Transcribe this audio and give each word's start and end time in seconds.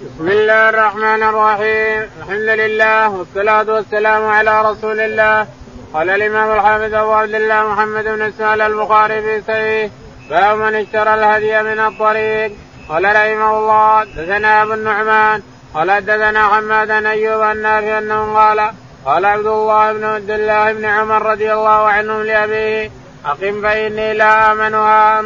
بسم 0.00 0.28
الله 0.28 0.68
الرحمن 0.68 1.22
الرحيم 1.22 2.08
الحمد 2.20 2.48
لله 2.60 3.08
والصلاة 3.08 3.74
والسلام 3.74 4.26
على 4.26 4.62
رسول 4.70 5.00
الله 5.00 5.46
قال 5.94 6.10
الإمام 6.10 6.52
الحافظ 6.52 6.94
أبو 6.94 7.12
عبد 7.12 7.34
الله 7.34 7.72
محمد 7.72 8.04
بن 8.04 8.22
إسماعيل 8.22 8.60
البخاري 8.60 9.22
في 9.22 9.42
صحيح 9.48 9.90
باب 10.30 10.58
من 10.58 10.74
اشترى 10.74 11.14
الهدي 11.14 11.62
من 11.62 11.78
الطريق 11.78 12.52
قال 12.88 13.04
رحمه 13.04 13.58
الله 13.58 14.04
دثنا 14.04 14.62
أبو 14.62 14.72
النعمان 14.72 15.42
قال 15.74 16.04
دثنا 16.06 16.48
حماد 16.48 16.88
بن 16.88 17.06
أيوب 17.06 17.42
النافع 17.42 17.98
أنه 17.98 18.34
قال 18.34 18.70
قال 19.04 19.24
عبد 19.24 19.46
الله 19.46 19.92
بن 19.92 20.04
عبد 20.04 20.30
الله 20.30 20.72
بن 20.72 20.84
عمر 20.84 21.22
رضي 21.22 21.52
الله 21.52 21.88
عنهم 21.88 22.22
لأبيه 22.22 22.90
أقم 23.26 23.62
فإني 23.62 24.14
لا 24.14 24.52
آمنها 24.52 25.20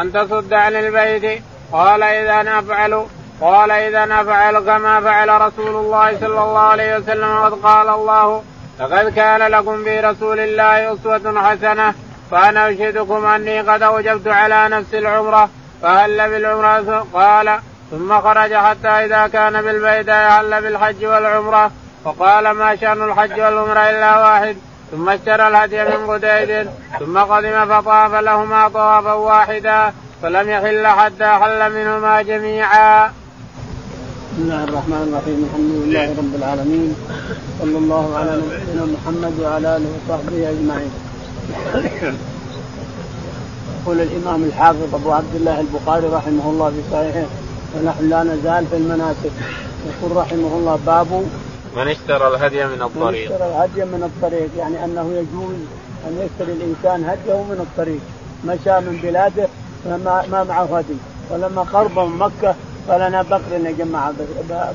أن 0.00 0.12
تصد 0.12 0.52
عن 0.54 0.76
البيت 0.76 1.42
قال 1.72 2.02
إذا 2.02 2.58
أفعل 2.58 3.06
قال 3.40 3.70
إذا 3.70 4.04
أفعل 4.20 4.58
كما 4.58 5.00
فعل 5.00 5.40
رسول 5.40 5.76
الله 5.76 6.20
صلى 6.20 6.40
الله 6.42 6.58
عليه 6.58 6.96
وسلم 6.96 7.30
وقد 7.30 7.52
قال 7.52 7.88
الله 7.88 8.42
لقد 8.80 9.14
كان 9.14 9.42
لكم 9.42 9.84
في 9.84 10.00
رسول 10.00 10.40
الله 10.40 10.94
أسوة 10.94 11.40
حسنة 11.40 11.94
فأنا 12.30 12.70
أشهدكم 12.70 13.26
أني 13.26 13.60
قد 13.60 13.82
أوجبت 13.82 14.28
على 14.28 14.68
نفس 14.68 14.94
العمرة 14.94 15.48
فهل 15.82 16.30
بالعمرة 16.30 17.06
قال 17.14 17.58
ثم 17.90 18.20
خرج 18.20 18.54
حتى 18.54 18.88
إذا 18.88 19.26
كان 19.26 19.62
بالبيت 19.62 20.10
هل 20.10 20.62
بالحج 20.62 21.04
والعمرة 21.04 21.70
وقال 22.04 22.50
ما 22.50 22.76
شأن 22.76 23.02
الحج 23.02 23.40
والعمرة 23.40 23.90
إلا 23.90 24.18
واحد 24.18 24.56
ثم 24.90 25.08
اشترى 25.08 25.48
الهدي 25.48 25.84
من 25.84 26.06
قديد 26.10 26.70
ثم 26.98 27.18
قدم 27.18 27.66
فطاف 27.66 28.14
لهما 28.14 28.68
طوافا 28.68 29.12
واحدا 29.12 29.92
فلم 30.22 30.50
يحل 30.50 30.86
حتى 30.86 31.26
حل 31.26 31.72
منهما 31.72 32.22
جميعا. 32.22 33.12
بسم 34.36 34.44
الله 34.44 34.64
الرحمن 34.64 35.02
الرحيم. 35.08 35.38
الحمد 35.48 35.72
لله 35.82 36.06
رب 36.20 36.34
العالمين. 36.40 36.90
صلى 37.60 37.78
الله 37.78 38.06
على 38.18 38.32
نبينا 38.42 38.84
محمد 38.94 39.34
وعلى 39.42 39.76
آله 39.76 39.88
وصحبه 39.96 40.50
أجمعين. 40.52 40.92
يقول 43.76 44.00
الإمام 44.00 44.44
الحافظ 44.44 44.94
أبو 44.94 45.12
عبد 45.12 45.34
الله 45.34 45.60
البخاري 45.60 46.06
رحمه 46.06 46.50
الله 46.50 46.68
في 46.70 46.82
صحيحه 46.92 47.26
ونحن 47.74 48.08
لا 48.08 48.22
نزال 48.22 48.66
في 48.70 48.76
المناسك. 48.76 49.34
يقول 49.88 50.16
رحمه 50.16 50.52
الله 50.58 50.78
باب 50.86 51.10
من 51.76 51.88
اشترى 51.88 52.26
الهدي 52.28 52.64
من 52.66 52.82
الطريق. 52.82 53.28
من 53.28 53.32
اشترى 53.32 53.48
الهدي 53.48 53.84
من 53.84 54.02
الطريق 54.10 54.50
يعني 54.58 54.84
أنه 54.84 55.06
يجوز 55.20 55.60
أن 56.06 56.12
يشتري 56.24 56.52
الإنسان 56.58 56.98
هديه 57.10 57.42
من 57.52 57.60
الطريق. 57.66 58.02
مشى 58.44 58.80
من 58.86 59.00
بلاده 59.02 59.48
ما, 59.86 60.24
ما 60.32 60.44
معه 60.44 60.78
هدي. 60.78 60.98
ولما 61.30 61.62
قرب 61.62 61.98
من 61.98 62.18
مكة 62.18 62.54
قال 62.88 63.02
أنا 63.02 63.22
بقر 63.22 63.52
يا 63.64 63.70
جماعة 63.70 64.12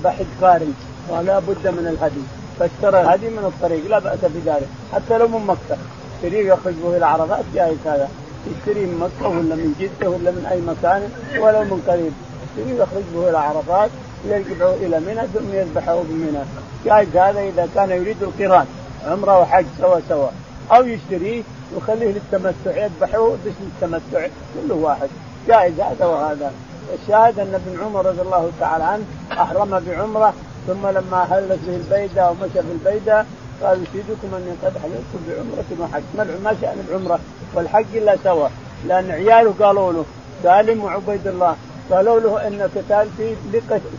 بحج 0.04 0.26
قارن 0.42 0.74
ولا 1.10 1.40
بد 1.40 1.68
من 1.68 1.88
الهدي. 1.88 2.22
فاشترى 2.60 3.02
الهدي 3.02 3.30
من 3.30 3.46
الطريق 3.46 3.88
لا 3.90 4.00
بأس 4.00 4.20
بذلك 4.24 4.68
حتى 4.94 5.18
لو 5.18 5.28
من 5.28 5.46
مكة. 5.48 5.78
يشتريه 6.16 6.54
يخرج 6.54 6.74
به 6.84 6.98
إلى 6.98 7.06
عرفات 7.06 7.46
جائز 7.56 7.78
هذا 7.86 8.10
يشتري 8.48 8.86
من 8.86 9.00
مكة 9.00 9.30
ولا 9.30 9.56
من 9.56 9.76
جدة 9.80 10.10
ولا 10.10 10.32
من 10.32 10.46
أي 10.52 10.62
مكان 10.62 11.10
ولو 11.40 11.64
من 11.64 11.84
قريب. 11.88 12.14
يشتريه 12.44 12.82
يخرج 12.84 13.04
به 13.14 13.30
إلى 13.30 13.38
عرفات 13.38 13.90
ويرجعه 14.26 14.74
إلى 14.74 15.00
منى 15.00 15.28
ثم 15.34 15.54
يذبحه 15.54 16.02
بمنى 16.10 16.44
جائز 16.86 17.18
هذا 17.18 17.40
إذا 17.40 17.68
كان 17.76 17.90
يريد 17.90 18.24
القران 18.24 18.66
عمرة 19.08 19.40
وحج 19.40 19.66
سوا 19.82 20.00
سوا. 20.10 20.30
أو 20.72 20.86
يشتريه 20.86 21.44
ويخليه 21.74 22.12
للتمتع 22.12 22.84
يذبحه 22.84 23.30
باسم 23.46 23.66
التمتع 23.76 24.28
كله 24.54 24.76
واحد. 24.76 25.10
جائز 25.48 25.80
هذا 25.80 26.06
وهذا. 26.06 26.52
الشاهد 26.94 27.40
أن 27.40 27.54
ابن 27.54 27.84
عمر 27.84 28.06
رضي 28.06 28.22
الله 28.22 28.52
تعالى 28.60 28.84
عنه 28.84 29.04
أحرم 29.32 29.80
بعمرة 29.88 30.34
ثم 30.68 30.88
لما 30.88 31.26
حلت 31.30 31.60
به 31.68 31.76
البيدة 31.76 32.32
ومشى 32.32 32.62
في 32.62 32.72
البيدة 32.72 33.26
قال 33.64 33.82
اشهدكم 33.84 34.36
اني 34.36 34.52
قد 34.64 34.74
حللت 34.84 35.12
بعمرة 35.28 35.90
وحج 35.90 36.04
ما 36.44 36.56
شأن 36.62 36.86
العمرة 36.90 37.20
والحج 37.56 37.86
إلا 37.96 38.16
سوا. 38.24 38.48
لأن 38.88 39.12
عياله 39.12 39.54
قالوا 39.60 39.94
له 39.94 40.06
سالم 40.44 40.84
وعبيد 40.84 41.28
الله 41.28 41.56
قالوا 41.92 42.20
له 42.20 42.48
إن 42.48 42.70
قتال 42.76 43.08
في 43.18 43.36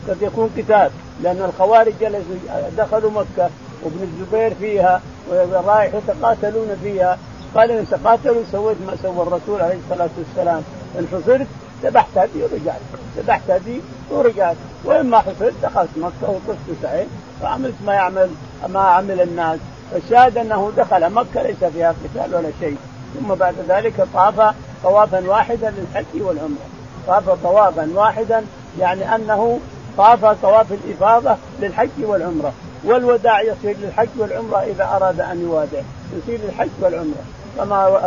قد 0.09 0.23
يكون 0.23 0.51
قتال 0.57 0.91
لأن 1.23 1.43
الخوارج 1.43 1.93
جلسوا 2.01 2.37
دخلوا 2.79 3.11
مكة 3.11 3.51
وابن 3.83 4.03
الزبير 4.03 4.55
فيها 4.55 5.01
ورايح 5.31 5.95
يتقاتلون 5.95 6.77
فيها. 6.83 7.19
قال 7.55 7.71
إن 7.71 7.87
تقاتلوا 7.91 8.43
سويت 8.53 8.77
ما 8.87 8.97
سوى 9.03 9.23
الرسول 9.23 9.61
عليه 9.61 9.79
الصلاة 9.85 10.11
والسلام. 10.19 10.63
ان 10.99 11.07
حصرت 11.13 11.47
ذبحت 11.83 12.19
هدي 12.19 12.43
ورجعت. 12.43 12.81
ذبحت 13.17 13.51
هدي 13.51 13.81
ورجعت. 14.11 14.57
وين 14.85 15.03
ما 15.03 15.19
حصلت 15.19 15.55
دخلت 15.63 15.91
مكة 15.97 16.31
وطفت 16.31 16.83
سعيد 16.83 17.09
وعملت 17.43 17.75
ما 17.87 17.95
يعمل 17.95 18.31
ما 18.69 18.81
عمل 18.81 19.21
الناس. 19.21 19.59
فالشاهد 19.93 20.39
أنه 20.39 20.73
دخل 20.77 21.11
مكة 21.11 21.43
ليس 21.43 21.65
فيها 21.65 21.95
قتال 22.05 22.35
ولا 22.35 22.51
شيء. 22.61 22.77
ثم 23.15 23.35
بعد 23.35 23.55
ذلك 23.69 24.07
طاف 24.15 24.55
طوافا 24.83 25.29
واحدا 25.29 25.71
للحج 25.71 26.23
والعمرة. 26.23 26.67
طاف 27.07 27.31
طوافا 27.31 27.89
واحدا 27.95 28.45
يعني 28.81 29.15
أنه 29.15 29.61
طاف 29.99 30.25
طواف 30.25 30.67
الإفاضة 30.73 31.37
للحج 31.61 31.89
والعمرة. 32.01 32.53
والوداع 32.85 33.43
يصير 33.43 33.77
للحج 33.83 34.09
والعمرة 34.19 34.59
إذا 34.59 34.85
أراد 34.85 35.21
أن 35.21 35.41
يوادع. 35.43 35.81
يصير 36.17 36.41
للحج 36.45 36.69
والعمرة. 36.81 37.23
كما 37.57 38.01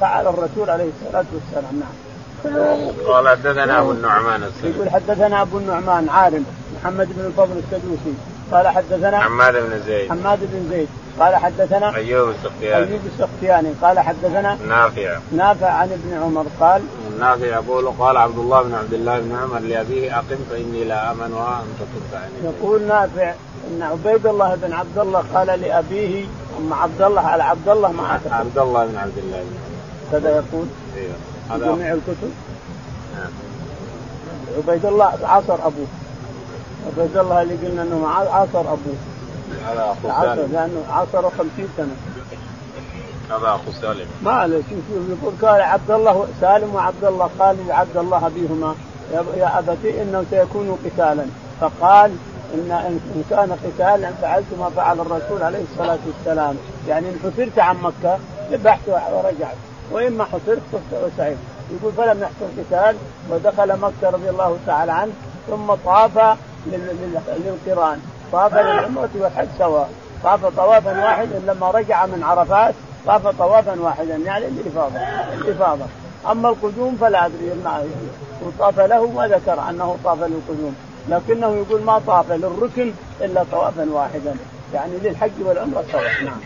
فعل 0.00 0.26
الرسول 0.26 0.70
عليه 0.70 0.90
الصلاة 1.02 1.24
والسلام. 1.34 1.80
نعم. 1.80 2.11
قال 3.06 3.28
حدثنا 3.28 3.80
أبو 3.80 3.90
النعمان 3.90 4.42
السلمي 4.42 4.74
يقول 4.74 4.90
حدثنا 4.90 5.42
أبو 5.42 5.58
النعمان 5.58 6.08
عارم 6.08 6.44
محمد 6.80 7.08
بن 7.16 7.24
الفضل 7.26 7.58
السدوسي. 7.58 8.14
قال 8.52 8.68
حدثنا 8.68 9.20
حماد 9.20 9.52
بن 9.52 9.80
زيد. 9.86 10.10
حماد 10.10 10.38
بن 10.42 10.68
زيد. 10.70 10.88
قال 11.20 11.36
حدثنا 11.36 11.94
أيوب 11.94 12.28
السختياني. 12.28 12.86
أيوب 12.86 13.00
السختياني. 13.06 13.72
قال 13.82 14.00
حدثنا 14.00 14.58
نافع. 14.68 15.18
نافع 15.32 15.70
عن 15.70 15.92
ابن 15.92 16.22
عمر. 16.22 16.46
قال 16.60 16.82
نافع 17.20 17.46
يقول 17.46 17.88
قال 17.98 18.16
عبد 18.16 18.38
الله 18.38 18.62
بن 18.62 18.74
عبد 18.74 18.92
الله 18.92 19.20
بن 19.20 19.36
عمر 19.36 19.58
لأبيه 19.58 20.18
أقم 20.18 20.38
فإني 20.50 20.84
لا 20.84 21.10
ان 21.12 21.18
تصد 21.78 22.14
عني 22.14 22.54
يقول 22.54 22.82
نافع 22.82 23.34
إن 23.70 23.82
عبيد 23.82 24.26
الله 24.26 24.54
بن 24.54 24.72
عبد 24.72 24.98
الله 24.98 25.24
قال 25.34 25.46
لأبيه 25.46 26.24
أم 26.58 26.72
عبد 26.72 27.02
الله 27.02 27.20
على 27.20 27.42
عبد 27.42 27.68
الله 27.68 27.92
ما 27.92 28.20
عبد 28.30 28.58
الله 28.58 28.86
بن 28.86 28.96
عبد 28.96 29.18
الله 29.18 29.44
كذا 30.12 30.30
يقول؟ 30.30 30.66
أيوه. 30.96 31.31
جميع 31.50 31.92
الكتب. 31.92 32.32
نعم. 33.16 33.30
عبيد 34.56 34.86
الله 34.86 35.12
عصر 35.22 35.54
أبوه. 35.54 35.86
عبيد 36.86 37.16
الله 37.16 37.42
اللي 37.42 37.54
قلنا 37.54 37.82
إنه 37.82 38.08
عصر 38.08 38.60
أبوه. 38.60 38.96
هذا 39.66 39.82
أخو 39.82 40.24
سالم. 40.24 40.52
لأنه 40.52 40.84
عصر 40.90 41.30
50 41.30 41.68
سنة. 41.76 41.96
هذا 43.30 43.48
أخو 43.48 43.72
سالم. 43.80 44.06
ما 44.22 44.32
عليه. 44.32 44.56
شوف 44.56 45.08
يقول 45.08 45.32
قال 45.42 45.60
عبد 45.62 45.90
الله 45.90 46.26
سالم 46.40 46.74
وعبد 46.74 47.04
الله 47.04 47.30
قال 47.38 47.56
لعبد 47.68 47.96
الله 47.96 48.26
أبيهما 48.26 48.74
يا 49.36 49.58
أبتي 49.58 50.02
إنه 50.02 50.24
سيكون 50.30 50.78
قتالا. 50.84 51.24
فقال 51.60 52.10
ان 52.54 52.70
ان 52.70 53.24
كان 53.30 53.52
قتالا 53.52 54.10
فعلت 54.22 54.46
ما 54.58 54.70
فعل 54.76 55.00
الرسول 55.00 55.42
عليه 55.42 55.62
الصلاة 55.72 55.98
والسلام. 56.06 56.56
يعني 56.88 57.08
إن 57.08 57.18
حسرت 57.24 57.58
عن 57.58 57.76
مكة 57.82 58.18
ذبحت 58.52 58.80
ورجعت. 58.88 59.56
وإما 59.92 60.24
حصرت 60.24 60.60
وسعيد 60.92 61.36
يقول 61.70 61.92
فلم 61.92 62.22
يحصل 62.22 62.46
قتال 62.58 62.96
ودخل 63.30 63.78
مكة 63.78 64.10
رضي 64.10 64.30
الله 64.30 64.58
تعالى 64.66 64.92
عنه 64.92 65.12
ثم 65.50 65.74
طاف 65.84 66.36
للقران. 66.66 68.00
طاف 68.32 68.54
للعمرة 68.54 69.10
والحج 69.14 69.48
سواء. 69.58 69.90
طاف 70.24 70.46
طوافا 70.56 71.04
واحدا 71.04 71.38
لما 71.46 71.70
رجع 71.70 72.06
من 72.06 72.22
عرفات 72.22 72.74
طاف 73.06 73.26
طوافا 73.26 73.80
واحدا. 73.80 74.16
يعني 74.16 74.46
الافاضه 74.46 74.98
الافاضه 75.34 75.84
أما 76.30 76.48
القدوم 76.48 76.96
فلا 77.00 77.26
أدري 77.26 77.52
وطاف 78.46 78.80
له 78.80 79.06
ما 79.06 79.26
ذكر 79.28 79.70
أنه 79.70 79.96
طاف 80.04 80.18
للقدوم. 80.18 80.76
لكنه 81.08 81.56
يقول 81.56 81.82
ما 81.82 82.00
طاف 82.06 82.32
للركن 82.32 82.92
إلا 83.20 83.44
طوافا 83.52 83.86
واحدا. 83.90 84.34
يعني 84.74 84.92
للحج 85.02 85.32
والعمرة 85.40 85.84
سواء. 85.92 86.24
نعم. 86.24 86.40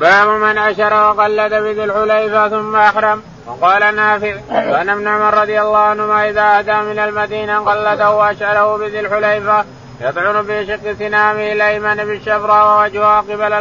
باب 0.00 0.28
من 0.28 0.58
عشر 0.58 0.94
وقلد 0.94 1.54
بذي 1.54 1.84
الحليفه 1.84 2.48
ثم 2.48 2.76
أحرم. 2.76 3.22
وقال 3.46 3.96
نافع 3.96 4.34
كان 4.50 4.88
ابن 4.88 5.08
عمر 5.08 5.34
رضي 5.34 5.60
الله 5.60 5.78
عنهما 5.78 6.28
إذا 6.28 6.60
أتى 6.60 6.82
من 6.82 6.98
المدينة 6.98 7.58
قلده 7.58 8.10
وأشعره 8.10 8.76
بذي 8.76 9.00
الحليفه 9.00 9.64
يطعن 10.00 10.44
في 10.46 10.66
شق 10.66 10.92
سنامه 10.98 11.52
الايمن 11.52 11.94
بالشفرة 11.96 12.76
ووجهها 12.76 13.20
قبل 13.20 13.52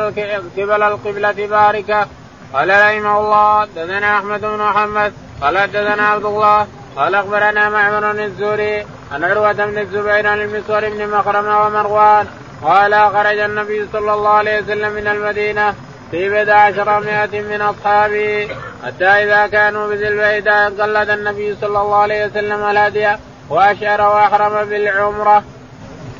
قبل 0.57 0.83
القبلة 0.83 1.47
باركة. 1.47 2.07
قال 2.53 2.69
رحمه 2.69 3.19
الله 3.19 3.65
دثنا 3.65 4.18
أحمد 4.18 4.42
بن 4.42 4.57
محمد. 4.57 5.13
قال 5.42 5.71
دثنا 5.71 6.07
عبد 6.07 6.25
الله. 6.25 6.68
قال 6.95 7.15
أخبرنا 7.15 7.69
معمر 7.69 8.12
الزوري 8.12 8.85
عن 9.12 9.24
عروة 9.24 9.51
بن 9.51 9.77
الزبير 9.77 10.27
عن 10.27 10.42
المسور 10.42 10.89
بن 10.89 11.07
مخرمة 11.07 11.65
ومروان. 11.65 12.27
قال 12.63 12.94
خرج 13.13 13.39
النبي 13.39 13.88
صلى 13.94 14.13
الله 14.13 14.30
عليه 14.30 14.62
وسلم 14.62 14.92
من 14.92 15.07
المدينة 15.07 15.75
في 16.11 16.29
بضع 16.29 16.53
عشرمائة 16.53 17.41
من 17.41 17.61
أصحابه 17.61 18.47
حتى 18.85 19.06
إذا 19.06 19.47
كانوا 19.47 19.88
بذي 19.88 20.07
البيداء 20.07 20.69
قلد 20.69 21.09
النبي 21.09 21.56
صلى 21.61 21.81
الله 21.81 21.95
عليه 21.95 22.25
وسلم 22.25 22.63
الهدي 22.63 23.07
واشعر 23.50 24.01
وأحرم 24.01 24.69
بالعمرة. 24.69 25.44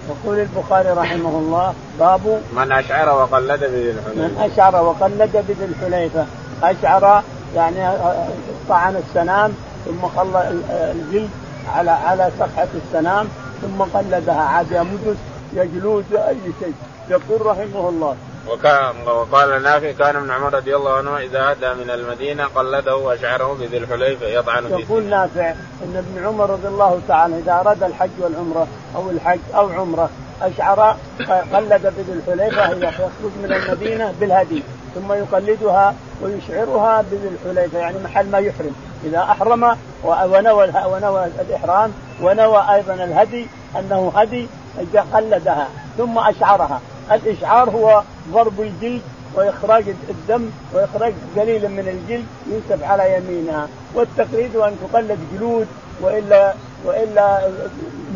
يقول 0.10 0.40
البخاري 0.40 0.90
رحمه 0.90 1.30
الله 1.30 1.74
باب 2.00 2.42
من 2.54 2.72
أشعر 2.72 3.10
وقلد 3.10 3.60
بذي 3.60 3.92
الحليفة. 3.92 4.28
من 4.28 4.50
أشعر 4.54 4.76
وقلد 4.76 5.46
بذي 5.48 5.66
الحليفة، 5.66 6.26
أشعر 6.64 7.24
يعني 7.56 7.98
طعن 8.70 8.96
السنام 8.96 9.54
ثم 9.86 10.08
خلى 10.08 10.52
الجلد 10.72 11.30
على 11.76 11.92
على 11.92 12.32
صفحة 12.40 12.68
السنام 12.86 13.28
ثم 13.62 13.82
قلدها 13.82 14.42
عاد 14.42 14.72
يمدس 14.72 15.18
يجلود 15.54 16.06
أي 16.14 16.38
شيء 16.60 16.74
يقول 17.10 17.46
رحمه 17.46 17.90
الله 17.90 18.16
وقال 19.08 19.64
نافع 19.64 19.92
كان 19.92 20.16
ابن 20.16 20.32
عمر 20.32 20.54
رضي 20.54 20.76
الله 20.76 20.94
عنه 20.98 21.18
إذا 21.18 21.52
أتى 21.52 21.74
من 21.74 21.90
المدينة 21.90 22.46
قلده 22.46 22.96
وأشعره 22.96 23.58
بذي 23.60 23.78
الحليفة 23.78 24.28
يطعن 24.28 24.68
فيه. 24.68 24.86
يقول 24.86 25.04
نافع 25.04 25.52
إن 25.84 25.96
ابن 25.96 26.26
عمر 26.28 26.50
رضي 26.50 26.68
الله 26.68 27.02
تعالى 27.08 27.40
إذا 27.40 27.54
أراد 27.54 27.84
الحج 27.84 28.10
والعمرة 28.20 28.68
أو 28.96 29.10
الحج 29.10 29.40
أو 29.56 29.70
عمرة 29.70 30.10
أشعر 30.42 30.96
قلد 31.54 31.82
بذي 31.98 32.14
الحليفة 32.14 32.88
يخرج 32.88 33.32
من 33.44 33.54
المدينة 33.54 34.14
بالهدي 34.20 34.64
ثم 34.96 35.14
يقلدها 35.14 35.96
ويشعرها 36.22 37.02
بذي 37.12 37.28
الحليفة 37.28 37.80
يعني 37.80 37.98
محل 38.04 38.30
ما 38.32 38.40
يحرم 38.40 38.76
إذا 39.06 39.20
أحرم 39.20 39.78
ونوى 40.04 40.72
ونوى 40.86 41.26
الإحرام 41.26 41.94
ونوى 42.22 42.66
أيضا 42.74 42.94
الهدي 42.94 43.48
أنه 43.80 44.12
هدي 44.16 44.48
قلدها 45.14 45.68
ثم 45.98 46.20
أشعرها 46.20 46.82
الإشعار 47.12 47.70
هو 47.70 48.04
ضرب 48.32 48.62
الجلد 48.62 49.02
وإخراج 49.36 49.84
الدم 50.10 50.50
وإخراج 50.74 51.14
قليل 51.38 51.70
من 51.70 51.88
الجلد 51.88 52.26
ينسب 52.48 52.84
على 52.84 53.18
يمينها. 53.18 53.68
والتقليد 53.96 54.56
أن 54.56 54.76
تقلد 54.82 55.20
جلود 55.34 55.68
والا 56.02 56.54
وإلا 56.86 57.50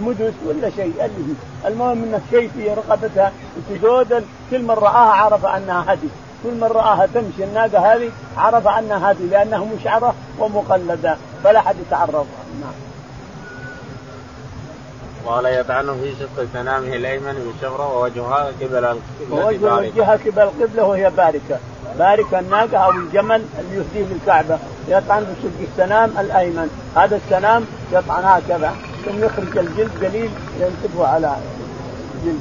مدس 0.02 0.34
ولا 0.46 0.70
شيء. 0.70 0.94
المهم 1.66 2.04
إن 2.04 2.22
الشيء 2.26 2.50
في 2.50 2.70
رقبتها 2.70 3.32
تزود 3.70 4.26
كل 4.52 4.62
من 4.62 4.72
رآها 4.72 5.12
عرف 5.12 5.46
أنها 5.46 5.94
هدي. 5.94 6.08
كل 6.44 6.52
من 6.52 6.64
رآها 6.64 7.08
تمشي 7.14 7.44
الناقة 7.44 7.94
هذه 7.94 8.10
عرف 8.38 8.68
أنها 8.68 9.12
هدي 9.12 9.28
لأنها 9.28 9.66
مشعرة 9.80 10.16
ومقلدة. 10.40 11.18
فلا 11.44 11.62
حد 11.62 11.76
يتعرض. 11.88 12.28
نعم. 12.62 12.93
قال 15.26 15.46
يطعن 15.46 15.86
في 15.86 16.14
شق 16.20 16.46
سنامه 16.54 16.96
الأيمن 16.96 17.34
بالشفره 17.34 17.98
ووجهها 17.98 18.52
قبل 18.62 18.86
القبله 18.86 19.76
وجهها 19.76 20.14
قبل 20.14 20.42
القبلة 20.42 20.84
وهي 20.84 21.10
باركة. 21.10 21.58
باركة 22.00 22.40
الناقة 22.40 22.78
أو 22.78 22.92
الجمل 22.92 23.42
اللي 23.60 23.76
يهديه 23.76 24.14
للكعبه 24.14 24.58
يطعن 24.88 25.24
بشق 25.24 25.70
السنام 25.72 26.12
الأيمن. 26.20 26.70
هذا 26.96 27.16
السنام 27.16 27.66
يطعن 27.92 28.24
هكذا. 28.24 28.74
ثم 29.06 29.24
يخرج 29.24 29.58
الجلد 29.58 30.06
قليل 30.06 30.32
ينسبه 30.60 31.08
على 31.08 31.36
جلد. 32.26 32.40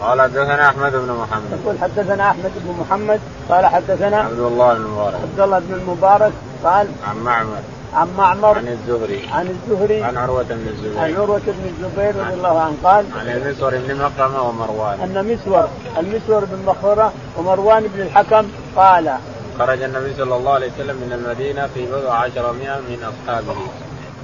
قال 0.00 0.20
حدثنا 0.20 0.68
أحمد 0.68 0.92
بن 0.92 1.12
محمد. 1.12 1.60
يقول 1.62 1.78
حدثنا 1.78 2.30
أحمد 2.30 2.52
بن 2.56 2.74
محمد. 2.80 3.20
قال 3.48 3.66
حدثنا 3.66 4.16
عبد 4.16 4.38
الله 4.38 4.74
بن 4.74 4.80
المبارك. 4.80 5.14
عبد 5.14 5.40
الله 5.40 5.58
بن 5.58 5.74
المبارك. 5.74 6.32
قال 6.64 6.88
عن 7.08 7.16
معمر. 7.16 7.62
عن 7.94 8.08
معمر 8.18 8.58
عن 8.58 8.68
الزهري. 8.68 9.28
عن 9.32 9.46
الزهري 9.46 10.02
عن 10.02 10.16
عروة 10.16 10.42
بن 10.42 10.68
الزبير. 10.68 10.98
عن 10.98 11.14
عروة 11.14 11.40
بن 11.46 11.64
الزبير 11.68 12.16
رضي 12.16 12.34
الله 12.34 12.60
عنه. 12.60 12.76
قال 12.84 13.04
عن 13.20 13.28
المسور 13.28 13.70
بن 13.76 13.94
مخرمة 13.94 14.48
ومروان. 14.48 15.00
أن 15.00 15.24
مسور 15.32 15.68
المسور 15.98 16.44
بن 16.44 16.64
مخرمة 16.66 17.12
ومروان 17.36 17.82
بن 17.94 18.00
الحكم 18.00 18.48
قال 18.76 19.14
خرج 19.58 19.82
النبي 19.82 20.14
صلى 20.14 20.36
الله 20.36 20.52
عليه 20.52 20.72
وسلم 20.72 20.96
من 20.96 21.12
المدينة 21.12 21.66
في 21.74 21.86
بضع 21.86 22.14
عشرمائة 22.14 22.80
من 22.80 23.12
أصحابه. 23.12 23.56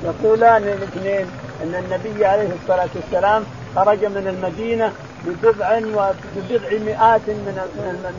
يقولان 0.05 0.63
الاثنين 0.63 1.27
أن 1.63 1.75
النبي 1.75 2.27
عليه 2.27 2.49
الصلاة 2.63 2.89
والسلام 2.95 3.45
خرج 3.77 4.05
من 4.05 4.27
المدينة 4.29 4.93
ببضع 5.27 5.77
وبضع 5.77 6.71
مئات 6.85 7.21
من 7.29 7.61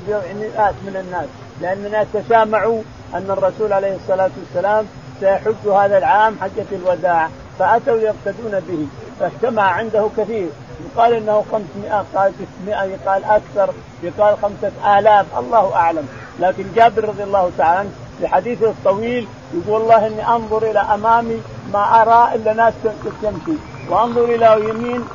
بضع 0.08 0.22
مئات 0.40 0.74
من 0.86 0.96
الناس. 0.96 1.28
لأن 1.62 1.86
الناس 1.86 2.08
تسامعوا 2.14 2.82
أن 3.14 3.26
الرسول 3.30 3.74
عليه 3.74 3.96
الصلاة 3.96 4.30
والسلام 4.40 4.86
سيحج 5.22 5.68
هذا 5.68 5.98
العام 5.98 6.36
حجة 6.42 6.66
الوداع 6.72 7.30
فأتوا 7.60 7.98
يقتدون 7.98 8.60
به 8.60 8.88
فاجتمع 9.20 9.64
عنده 9.64 10.08
كثير. 10.18 10.50
يقال 10.86 11.14
إنه 11.14 11.46
500 11.52 12.06
قال 12.16 12.34
600 12.64 12.84
يقال 12.84 13.24
أكثر 13.24 13.74
يقال 14.04 14.38
خمسة 14.42 15.00
آلاف 15.00 15.26
الله 15.40 15.76
أعلم. 15.76 16.08
لكن 16.40 16.66
جابر 16.76 17.04
رضي 17.10 17.24
الله 17.24 17.52
تعالى 17.58 17.80
عنه 17.80 17.90
في 18.20 18.28
حديثه 18.28 18.70
الطويل 18.70 19.28
يقول 19.54 19.82
والله 19.82 20.08
إني 20.08 20.28
أنظر 20.28 20.72
إلى 20.72 20.80
أمامي 20.80 21.42
ما 21.74 22.02
أرى 22.02 22.36
إلا 22.36 22.54
ناس 22.54 22.74
تمشي. 23.22 23.58
وانظر 23.92 24.24
إلى 24.24 24.70
يمين 24.70 25.06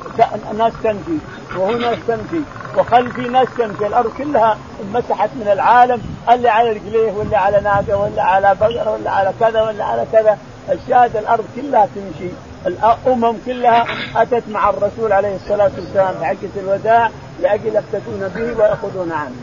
ناس 0.57 0.73
تمشي 0.83 1.17
وهنا 1.57 1.97
تمشي 2.07 2.41
وخلفي 2.77 3.21
ناس 3.21 3.47
تمشي 3.57 3.87
الأرض 3.87 4.11
كلها 4.17 4.57
انمسحت 4.83 5.29
من 5.35 5.49
العالم 5.53 6.01
اللي 6.29 6.49
على 6.49 6.69
رجليه 6.69 7.11
ولا 7.11 7.37
على 7.37 7.61
ناقه 7.61 7.97
ولا 7.97 8.23
على 8.23 8.55
بقره 8.61 8.91
ولا 8.91 9.11
على 9.11 9.33
كذا 9.39 9.61
ولا 9.61 9.83
على 9.85 10.05
كذا 10.11 10.37
الشاهد 10.71 11.15
الأرض 11.17 11.45
كلها 11.55 11.87
تمشي 11.95 12.31
الامم 12.65 13.37
كلها 13.45 13.85
اتت 14.15 14.43
مع 14.49 14.69
الرسول 14.69 15.13
عليه 15.13 15.35
الصلاه 15.35 15.71
والسلام 15.77 16.13
في 16.19 16.25
حجه 16.25 16.49
الوداع 16.57 17.09
لاجل 17.41 17.75
يقتدون 17.75 18.31
به 18.35 18.63
وياخذون 18.63 19.11
عنه 19.11 19.35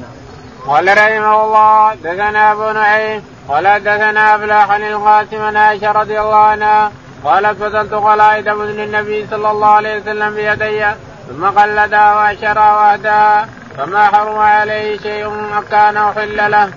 قال 0.66 0.88
رحمه 0.88 1.44
الله 1.44 1.94
دثنا 1.94 2.52
ابو 2.52 2.70
نعيم 2.70 3.22
قال 3.48 3.64
دثنا 3.84 4.34
افلاح 4.36 4.70
عن 4.70 4.82
القاسم 4.82 5.56
عائشه 5.56 5.92
رضي 5.92 6.20
الله 6.20 6.36
عنها 6.36 6.92
قالت 7.24 7.62
فصلت 7.62 7.94
قلائد 7.94 8.44
بن 8.44 8.80
النبي 8.80 9.26
صلى 9.30 9.50
الله 9.50 9.66
عليه 9.66 10.00
وسلم 10.00 10.34
بيدي 10.34 10.84
ثم 11.28 11.44
قلدها 11.46 12.16
واشرها 12.16 12.76
واهداها 12.76 13.48
فما 13.76 14.06
حرم 14.06 14.38
عليه 14.38 14.98
شيء 14.98 15.30
كان 15.70 15.96
أحل 15.96 16.50
له. 16.50 16.70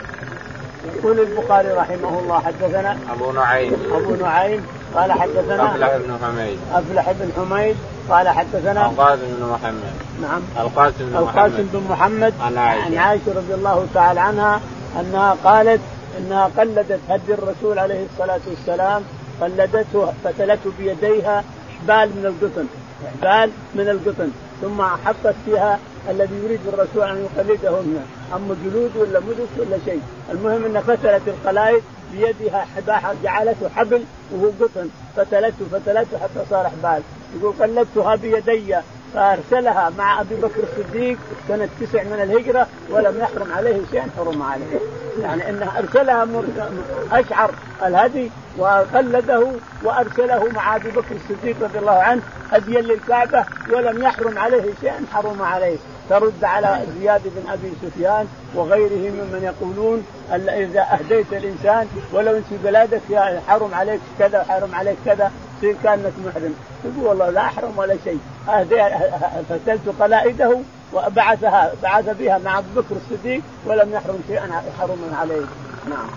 يقول 0.96 1.20
البخاري 1.20 1.68
رحمه 1.68 2.20
الله 2.20 2.40
حدثنا 2.40 2.98
أبو 3.12 3.32
نعيم. 3.32 3.74
أبو 3.94 4.16
نعيم 4.16 4.68
قال 4.96 5.12
حدثنا 5.12 5.72
أفلح 5.72 5.98
بن 5.98 6.18
حميد. 6.24 6.60
أفلح 6.74 7.12
بن 7.12 7.32
حميد 7.38 7.76
قال 8.10 8.30
حدثنا 8.30 8.86
القاسم 8.86 9.22
بن 9.40 9.46
محمد. 9.46 9.94
نعم. 10.22 10.42
القاسم 10.60 10.94
بن 11.00 11.12
محمد. 11.12 11.28
القاسم 11.28 11.70
بن 11.74 11.84
محمد 11.90 12.34
عن 12.42 12.58
عائشة. 12.58 12.86
عن 12.86 12.98
عائشة 12.98 13.34
رضي 13.36 13.54
الله 13.54 13.88
تعالى 13.94 14.20
عنها 14.20 14.62
أنها 15.00 15.36
قالت 15.44 15.82
أنها 16.18 16.50
قلدت 16.58 17.00
هدي 17.10 17.34
الرسول 17.34 17.80
عليه 17.80 18.06
الصلاة 18.14 18.40
والسلام 18.48 19.04
قلدته 19.42 20.14
فتلته 20.24 20.72
بيديها 20.80 21.44
حبال 21.80 22.10
من 22.10 22.26
القطن 22.26 22.68
حبال 23.22 23.52
من 23.76 23.90
القطن 23.90 24.32
ثم 24.62 24.82
حطت 24.82 25.36
فيها 25.46 25.80
الذي 26.10 26.36
يريد 26.44 26.60
الرسول 26.68 27.04
أن 27.04 27.26
يقلده 27.26 27.70
هنا 27.70 28.06
أما 28.36 28.56
جلود 28.66 28.92
ولا 28.96 29.20
مدس 29.20 29.50
ولا 29.60 29.78
شيء. 29.86 30.02
المهم 30.32 30.66
ان 30.66 30.82
فتلت 30.82 31.22
القلائد 31.28 31.84
بيدها 32.12 32.66
حباحة 32.76 33.14
جعلته 33.24 33.70
حبل 33.76 34.04
وهو 34.32 34.50
قطن. 34.62 34.90
فتلته 35.16 35.66
فتلته 35.72 36.18
حتى 36.18 36.46
صار 36.50 36.70
حبال 36.70 37.02
يقول 37.36 37.54
قلدتها 37.60 38.16
بيدي 38.16 38.76
فارسلها 39.14 39.92
مع 39.98 40.22
أبي 40.22 40.36
بكر 40.36 40.64
الصديق 40.64 41.18
سنة 41.48 41.70
تسع 41.82 42.04
من 42.04 42.20
الهجرة 42.24 42.68
ولم 42.90 43.20
يحرم 43.20 43.54
عليه 43.54 43.82
شيء 43.92 44.04
حرم 44.18 44.42
عليه. 44.42 44.80
يعني 45.22 45.50
إنه 45.50 45.72
أرسلها 45.78 46.28
أشعر 47.12 47.52
الهدي 47.86 48.32
وقلده 48.58 49.48
وأرسله 49.84 50.52
مع 50.52 50.76
أبي 50.76 50.92
بكر 50.92 51.16
الصديق 51.16 51.56
رضي 51.62 51.80
الله 51.80 51.92
عنه 51.92 52.22
هديا 52.52 52.82
للكعبة 52.82 53.46
ولم 53.74 54.04
يحرم 54.04 54.38
عليه 54.38 54.74
شيء 54.82 54.94
حرم 55.14 55.42
عليه. 55.42 55.78
ترد 56.10 56.44
على 56.44 56.80
زياد 57.00 57.22
بن 57.26 57.52
أبي 57.52 57.72
سفيان 57.82 58.28
وغيره 58.56 59.12
ممن 59.12 59.42
يقولون 59.44 60.06
إذا 60.34 60.82
أهديت 60.82 61.34
الإنسان 61.34 61.88
ولو 62.14 62.38
أنت 62.38 62.46
بلادك 62.64 63.02
حرم 63.48 63.74
عليك 63.74 64.00
كذا 64.20 64.44
حرم 64.50 64.76
عليك 64.76 64.98
كذا. 65.06 65.32
تصير 65.58 65.76
كانك 65.84 66.14
محرم. 66.26 66.56
تقول 66.84 67.08
والله 67.08 67.30
لا 67.30 67.42
أحرم 67.42 67.74
ولا 67.78 67.96
شيء. 68.04 68.20
فتلت 69.50 69.96
قلائده 70.00 70.60
وبعثها 70.94 71.72
بعث 71.84 72.06
بها 72.20 72.38
مع 72.38 72.58
أبو 72.58 72.82
بكر 72.82 72.96
الصديق 72.96 73.42
ولم 73.66 73.94
يحرم 73.94 74.20
شيئا 74.28 74.64
حرم 74.80 75.16
عليه. 75.20 75.46
نعم. 75.90 76.08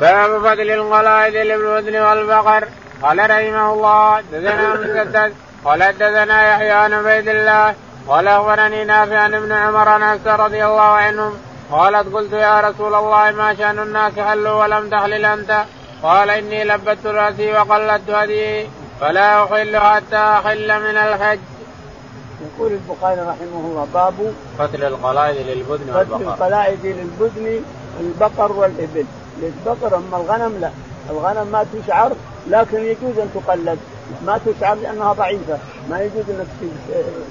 باب 0.00 0.38
فضل 0.38 0.70
القلائد 0.70 1.34
للودن 1.34 1.96
والبقر. 1.96 2.68
قال 3.02 3.18
رحمه 3.18 3.72
الله 3.72 4.20
دثنا 4.20 4.74
مسدد. 4.74 5.32
قال 5.64 5.82
حدثنا 5.82 6.54
يحيى 6.54 6.70
عن 6.70 6.92
عبيد 6.92 7.28
الله. 7.28 7.74
قال 8.08 8.28
أخبرني 8.28 8.84
نافع 8.84 9.18
عن 9.18 9.34
ابن 9.34 9.52
عمر 9.52 9.88
عن 9.88 10.18
رضي 10.26 10.64
الله 10.64 10.82
عنهم. 10.82 11.32
قالت 11.70 12.14
قلت 12.14 12.32
يا 12.32 12.60
رسول 12.60 12.94
الله 12.94 13.30
ما 13.30 13.54
شأن 13.54 13.78
الناس 13.78 14.18
حلوا 14.18 14.62
ولم 14.62 14.90
تحلل 14.90 15.24
أنت؟ 15.24 15.64
قال 16.02 16.30
إني 16.30 16.64
لبت 16.64 17.06
رأسي 17.06 17.52
وقلدت 17.52 18.10
هدي 18.10 18.66
فلا 19.00 19.44
احل 19.44 19.76
حتى 19.76 20.16
أحل 20.16 20.80
من 20.80 20.96
الحج. 20.96 21.38
يقول 22.40 22.72
البخاري 22.72 23.20
رحمه 23.20 23.60
الله 23.64 23.86
باب 23.94 24.14
قتل 24.58 24.84
القلائد 24.84 25.46
للبدن 25.46 25.96
والبقر. 25.96 26.16
قتل 26.16 26.28
القلائد 26.28 26.78
للبدن 26.86 27.60
البقر 28.00 28.52
والإبل، 28.52 29.06
للبقر 29.42 29.96
أما 29.96 30.16
الغنم 30.16 30.58
لا، 30.60 30.70
الغنم 31.10 31.46
ما 31.46 31.66
تشعر 31.74 32.12
لكن 32.48 32.84
يجوز 32.84 33.18
أن 33.18 33.30
تقلد. 33.34 33.78
ما 34.26 34.40
تشعر 34.46 34.74
لأنها 34.74 35.12
ضعيفة 35.12 35.58
ما 35.90 36.00
يجوز 36.00 36.24
إنك 36.28 36.46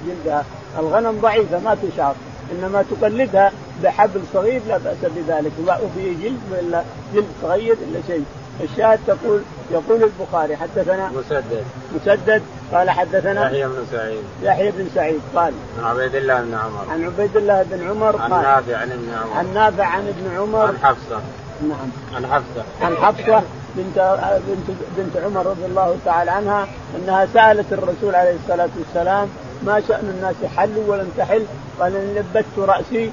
جلدها. 0.07 0.45
الغنم 0.79 1.19
ضعيفة 1.21 1.59
ما 1.59 1.77
تشعر. 1.83 2.15
إنما 2.51 2.85
تقلدها 2.91 3.51
بحبل 3.83 4.21
صغير 4.33 4.61
لا 4.67 4.77
بأس 4.77 4.97
بذلك. 5.01 5.51
وفي 5.67 6.13
جلد 6.23 6.39
ولا 6.51 6.83
جلد 7.13 7.27
صغير 7.41 7.73
إلا 7.73 7.99
شيء. 8.07 8.25
الشاهد 8.63 8.99
تقول 9.07 9.41
يقول 9.71 10.03
البخاري 10.03 10.57
حدثنا 10.57 11.11
مسدد. 11.15 11.63
مسدد 11.95 12.41
قال 12.73 12.89
حدثنا 12.89 13.45
يحيى 13.45 13.67
بن 13.67 13.85
سعيد. 13.91 14.23
يحيى 14.43 14.71
بن 14.71 14.87
سعيد 14.95 15.21
قال 15.35 15.53
عن 15.79 15.85
عبيد 15.85 16.15
الله 16.15 16.41
بن 16.41 16.53
عمر. 16.53 16.85
عن 16.91 17.03
عبيد 17.05 17.37
الله 17.37 17.63
بن 17.71 17.87
عمر 17.87 18.21
عن 18.21 18.33
قال 18.33 18.43
نافع 18.43 18.77
عن 18.77 18.91
ابن 18.91 19.09
عمر. 19.23 19.37
عن 19.37 19.53
نافع 19.53 19.85
عن 19.85 20.07
ابن 20.07 20.37
عمر. 20.37 20.65
عن 20.65 20.77
حفصة. 20.83 21.21
نعم. 21.61 21.89
عن 22.15 22.27
حفصة. 22.27 22.63
عن 22.81 22.95
حفصة 22.95 23.43
بنت 23.75 24.17
بنت 24.47 24.77
بنت 24.97 25.17
عمر 25.17 25.45
رضي 25.45 25.65
الله 25.65 25.97
تعالى 26.05 26.31
عنها 26.31 26.67
أنها 26.95 27.27
سألت 27.33 27.73
الرسول 27.73 28.15
عليه 28.15 28.35
الصلاة 28.43 28.69
والسلام 28.77 29.27
ما 29.65 29.81
شأن 29.87 30.13
الناس 30.17 30.35
حلوا 30.57 30.83
ولم 30.87 31.11
تحل؟ 31.17 31.45
قال 31.79 31.95
إن 31.95 32.15
لبت 32.15 32.45
رأسي 32.57 33.11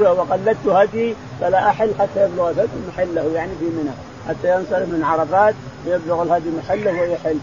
وقلدت 0.00 0.66
هدي 0.66 1.14
فلا 1.40 1.68
أحل 1.68 1.90
حتى 1.98 2.24
يبلغ 2.24 2.66
محله. 2.88 3.30
يعني 3.34 3.50
في 3.60 3.64
منى. 3.64 4.11
حتى 4.28 4.54
ينصرف 4.54 4.88
من 4.88 5.04
عرفات 5.04 5.54
ويبلغ 5.86 6.22
الهدي 6.22 6.50
محله 6.50 7.00
ويحل 7.00 7.38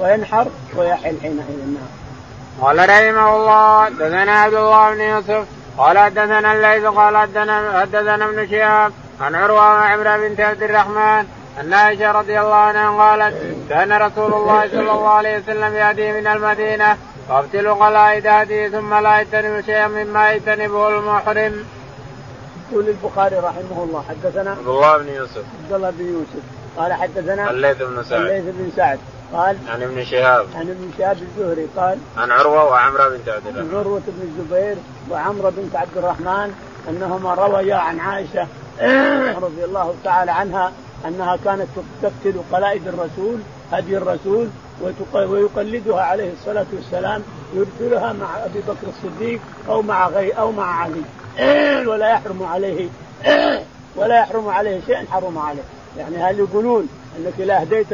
وينحر 0.00 0.46
ويحل 0.76 1.16
حينئذ 1.22 1.66
نعم. 1.74 2.02
قال 2.60 2.78
رحمه 2.78 3.36
الله 3.36 3.84
حدثنا 3.84 4.32
عبد 4.32 4.54
الله 4.54 4.94
بن 4.94 5.00
يوسف 5.00 5.44
قال 5.78 5.98
حدثنا 5.98 6.52
الليث 6.52 6.84
قال 6.84 7.16
حدثنا 7.16 8.24
ابن 8.24 8.48
شهاب 8.50 8.92
عن 9.20 9.34
عروة 9.34 9.74
وعمره 9.74 10.16
بنت 10.16 10.40
عبد 10.40 10.62
الرحمن 10.62 11.26
ان 11.60 11.72
عائشة 11.72 12.12
رضي 12.12 12.40
الله 12.40 12.54
عنها 12.54 13.02
قالت 13.02 13.34
كان 13.68 13.92
رسول 13.92 14.34
الله 14.34 14.68
صلى 14.68 14.80
الله 14.80 15.08
عليه 15.08 15.38
وسلم 15.38 15.74
ياتي 15.74 16.12
من 16.12 16.26
المدينة 16.26 16.96
فابتل 17.28 17.74
قلائد 17.74 18.26
هدي 18.26 18.68
ثم 18.68 18.94
لا 18.94 19.20
يجتنب 19.20 19.60
شيئا 19.66 19.88
مما 19.88 20.32
يجتنبه 20.32 20.88
المحرم. 20.88 21.64
يقول 22.72 22.88
البخاري 22.88 23.36
رحمه 23.36 23.82
الله 23.82 24.04
حدثنا 24.08 24.50
عبد 24.50 24.68
الله 24.68 24.98
بن 24.98 25.08
يوسف. 25.08 25.44
عبد 25.64 25.72
الله 25.72 25.90
بن 25.90 26.06
يوسف. 26.06 26.42
قال 26.76 26.92
حدثنا 26.92 27.50
الليث 27.50 27.76
بن 27.82 28.02
سعد. 28.02 28.20
الليث 28.20 28.44
بن 28.44 28.70
سعد. 28.76 28.98
قال 29.32 29.56
عن 29.68 29.82
ابن 29.82 30.04
شهاب. 30.04 30.46
عن 30.54 30.70
ابن 30.70 30.90
شهاب 30.98 31.16
الزهري. 31.22 31.66
قال 31.76 31.98
عن 32.16 32.30
عروة 32.30 32.64
وعمرة 32.64 33.08
بنت 33.08 33.28
عبد 33.28 33.46
الرحمن 33.46 33.78
عروة 33.78 34.02
بن 34.06 34.22
الزبير 34.22 34.76
وعمرة 35.10 35.50
بنت 35.50 35.76
عبد 35.76 35.96
الرحمن 35.96 36.54
أنهما 36.88 37.34
رويا 37.34 37.76
عن 37.76 38.00
عائشة 38.00 38.46
رضي 39.46 39.64
الله 39.64 39.94
تعالى 40.04 40.30
عنها 40.30 40.72
أنها 41.06 41.38
كانت 41.44 41.66
تفتل 42.02 42.40
قلائد 42.52 42.88
الرسول 42.88 43.40
هدي 43.72 43.96
الرسول 43.96 44.48
ويقلدها 45.14 46.02
عليه 46.02 46.32
الصلاة 46.32 46.66
والسلام 46.72 47.22
يرسلها 47.54 48.12
مع 48.12 48.44
أبي 48.44 48.60
بكر 48.60 48.86
الصديق 48.88 49.40
أو 49.68 49.82
مع 49.82 50.08
غير 50.08 50.38
أو 50.38 50.52
مع 50.52 50.80
علي. 50.80 51.02
ولا 51.86 52.10
يحرم 52.10 52.42
عليه. 52.42 52.88
ولا 53.96 54.18
يحرم 54.18 54.48
عليه 54.48 54.80
شيء 54.86 55.06
حرم 55.10 55.38
عليه. 55.38 55.62
يعني 55.98 56.16
هل 56.16 56.38
يقولون 56.38 56.88
إنك 57.18 57.32
إذا 57.38 57.56
اهديت 57.60 57.86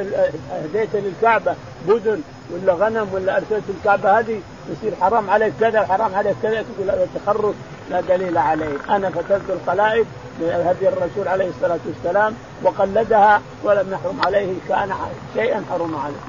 اهديت 0.52 0.88
للكعبة 0.94 1.54
بدن 1.88 2.20
ولا 2.50 2.72
غنم 2.72 3.08
ولا 3.12 3.36
أرسلت 3.36 3.64
الكعبة 3.78 4.18
هذه 4.18 4.40
يصير 4.70 4.92
حرام 5.00 5.30
عليك 5.30 5.52
كذا 5.60 5.86
حرام 5.86 6.14
عليك 6.14 6.36
كذا 6.42 6.62
تقول 6.62 6.90
هذا 6.90 7.06
تخرص 7.14 7.54
لا 7.90 8.00
دليل 8.00 8.38
عليه. 8.38 8.76
أنا 8.90 9.10
فتلت 9.10 9.50
القلائد 9.50 10.06
هدي 10.42 10.88
الرسول 10.88 11.28
عليه 11.28 11.48
الصلاة 11.48 11.78
والسلام 11.86 12.34
وقلدها 12.62 13.42
ولم 13.64 13.92
يحرم 13.92 14.20
عليه 14.26 14.54
كان 14.68 14.92
شيئا 15.34 15.64
حرم 15.70 15.96
عليه. 15.96 16.24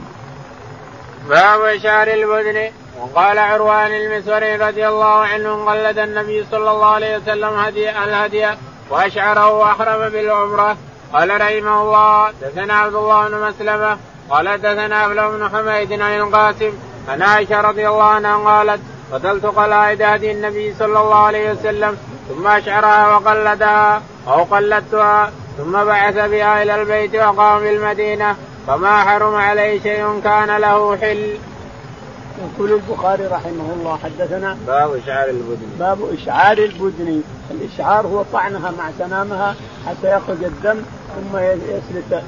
باب 1.29 1.77
شعر 1.77 2.07
البدن؟ 2.07 2.71
وقال 2.99 3.39
عروان 3.39 3.91
المسوري 3.91 4.55
رضي 4.55 4.87
الله 4.87 5.05
عنه 5.05 5.65
قلد 5.65 5.99
النبي 5.99 6.45
صلى 6.51 6.71
الله 6.71 6.85
عليه 6.85 7.17
وسلم 7.17 7.59
هدي 7.59 7.89
الهدي 7.89 8.47
وأشعره 8.89 9.53
واحرم 9.53 10.09
بالعمرة 10.09 10.77
قال 11.13 11.41
رحمه 11.41 11.81
الله 11.81 12.31
دثنا 12.41 12.73
عبد 12.73 12.95
الله 12.95 13.27
بن 13.27 13.37
مسلمة 13.47 13.97
قال 14.29 14.61
دثنا 14.61 15.05
ابن 15.05 15.37
بن 15.37 15.49
حميد 15.49 16.01
عن 16.01 16.17
القاسم 16.17 16.73
عن 17.09 17.21
عائشة 17.21 17.61
رضي 17.61 17.87
الله 17.87 18.03
عنها 18.03 18.37
قالت 18.37 18.81
قتلت 19.13 19.45
قلائد 19.45 20.01
هدي 20.01 20.31
النبي 20.31 20.73
صلى 20.73 20.99
الله 20.99 21.15
عليه 21.15 21.51
وسلم 21.51 21.97
ثم 22.29 22.47
أشعرها 22.47 23.17
وقلدها 23.17 24.01
أو 24.27 24.43
قلدتها 24.43 25.31
ثم 25.57 25.71
بعث 25.71 26.15
بها 26.15 26.63
إلى 26.63 26.81
البيت 26.81 27.15
وقام 27.15 27.59
بالمدينة 27.59 28.35
فما 28.67 29.03
حرم 29.03 29.35
عليه 29.35 29.81
شيء 29.81 30.21
كان 30.23 30.57
له 30.57 30.97
حل. 30.97 31.37
يقول 32.39 32.71
البخاري 32.71 33.25
رحمه 33.25 33.73
الله 33.79 33.97
حدثنا 33.97 34.57
باب 34.67 34.95
إشعار 34.95 35.29
البدن. 35.29 35.67
باب 35.79 35.97
إشعار 36.13 36.57
البدن. 36.57 37.21
الإشعار 37.51 38.07
هو 38.07 38.23
طعنها 38.33 38.71
مع 38.71 38.91
سنامها 38.99 39.55
حتى 39.87 40.17
يخرج 40.17 40.43
الدم 40.43 40.81
ثم 41.15 41.37
يسلت 41.37 42.23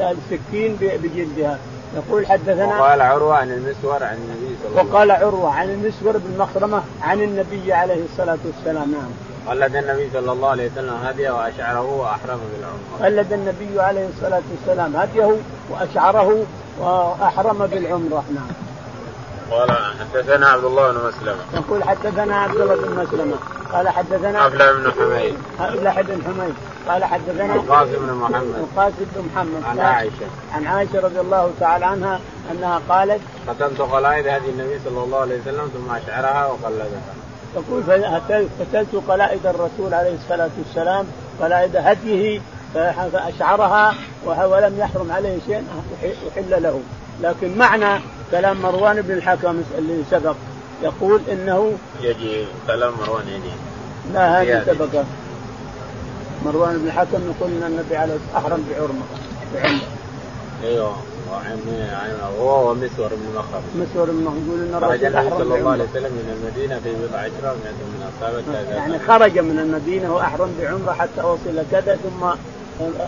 السكين 0.00 0.76
بجلدها. 0.80 1.58
يقول 1.96 2.26
حدثنا 2.26 2.80
وقال 2.80 3.00
عروة 3.00 3.36
عن 3.36 3.50
المسور 3.50 4.04
عن 4.04 4.14
النبي 4.16 4.56
صلى 4.62 4.68
الله 4.68 4.78
عليه 4.78 4.80
وسلم. 4.80 4.94
وقال 4.94 5.10
عروة 5.10 5.50
عن 5.54 5.70
المسور 5.70 6.18
بن 6.18 6.38
مخرمة 6.38 6.82
عن 7.02 7.22
النبي 7.22 7.72
عليه 7.72 8.04
الصلاة 8.04 8.38
والسلام. 8.44 8.92
نعم. 8.92 9.10
قلد 9.48 9.76
النبي 9.76 10.10
صلى 10.12 10.32
الله 10.32 10.48
عليه 10.48 10.70
وسلم 10.72 10.94
هديه 11.04 11.30
وأشعره 11.30 11.94
وأحرم 12.00 12.40
بالعمرة. 12.52 13.06
قلد 13.06 13.32
النبي 13.32 13.80
عليه 13.80 14.08
الصلاة 14.08 14.42
والسلام 14.50 14.96
هديه 14.96 15.36
وأشعره 15.70 16.44
وأحرم 16.80 17.66
بالعمرة. 17.66 18.24
نعم. 18.34 18.63
قال 19.50 19.70
حدثنا 20.00 20.46
عبد 20.48 20.64
الله 20.64 20.92
بن 20.92 20.98
مسلمة. 21.08 21.38
يقول 21.54 21.84
حدثنا 21.84 22.36
عبد 22.36 22.56
الله 22.56 22.74
بن 22.74 22.90
مسلمة 23.02 23.36
قال 23.72 23.88
حدثنا 23.88 24.46
أبلة 24.46 24.72
بن 24.72 24.92
حميد. 24.92 25.34
أبلة 25.60 26.02
بن 26.02 26.22
حميد 26.24 26.54
قال 26.88 27.04
حدثنا 27.04 27.54
القاسم 27.54 28.06
بن 28.06 28.12
محمد. 28.12 28.54
القاسم 28.56 29.06
بن 29.14 29.28
محمد. 29.34 29.64
عن 29.64 29.78
عائشة. 29.80 30.26
عن 30.54 30.66
عائشة 30.66 31.00
رضي 31.00 31.20
الله 31.20 31.50
تعالى 31.60 31.84
عنها 31.84 32.20
أنها 32.52 32.80
قالت 32.88 33.20
قتلت 33.48 33.80
قلائد 33.80 34.26
هدي 34.26 34.50
النبي 34.50 34.78
صلى 34.84 35.04
الله 35.04 35.20
عليه 35.20 35.40
وسلم 35.40 35.70
ثم 35.74 35.94
أشعرها 35.94 36.46
وقلدها. 36.46 37.00
تقول 37.54 37.82
قتلت 38.60 39.02
قلائد 39.08 39.46
الرسول 39.46 39.94
عليه 39.94 40.14
الصلاة 40.14 40.50
والسلام 40.58 41.06
قلائد 41.40 41.76
هديه 41.76 42.40
فأشعرها 43.12 43.94
ولم 44.26 44.78
يحرم 44.78 45.12
عليه 45.12 45.38
شيء 45.46 45.64
أحل 46.32 46.62
له 46.62 46.80
لكن 47.22 47.58
معنى 47.58 48.00
كلام 48.30 48.62
مروان 48.62 49.02
بن 49.02 49.14
الحكم 49.14 49.62
اللي 49.78 50.02
سبق 50.10 50.36
يقول 50.82 51.20
إنه 51.32 51.72
يجي 52.02 52.44
كلام 52.66 52.92
مروان 53.00 53.28
يجي 53.28 53.54
لا 54.14 54.42
هذه 54.42 54.64
سبقة. 54.66 55.04
مروان 56.44 56.78
بن 56.78 56.86
الحكم 56.86 57.18
يقول 57.30 57.50
إن 57.50 57.62
النبي 57.66 57.96
عليه 57.96 58.18
أحرم 58.36 58.64
بعرمه 58.70 59.04
بعمره 59.54 59.80
أيوه. 60.64 60.96
هو 62.40 62.70
ومسور 62.70 63.08
بن 63.08 63.38
مخرم 63.38 63.62
مسور 63.74 64.10
بن 64.10 64.24
مخرم 64.24 64.44
يقول 64.46 64.60
إن 64.60 64.80
خرج 64.80 65.04
النبي 65.04 65.30
صلى 65.30 65.58
الله 65.58 65.70
عليه 65.70 65.84
وسلم 65.84 66.12
من 66.12 66.40
المدينة 66.42 66.80
في 66.80 66.94
بضع 66.94 67.18
عشرة 67.18 67.52
ومئة 67.52 67.84
من 67.84 68.10
اصحابه 68.14 68.74
يعني 68.76 68.98
خرج 68.98 69.38
من 69.38 69.58
المدينة 69.58 70.14
وأحرم 70.14 70.54
بعمرة 70.60 70.92
حتى 70.92 71.22
وصل 71.22 71.64
كذا 71.70 71.96
ثم 71.96 72.26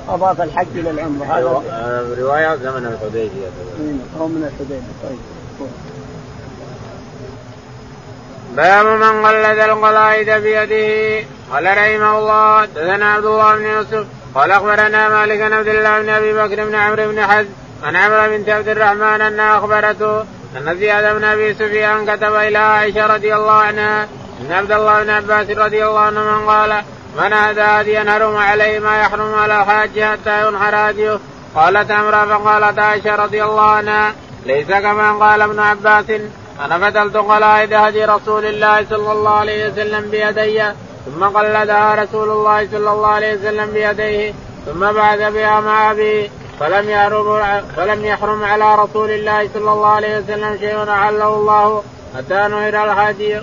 أضاف 0.08 0.40
الحج 0.40 0.66
إلى 0.74 0.90
العمرة. 0.90 1.24
هذا 1.24 1.36
أيوة. 1.36 1.62
رواية 2.18 2.56
زمن 2.56 2.86
الحديبية. 2.86 3.48
هو 4.20 4.28
من 4.28 4.50
الحديبية. 4.52 4.82
طيب. 5.02 5.18
باب 8.56 8.86
من 8.86 9.26
قلد 9.26 9.58
القلائد 9.58 10.30
بيده. 10.30 11.26
قال 11.52 11.64
رحمه 11.64 12.18
الله 12.18 12.60
حدثنا 12.60 13.12
عبد 13.12 13.24
الله 13.24 13.56
بن 13.56 13.64
يوسف 13.64 14.06
قال 14.34 14.50
أخبرنا 14.50 15.08
مالك 15.08 15.38
بن 15.38 15.52
عبد 15.52 15.68
الله 15.68 16.02
بن 16.02 16.08
أبي 16.08 16.32
بكر 16.32 16.64
بن 16.64 16.74
عمرو 16.74 17.08
بن 17.08 17.26
حزم 17.26 17.48
عن 17.82 17.96
عمرو 17.96 18.36
بنت 18.36 18.48
عبد 18.48 18.68
الرحمن 18.68 19.20
انها 19.20 19.58
أخبرته 19.58 20.20
أن 20.56 20.76
زياد 20.78 21.16
بن 21.16 21.24
أبي 21.24 21.54
سفيان 21.54 22.16
كتب 22.16 22.34
إلى 22.34 22.58
عائشة 22.58 23.06
رضي 23.06 23.34
الله 23.34 23.52
عنها 23.52 24.08
أن 24.40 24.52
عبد 24.52 24.72
الله 24.72 25.02
بن 25.02 25.10
عباس 25.10 25.50
رضي 25.50 25.86
الله 25.86 26.00
عنه 26.00 26.46
قال 26.46 26.82
من 27.16 27.32
هدى 27.32 27.60
هديا 27.60 28.10
حرم 28.10 28.36
عليه 28.36 28.78
ما 28.78 29.00
يحرم 29.00 29.34
على 29.34 29.60
الحاج 29.60 30.00
حتى 30.00 30.48
ينحر 30.48 30.90
هديه 30.90 31.18
قالت 31.54 31.90
امرا 31.90 32.24
فقالت 32.24 32.78
عائشة 32.78 33.16
رضي 33.16 33.44
الله 33.44 33.70
عنها 33.70 34.14
ليس 34.46 34.66
كما 34.66 35.12
قال 35.12 35.42
ابن 35.42 35.58
عباس 35.58 36.04
أنا 36.64 36.78
فتلت 36.78 37.16
قلائد 37.16 37.72
هدي 37.72 38.04
رسول 38.04 38.44
الله 38.46 38.84
صلى 38.90 39.12
الله 39.12 39.30
عليه 39.30 39.68
وسلم 39.68 40.10
بيدي 40.10 40.62
ثم 41.06 41.24
قلدها 41.24 41.94
رسول 41.94 42.30
الله 42.30 42.68
صلى 42.72 42.90
الله 42.92 43.08
عليه 43.08 43.34
وسلم 43.34 43.70
بيديه 43.72 44.34
ثم 44.66 44.92
بعث 44.92 45.32
بها 45.32 45.60
مع 45.60 45.90
أبي 45.90 46.30
فلم 46.60 46.90
يحرم 46.90 47.62
فلم 47.76 48.04
يحرم 48.04 48.44
على 48.44 48.74
رسول 48.74 49.10
الله 49.10 49.48
صلى 49.54 49.72
الله 49.72 49.88
عليه 49.88 50.18
وسلم 50.18 50.56
شيء 50.58 50.90
أحله 50.90 51.28
الله 51.28 51.82
حتى 52.16 52.34
نهر 52.34 52.84
الهدي. 52.84 53.40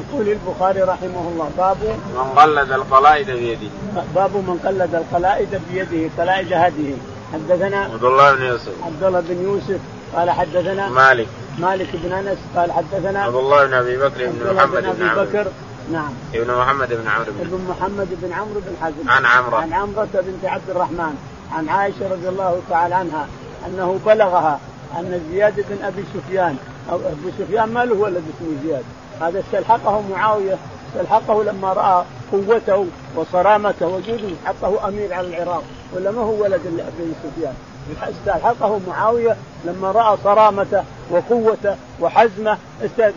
يقول 0.00 0.28
البخاري 0.28 0.80
رحمه 0.80 1.28
الله 1.32 1.50
باب 1.58 1.76
من 2.14 2.32
قلد 2.36 2.72
القلائد 2.72 3.30
بيده. 3.30 3.70
باب 4.14 4.30
من 4.30 4.60
قلد 4.64 4.94
القلائد 4.94 5.60
بيده 5.70 6.10
قلائد 6.18 6.52
هديه 6.52 6.94
حدثنا 7.32 7.80
عبد 7.80 8.04
الله 8.04 8.34
بن 8.34 8.42
يوسف. 8.42 8.72
عبد 8.86 9.02
الله 9.02 9.20
بن 9.20 9.42
يوسف 9.42 9.80
قال 10.16 10.30
حدثنا 10.30 10.88
مالك. 10.88 11.26
مالك 11.58 11.88
بن 11.94 12.12
أنس 12.12 12.38
قال 12.56 12.72
حدثنا 12.72 13.22
عبد 13.22 13.34
الله 13.34 13.66
بن 13.66 13.74
أبي 13.74 13.96
بكر 13.96 14.26
بن 14.26 14.54
محمد 14.54 14.82
بن, 14.82 15.08
أبي 15.08 15.20
بكر 15.20 15.46
نعم. 15.92 16.12
ابن 16.34 16.54
محمد 16.54 16.88
بن 16.88 17.08
عمرو 17.08 17.32
بن. 17.32 17.40
ابن 17.40 17.64
محمد 17.68 18.08
بن 18.22 18.32
عمرو 18.32 18.60
بن 18.60 18.76
حزم 18.82 19.10
عن 19.10 19.26
عمرو 19.26 19.56
عن 19.56 19.72
عمرة 19.72 20.08
بنت 20.14 20.44
عبد 20.44 20.70
الرحمن 20.70 21.14
عن 21.52 21.68
عائشة 21.68 22.12
رضي 22.12 22.28
الله 22.28 22.60
تعالى 22.70 22.94
عنها 22.94 23.26
أنه 23.66 24.00
بلغها 24.06 24.60
أن 24.98 25.22
زياد 25.32 25.54
بن 25.70 25.84
أبي 25.84 26.04
سفيان 26.14 26.56
أو 26.90 26.96
أبو 26.96 27.30
سفيان 27.38 27.68
ما 27.68 27.84
له 27.84 27.94
ولد 27.94 28.22
اسمه 28.36 28.62
زياد؟ 28.64 28.84
هذا 29.20 29.40
استلحقه 29.40 30.02
معاوية 30.10 30.56
استلحقه 30.88 31.44
لما 31.44 31.72
رأى 31.72 32.04
قوته 32.32 32.86
وصرامته 33.16 33.86
وجوده 33.86 34.28
حطه 34.44 34.88
أمير 34.88 35.14
على 35.14 35.26
العراق. 35.26 35.62
ولا 35.92 36.10
ما 36.10 36.22
هو 36.22 36.42
ولد 36.42 36.60
لأبي 36.66 37.12
سفيان. 37.22 37.54
استلحقه 38.02 38.80
معاوية 38.88 39.36
لما 39.64 39.92
رأى 39.92 40.16
صرامته 40.24 40.84
وقوته 41.10 41.76
وحزمه 42.00 42.58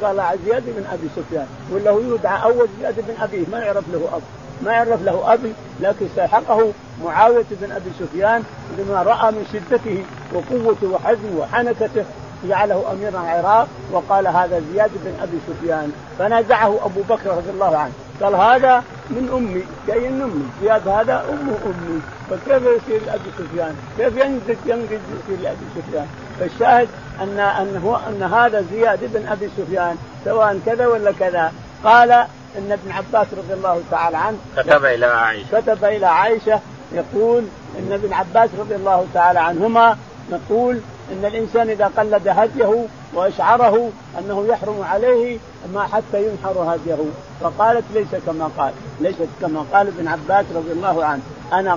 قال 0.03 0.23
زياد 0.45 0.63
بن 0.65 0.85
أبي 0.93 1.09
سفيان. 1.15 1.47
ولا 1.71 1.91
هو 1.91 1.99
يدعى 1.99 2.43
أول 2.43 2.67
زياد 2.79 2.95
بن 2.95 3.21
أبيه 3.21 3.45
ما 3.51 3.59
يعرف 3.59 3.83
له 3.93 4.09
أب. 4.13 4.21
ما 4.65 4.71
يعرف 4.71 5.01
له 5.01 5.33
أبي 5.33 5.53
لكن 5.79 6.05
استحقه 6.05 6.71
معاوية 7.03 7.45
بن 7.51 7.71
أبي 7.71 7.89
سفيان 7.99 8.43
لما 8.77 9.03
رأى 9.03 9.31
من 9.31 9.45
شدته 9.53 10.03
وقوته 10.33 10.87
وحزمه 10.87 11.39
وحنكته 11.39 12.05
جعله 12.49 12.91
أميرا 12.91 13.21
العراق 13.21 13.67
وقال 13.91 14.27
هذا 14.27 14.61
زياد 14.73 14.91
بن 14.93 15.13
أبي 15.21 15.37
سفيان. 15.47 15.91
فنازعه 16.19 16.79
أبو 16.85 17.01
بكر 17.01 17.29
رضي 17.29 17.49
الله 17.49 17.77
عنه. 17.77 17.91
قال 18.21 18.35
هذا 18.35 18.83
من 19.09 19.29
أمي. 19.33 19.63
جاي 19.87 20.09
من 20.09 20.21
أمي. 20.21 20.45
زياد 20.61 20.87
هذا 20.87 21.25
امه 21.29 21.57
أمي. 21.65 22.01
فكيف 22.29 22.63
يصير 22.63 23.01
ابي 23.13 23.29
سفيان؟ 23.37 23.75
كيف 23.97 24.17
ينزل 24.17 24.57
ينقذ 24.65 24.99
يصير 25.13 25.39
لأبي 25.43 25.65
سفيان؟ 25.75 26.07
فالشاهد 26.39 26.87
ان 27.21 27.39
أن 27.39 27.81
هو 27.85 27.99
أن 28.07 28.23
هذا 28.23 28.65
زياد 28.71 28.99
بن 29.13 29.27
أبي 29.27 29.49
سفيان 29.57 29.95
سواء 30.25 30.59
كذا 30.65 30.87
ولا 30.87 31.11
كذا. 31.11 31.51
قال 31.83 32.11
إن 32.57 32.71
ابن 32.71 32.91
عباس 32.91 33.27
رضي 33.37 33.53
الله 33.53 33.81
تعالى 33.91 34.17
عنه 34.17 34.37
كتب 34.57 34.85
إلى 34.85 35.05
عائشة. 35.05 35.61
كتب 35.61 35.85
إلى 35.85 36.05
عائشة 36.05 36.59
يقول 36.91 37.43
إن 37.79 37.91
ابن 37.91 38.13
عباس 38.13 38.49
رضي 38.59 38.75
الله 38.75 39.05
تعالى 39.13 39.39
عنهما 39.39 39.97
نقول 40.31 40.79
إن 41.11 41.25
الإنسان 41.25 41.69
إذا 41.69 41.91
قلد 41.97 42.27
هديه 42.27 42.85
وأشعره 43.13 43.89
أنه 44.19 44.45
يحرم 44.47 44.81
عليه 44.81 45.37
ما 45.73 45.83
حتى 45.83 46.27
ينحر 46.27 46.75
هديه. 46.75 46.97
فقالت 47.41 47.83
ليس 47.93 48.15
كما 48.25 48.49
قال 48.57 48.73
ليست 49.01 49.27
كما 49.41 49.65
قال 49.73 49.87
ابن 49.87 50.07
عباس 50.07 50.45
رضي 50.55 50.71
الله 50.71 51.05
عنه 51.05 51.21
أنا 51.53 51.75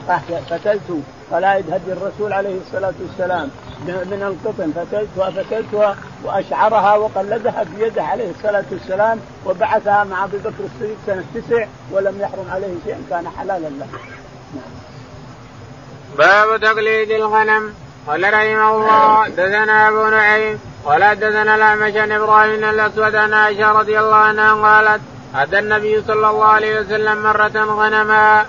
فتلت 0.51 1.03
قلائد 1.33 1.71
هدي 1.71 1.93
الرسول 1.93 2.33
عليه 2.33 2.57
الصلاة 2.67 2.95
والسلام. 3.01 3.51
من 3.87 4.23
القطن 4.23 4.73
فتلتها 4.73 5.31
فتلتها 5.31 5.97
وأشعرها 6.25 6.97
وقلدها 6.97 7.65
بيده 7.77 8.03
عليه 8.03 8.31
الصلاة 8.31 8.65
والسلام 8.73 9.21
وبعثها 9.47 10.05
مع 10.05 10.25
أبي 10.25 10.39
بكر 10.39 10.65
الصديق 10.65 10.97
سنة 11.07 11.25
تسع 11.35 11.67
ولم 11.93 12.21
يحرم 12.21 12.47
عليه 12.51 12.75
شيء 12.85 12.97
كان 13.11 13.29
حلالا 13.29 13.69
له. 13.69 13.87
باب 16.19 16.61
تقليد 16.61 17.11
الغنم. 17.11 17.75
قال 18.07 18.23
رحمه 18.35 18.77
الله 18.77 19.29
دثنا 19.29 19.89
أبو 19.89 20.07
نعيم 20.07 20.59
ولا 20.85 21.15
دثنا 21.15 21.55
الأعمش 21.55 21.97
عن 21.97 22.13
إبراهيم 22.13 22.65
الأسود 22.65 23.15
عن 23.15 23.33
عائشة 23.33 23.73
رضي 23.73 23.99
الله 23.99 24.17
عنها 24.17 24.55
قالت 24.55 25.01
أتى 25.35 25.59
النبي 25.59 26.03
صلى 26.03 26.31
الله 26.31 26.45
عليه 26.45 26.81
وسلم 26.81 27.23
مرة 27.23 27.57
غنما. 27.57 28.45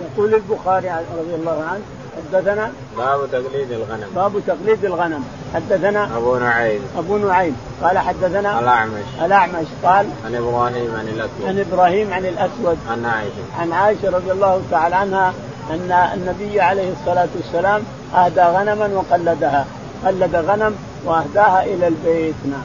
يقول 0.00 0.34
البخاري 0.34 0.88
رضي 1.18 1.34
الله 1.34 1.64
عنه 1.70 1.82
حدثنا 2.16 2.70
باب 2.96 3.28
تقليد 3.32 3.72
الغنم. 3.72 4.10
باب 4.14 4.42
تقليد 4.46 4.84
الغنم. 4.84 5.24
حدثنا 5.54 6.16
أبو 6.16 6.36
نعيم. 6.36 6.82
أبو 6.98 7.16
نعيم. 7.16 7.56
قال 7.82 7.98
حدثنا 7.98 8.60
الأعمش. 8.60 9.04
الأعمش. 9.24 9.66
قال 9.84 10.06
عن 10.26 10.34
إبراهيم 10.34 10.94
عن 10.98 11.08
الأسود. 11.08 11.46
عن 11.46 11.64
إبراهيم 11.70 12.12
عن 12.12 12.24
الأسود. 12.26 12.78
عن 12.90 13.04
عائشة. 13.04 13.60
عن 13.60 13.72
عائشة 13.72 14.10
رضي 14.10 14.32
الله 14.32 14.62
تعالى 14.70 14.96
عنها 14.96 15.32
أن 15.70 16.10
النبي 16.14 16.60
عليه 16.60 16.92
الصلاة 16.92 17.28
والسلام 17.36 17.82
اهدى 18.14 18.40
غنما 18.40 18.90
وقلدها. 18.94 19.66
قلد 20.06 20.36
غنم 20.36 20.76
وأهداها 21.04 21.64
إلى 21.64 21.88
البيت. 21.88 22.34
نعم. 22.44 22.64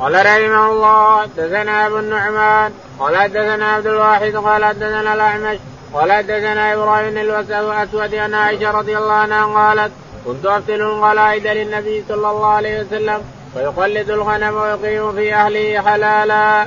قال 0.00 0.14
رحمه 0.14 0.72
الله 0.72 1.22
حدثنا 1.22 1.86
أبو 1.86 1.98
النعمان 1.98 2.72
قال 2.98 3.16
حدثنا 3.16 3.72
عبد 3.72 3.86
الواحد 3.86 4.36
قال 4.36 4.64
حدثنا 4.64 5.14
الأعمش 5.14 5.58
قال 5.94 6.12
حدثنا 6.12 6.74
إبراهيم 6.74 7.18
الأسود 7.18 8.14
عن 8.14 8.34
عائشة 8.34 8.70
رضي 8.70 8.98
الله 8.98 9.12
عنها 9.12 9.44
قالت 9.44 9.92
كنت 10.26 10.46
افتل 10.46 10.82
القلائد 10.82 11.46
للنبي 11.46 12.04
صلى 12.08 12.30
الله 12.30 12.46
عليه 12.46 12.80
وسلم 12.80 13.20
ويقلد 13.56 14.10
الغنم 14.10 14.54
ويقيم 14.54 15.12
في 15.12 15.34
أهله 15.34 15.80
حلالا. 15.80 16.66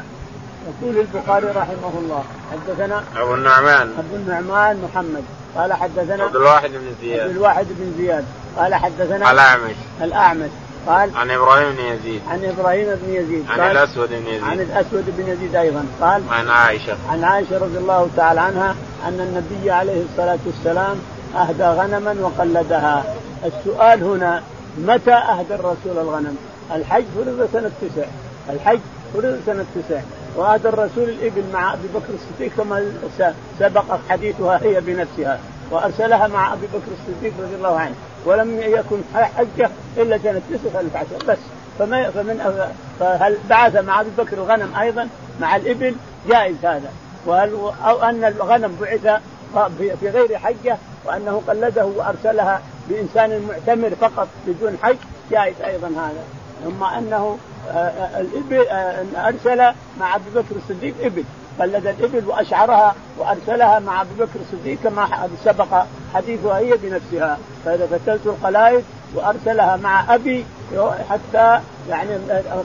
يقول 0.68 0.98
البخاري 0.98 1.48
رحمه 1.48 1.94
الله. 2.00 2.24
حدثنا 2.52 3.04
أبو 3.18 3.34
النعمان. 3.34 3.94
أبو 4.00 4.16
النعمان 4.16 4.90
محمد. 4.90 5.24
قال 5.56 5.74
حدثنا 5.74 6.24
عبد 6.24 6.36
الواحد 6.36 6.70
بن 6.70 6.96
زياد. 7.02 7.20
عبد 7.20 7.36
الواحد 7.36 7.66
بن 7.70 7.94
زياد. 7.98 8.26
قال 8.58 8.76
حدثنا 8.76 9.32
الأعمش. 9.32 9.76
الأعمش. 10.02 10.50
قال 10.88 11.16
عن 11.16 11.32
إبراهيم 11.32 11.76
بن 11.76 11.84
يزيد. 11.84 12.22
عن 12.30 12.46
إبراهيم 12.46 12.88
بن 13.04 13.14
يزيد. 13.14 13.46
عن 13.50 13.72
الأسود 13.72 14.10
بن 14.10 14.28
يزيد. 14.28 14.44
عن 14.44 14.60
الأسود 14.60 15.06
بن 15.18 15.28
يزيد 15.28 15.56
أيضا. 15.56 15.86
قال 16.02 16.24
عن 16.30 16.50
عائشة. 16.50 16.98
عن 17.10 17.24
عائشة 17.24 17.58
رضي 17.58 17.78
الله 17.78 18.10
تعالى 18.18 18.42
عنها 18.42 18.76
أن 19.08 19.20
النبي 19.20 19.72
عليه 19.72 20.04
الصلاة 20.12 20.40
والسلام 20.46 20.98
أهدى 21.36 21.64
غنما 21.64 22.16
وقلدها. 22.22 23.16
السؤال 23.46 24.04
هنا 24.04 24.44
متى 24.78 25.14
أهدى 25.14 25.56
الرسول 25.56 25.98
الغنم؟ 25.98 26.38
الحج 26.76 27.04
فرض 27.16 27.50
سنة 27.54 27.72
تسع. 27.82 28.08
الحج 28.50 28.80
فرض 29.14 29.40
سنة 29.46 29.66
تسع. 29.76 30.00
وهذا 30.40 30.70
الرسول 30.70 31.10
الإبل 31.10 31.44
مع 31.54 31.74
أبي 31.74 31.88
بكر 31.88 32.14
الصديق 32.14 32.52
كما 32.58 32.92
سبق 33.60 34.00
حديثها 34.10 34.60
هي 34.64 34.82
بنفسها 34.82 35.40
وأرسلها 35.72 36.28
مع 36.28 36.54
أبي 36.54 36.68
بكر 36.68 36.92
الصديق 37.00 37.34
رضي 37.40 37.56
الله 37.56 37.80
عنه 37.80 37.96
ولم 38.26 38.60
يكن 38.60 38.98
حجة 39.14 39.70
إلا 39.98 40.18
سنة 40.18 40.42
19 40.50 41.08
بس 41.28 41.38
فما 41.80 42.10
فمن 42.10 42.66
فهل 43.00 43.38
بعث 43.50 43.76
مع 43.76 44.02
أبي 44.02 44.10
بكر 44.18 44.38
الغنم 44.38 44.76
أيضا؟ 44.76 45.10
مع 45.42 45.56
الإبل 45.56 45.96
جائز 46.30 46.66
هذا. 46.66 46.92
وهل 47.26 47.72
أو 47.86 48.04
أن 48.04 48.24
الغنم 48.24 48.76
بعث 48.82 49.22
في 50.00 50.10
غير 50.10 50.38
حجة 50.38 50.78
وأنه 51.06 51.42
قلده 51.48 51.86
وأرسلها 51.86 52.62
بإنسان 52.90 53.48
معتمر 53.50 53.90
فقط 54.02 54.28
بدون 54.48 54.78
حج 54.84 54.98
جائز 55.32 55.56
أيضا 55.66 55.88
هذا. 55.88 56.39
ثم 56.64 56.84
أنه 56.84 57.38
آه، 57.70 57.74
آه، 57.74 58.22
الإبل 58.22 58.68
آه، 58.68 59.28
أرسل 59.28 59.74
مع 60.00 60.16
أبي 60.16 60.30
بكر 60.36 60.56
الصديق 60.56 60.96
إبل 61.02 61.24
قلد 61.60 61.88
الإبل 61.88 62.28
وأشعرها 62.28 62.96
وأرسلها 63.18 63.80
مع 63.80 64.02
أبي 64.02 64.10
بكر 64.20 64.40
الصديق 64.42 64.78
كما 64.84 65.30
سبق 65.46 65.84
حديثها 66.14 66.58
هي 66.58 66.78
بنفسها. 66.78 67.38
فتلت 67.66 68.22
القلائد 68.26 68.84
وأرسلها 69.16 69.78
مع 69.78 70.16
أبي 70.16 70.46
حتى 71.10 71.60
يعني 71.90 72.18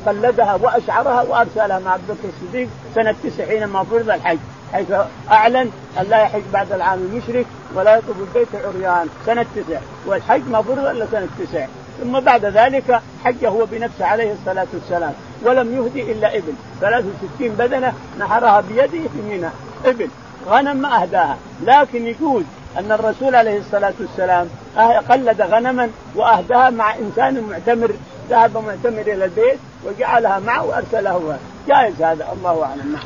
قلدها 0.06 0.54
وأشعرها 0.54 1.22
وأرسلها 1.22 1.78
مع 1.78 1.94
أبي 1.94 2.02
بكر 2.08 2.28
الصديق 2.28 2.68
سنة 2.94 3.14
تسع 3.24 3.46
حينما 3.46 3.84
فرض 3.84 4.10
الحج 4.10 4.38
حيث 4.72 4.92
أعلن 5.30 5.70
أن 6.00 6.06
لا 6.08 6.22
يحج 6.22 6.42
بعد 6.52 6.72
العام 6.72 6.98
المشرك 6.98 7.46
ولا 7.74 7.96
يطوف 7.96 8.16
البيت 8.20 8.48
عريان. 8.54 9.08
سنة 9.26 9.46
تسع 9.56 9.78
والحج 10.06 10.48
ما 10.48 10.62
فرض 10.62 10.86
إلا 10.86 11.06
سنة 11.06 11.28
تسع. 11.38 11.66
ثم 12.02 12.20
بعد 12.20 12.44
ذلك 12.44 13.00
حج 13.24 13.44
هو 13.44 13.66
بنفسه 13.66 14.06
عليه 14.06 14.32
الصلاة 14.32 14.66
والسلام 14.74 15.12
ولم 15.42 15.76
يهدي 15.76 16.12
إلا 16.12 16.36
إبل. 16.36 16.52
63 16.80 17.48
بدنة 17.48 17.92
نحرها 18.18 18.60
بيده 18.60 18.86
في 18.86 19.22
منى. 19.28 19.48
إبل 19.84 20.08
غنم 20.48 20.76
ما 20.76 21.02
أهداها. 21.02 21.36
لكن 21.62 22.06
يجوز 22.06 22.44
أن 22.78 22.92
الرسول 22.92 23.34
عليه 23.34 23.58
الصلاة 23.58 23.92
والسلام 24.00 24.48
أه- 24.76 25.12
قلد 25.12 25.42
غنما 25.42 25.90
وأهداها 26.14 26.70
مع 26.70 26.94
إنسان 26.94 27.40
معتمر 27.50 27.90
ذهب 28.30 28.56
معتمر 28.56 29.00
إلى 29.00 29.24
البيت 29.24 29.58
وجعلها 29.84 30.38
معه 30.38 30.64
وأرسله 30.64 31.38
جائز 31.68 32.02
هذا 32.02 32.28
الله 32.32 32.64
أعلم. 32.64 32.92
نعم. 32.92 33.04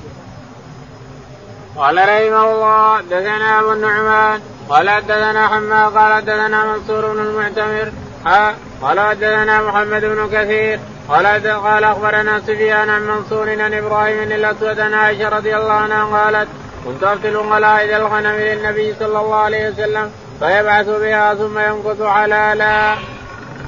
قال 1.76 1.96
رحمه 1.96 2.52
الله 2.52 3.00
دثنا 3.00 3.60
أبو 3.60 3.72
النعمان 3.72 4.40
قال 4.68 4.86
دثنا 4.86 5.48
حماد 5.48 5.92
قال 5.92 6.24
دثنا 6.24 6.64
منصور 6.64 7.12
بن 7.12 7.20
المعتمر 7.20 7.92
ها؟ 8.26 8.54
قال 8.82 9.00
حدثنا 9.00 9.62
محمد 9.62 10.04
بن 10.04 10.28
كثير. 10.32 10.80
قال 11.08 11.26
قال 11.46 11.84
أخبرنا 11.84 12.40
سفيان 12.40 12.90
عن 12.90 13.06
منصور 13.06 13.50
عن 13.62 13.74
إبراهيم 13.74 14.32
الأسود 14.32 14.80
عن 14.80 14.94
عائشة 14.94 15.28
رضي 15.28 15.56
الله 15.56 15.72
عنها 15.72 16.04
قالت 16.04 16.48
كنت 16.84 17.04
افتل 17.04 17.36
غلائد 17.36 17.90
الغنم 17.90 18.36
للنبي 18.36 18.94
صلى 18.98 19.20
الله 19.20 19.36
عليه 19.36 19.70
وسلم 19.70 20.10
فيبعث 20.40 20.88
بها 20.88 21.34
ثم 21.34 21.58
ينقض 21.58 22.06
حلالا. 22.06 22.94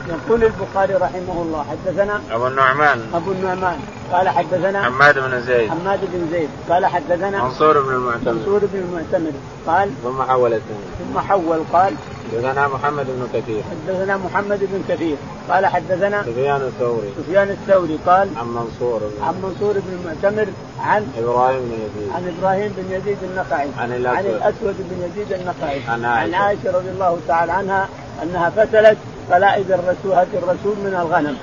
يقول 0.09 0.45
البخاري 0.45 0.95
رحمه 0.95 1.43
الله 1.43 1.67
حدثنا 1.71 2.21
أبو 2.31 2.47
النعمان. 2.47 3.11
أبو 3.15 3.33
النعمان. 3.33 3.79
قال 4.13 4.29
حدثنا 4.29 4.85
حماد 4.85 5.19
بن 5.19 5.41
زيد. 5.41 5.71
حماد 5.71 6.01
بن 6.13 6.29
زيد. 6.33 6.49
قال 6.71 6.87
حدثنا 6.87 7.45
منصور 7.45 7.81
بن 7.81 7.95
المعتمر. 7.95 8.33
منصور 8.33 8.61
بن 8.73 8.79
المعتمر. 8.79 9.33
قال 9.67 9.91
ثم 10.05 10.23
حول 10.23 10.61
ثم 10.99 11.21
حول 11.21 11.63
قال 11.73 11.95
حدثنا 12.31 12.69
محمد 12.69 13.07
بن 13.07 13.29
كثير. 13.35 13.63
حدثنا 13.71 14.17
محمد 14.17 14.59
بن 14.61 14.83
كثير. 14.89 15.17
قال 15.51 15.67
حدثنا 15.67 16.23
سفيان 16.23 16.61
الثوري. 16.61 17.13
سفيان 17.19 17.49
الثوري 17.51 17.99
قال 18.07 18.29
عن 18.37 18.47
منصور 18.47 19.01
عن 19.23 19.35
منصور 19.43 19.73
بن 19.73 19.99
المعتمر 19.99 20.47
عن 20.81 21.07
إبراهيم 21.19 21.61
بن 21.61 21.73
يزيد. 21.73 22.13
عن 22.15 22.35
إبراهيم 22.39 22.75
بن 22.77 22.95
يزيد 22.95 23.19
النخعي. 23.23 23.69
عن 23.79 23.93
الاسود 23.93 24.17
عن 24.17 24.27
الأسود. 24.27 24.77
بن 24.79 25.11
يزيد 25.11 25.33
النخعي. 25.33 25.81
عن 25.89 26.05
عائشه, 26.05 26.37
عن 26.37 26.43
عائشة. 26.43 26.71
رضي 26.79 26.91
الله 26.91 27.19
تعالى 27.29 27.53
عنها 27.53 27.89
أنها 28.23 28.51
فتلت 28.51 28.99
قلائد 29.33 29.73
الرسول 29.73 30.13
هدي 30.13 30.39
الرسول 30.39 30.77
من 30.85 30.95
الغنم. 31.01 31.37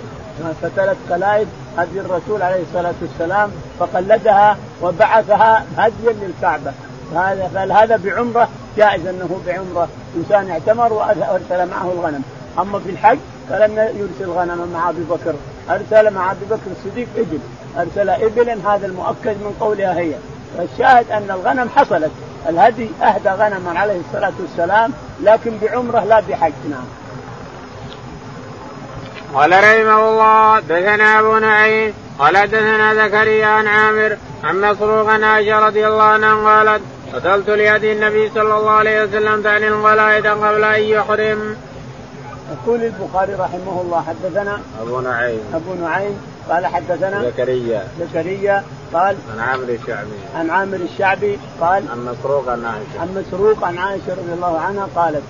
فتلت 0.61 0.97
قلائد 1.09 1.47
هدي 1.77 1.99
الرسول 1.99 2.41
عليه 2.41 2.61
الصلاة 2.61 2.93
والسلام 3.01 3.51
فقلدها 3.79 4.57
وبعثها 4.81 5.65
هديا 5.77 6.13
للكعبة. 6.21 6.73
هذا 7.15 7.51
فهذا 7.53 7.97
بعمرة 7.97 8.49
جائز 8.77 9.07
أنه 9.07 9.41
بعمرة. 9.47 9.87
إنسان 10.17 10.49
اعتمر 10.49 10.93
وارسل 10.93 11.69
معه 11.69 11.91
الغنم. 11.91 12.23
أما 12.59 12.79
في 12.79 12.89
الحج 12.89 13.17
فلم 13.49 13.71
يرسل 13.77 14.31
غنما 14.31 14.67
مع 14.73 14.89
أبي 14.89 15.03
بكر. 15.09 15.35
أرسل 15.69 16.13
مع 16.13 16.31
أبي 16.31 16.45
بكر 16.45 16.71
الصديق 16.77 17.07
إبل. 17.17 17.39
أرسل 17.77 18.09
ابلا 18.09 18.75
هذا 18.75 18.85
المؤكد 18.85 19.27
من 19.27 19.55
قولها 19.59 19.99
هي. 19.99 20.13
والشاهد 20.57 21.11
أن 21.11 21.31
الغنم 21.31 21.69
حصلت. 21.75 22.11
الهدي 22.49 22.89
أهدى 23.01 23.29
غنما 23.29 23.79
عليه 23.79 23.99
الصلاة 24.07 24.33
والسلام 24.39 24.93
لكن 25.23 25.57
بعمرة 25.61 26.03
لا 26.03 26.19
بحج 26.19 26.53
نعم. 26.69 26.85
قال 29.33 29.51
رحمه 29.51 30.09
الله 30.09 30.59
دثنا 30.59 31.19
أبو 31.19 31.37
نعيم 31.37 31.93
قال 32.19 32.47
دثنا 32.47 32.95
زكريا 32.95 33.45
عن 33.45 33.67
عامر 33.67 34.17
عن 34.43 34.61
مسروق 34.61 35.09
عائشة 35.09 35.59
رضي 35.59 35.87
الله 35.87 36.03
عنها 36.03 36.35
قالت 36.35 36.81
قتلت 37.13 37.49
لهدي 37.49 37.91
النبي 37.91 38.29
صلى 38.29 38.57
الله 38.57 38.69
عليه 38.69 39.03
وسلم 39.03 39.41
تعني 39.41 39.67
الغلائد 39.67 40.27
قبل 40.27 40.63
أن 40.63 40.81
يحرم. 40.81 41.57
يقول 42.51 42.83
البخاري 42.83 43.33
رحمه 43.33 43.81
الله 43.81 44.03
حدثنا 44.07 44.61
أبو 44.81 44.99
نعيم. 44.99 45.39
أبو 45.53 45.73
نعيم 45.73 46.21
قال 46.49 46.65
حدثنا 46.65 47.23
زكريا. 47.23 47.87
زكريا 47.99 48.63
قال 48.93 49.15
عن 49.33 49.39
عامر 49.39 49.69
الشعبي. 49.69 50.17
عن 50.35 50.49
عامر 50.49 50.75
الشعبي 50.75 51.39
قال 51.61 51.83
عن 51.91 52.05
مسروق 52.05 52.49
عن 52.49 52.65
عائشة. 52.65 53.01
عن 53.01 53.23
مسروق 53.27 53.63
عن 53.63 53.77
عائشة 53.77 54.11
رضي 54.11 54.33
الله 54.33 54.59
عنها 54.59 54.87
قالت 54.95 55.23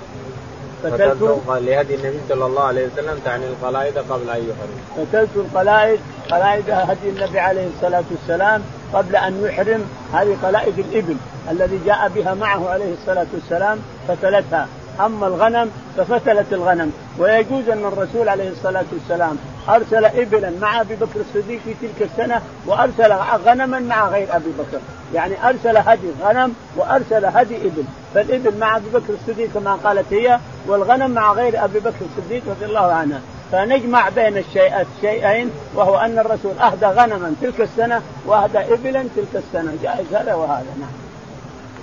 فتلت 0.83 1.41
لهدي 1.47 1.95
النبي 1.95 2.19
صلى 2.29 2.45
الله 2.45 2.63
عليه 2.63 2.87
وسلم 2.87 3.19
تعني 3.25 3.45
القلائد 3.45 3.97
قبل 3.97 4.29
أن 4.29 4.49
يحرم. 4.49 5.05
فتلت 5.05 5.29
القلائد 5.35 5.99
قلائد 6.31 6.69
هدي 6.69 7.09
النبي 7.09 7.39
عليه 7.39 7.67
الصلاة 7.75 8.03
والسلام 8.11 8.61
قبل 8.93 9.15
أن 9.15 9.43
يحرم 9.45 9.85
هذه 10.13 10.37
قلائد 10.43 10.79
الإبل. 10.79 11.15
الذي 11.51 11.79
جاء 11.85 12.11
بها 12.15 12.33
معه 12.33 12.69
عليه 12.69 12.93
الصلاة 12.93 13.27
والسلام 13.33 13.79
فتلتها. 14.07 14.67
أما 14.99 15.27
الغنم 15.27 15.71
ففتلت 15.97 16.53
الغنم. 16.53 16.91
ويجوز 17.19 17.69
أن 17.69 17.85
الرسول 17.85 18.29
عليه 18.29 18.49
الصلاة 18.49 18.85
والسلام 18.93 19.37
أرسل 19.69 20.05
إبلا 20.05 20.51
مع 20.61 20.81
أبي 20.81 20.95
بكر 20.95 21.19
الصديق 21.19 21.59
في 21.65 21.73
تلك 21.81 22.09
السنة 22.11 22.41
وأرسل 22.65 23.13
غنما 23.45 23.79
مع 23.79 24.09
غير 24.09 24.35
أبي 24.35 24.49
بكر، 24.59 24.79
يعني 25.13 25.49
أرسل 25.49 25.77
هدي 25.77 26.07
غنم 26.23 26.53
وأرسل 26.77 27.25
هدي 27.25 27.55
إبل، 27.55 27.83
فالإبل 28.13 28.57
مع 28.57 28.77
أبي 28.77 28.89
بكر 28.93 29.13
الصديق 29.13 29.49
كما 29.53 29.73
قالت 29.73 30.13
هي 30.13 30.39
والغنم 30.67 31.11
مع 31.11 31.33
غير 31.33 31.63
أبي 31.63 31.79
بكر 31.79 32.05
الصديق 32.17 32.41
رضي 32.47 32.65
الله 32.65 32.91
عنها، 32.93 33.21
فنجمع 33.51 34.09
بين 34.09 34.37
الشيئين 34.37 35.51
وهو 35.75 35.97
أن 35.97 36.19
الرسول 36.19 36.59
أهدى 36.59 36.85
غنما 36.85 37.33
تلك 37.41 37.61
السنة 37.61 38.01
وأهدى 38.25 38.59
إبلا 38.59 39.05
تلك 39.15 39.35
السنة، 39.35 39.73
جائز 39.83 40.13
هذا 40.13 40.33
وهذا 40.33 40.73
نعم. 40.79 41.06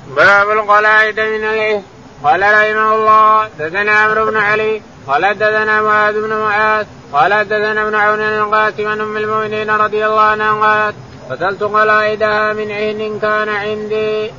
باب 0.09 0.51
القلائد 0.51 1.21
من 1.21 1.45
الايه 1.45 1.83
قال 2.25 2.40
رحمه 2.40 2.95
الله 2.95 3.49
دثنا 3.59 3.93
عمرو 3.93 4.27
بن 4.27 4.37
علي 4.37 4.83
قال 5.07 5.38
دثنا 5.38 5.83
معاذ 5.83 6.21
بن 6.21 6.37
معاذ 6.37 6.87
قال 7.12 7.45
دثنا 7.45 7.83
ابن 7.83 7.95
عون 7.95 8.21
القاسم 8.21 8.88
عن 8.88 9.01
أم 9.01 9.17
المؤمنين 9.17 9.71
رضي 9.71 10.07
الله 10.07 10.21
عنها 10.21 10.53
قالت 10.53 10.97
قتلت 11.31 11.62
قلائدها 11.62 12.53
من 12.53 12.71
عهن 12.71 13.19
كان 13.23 13.49
عندي. 13.49 14.31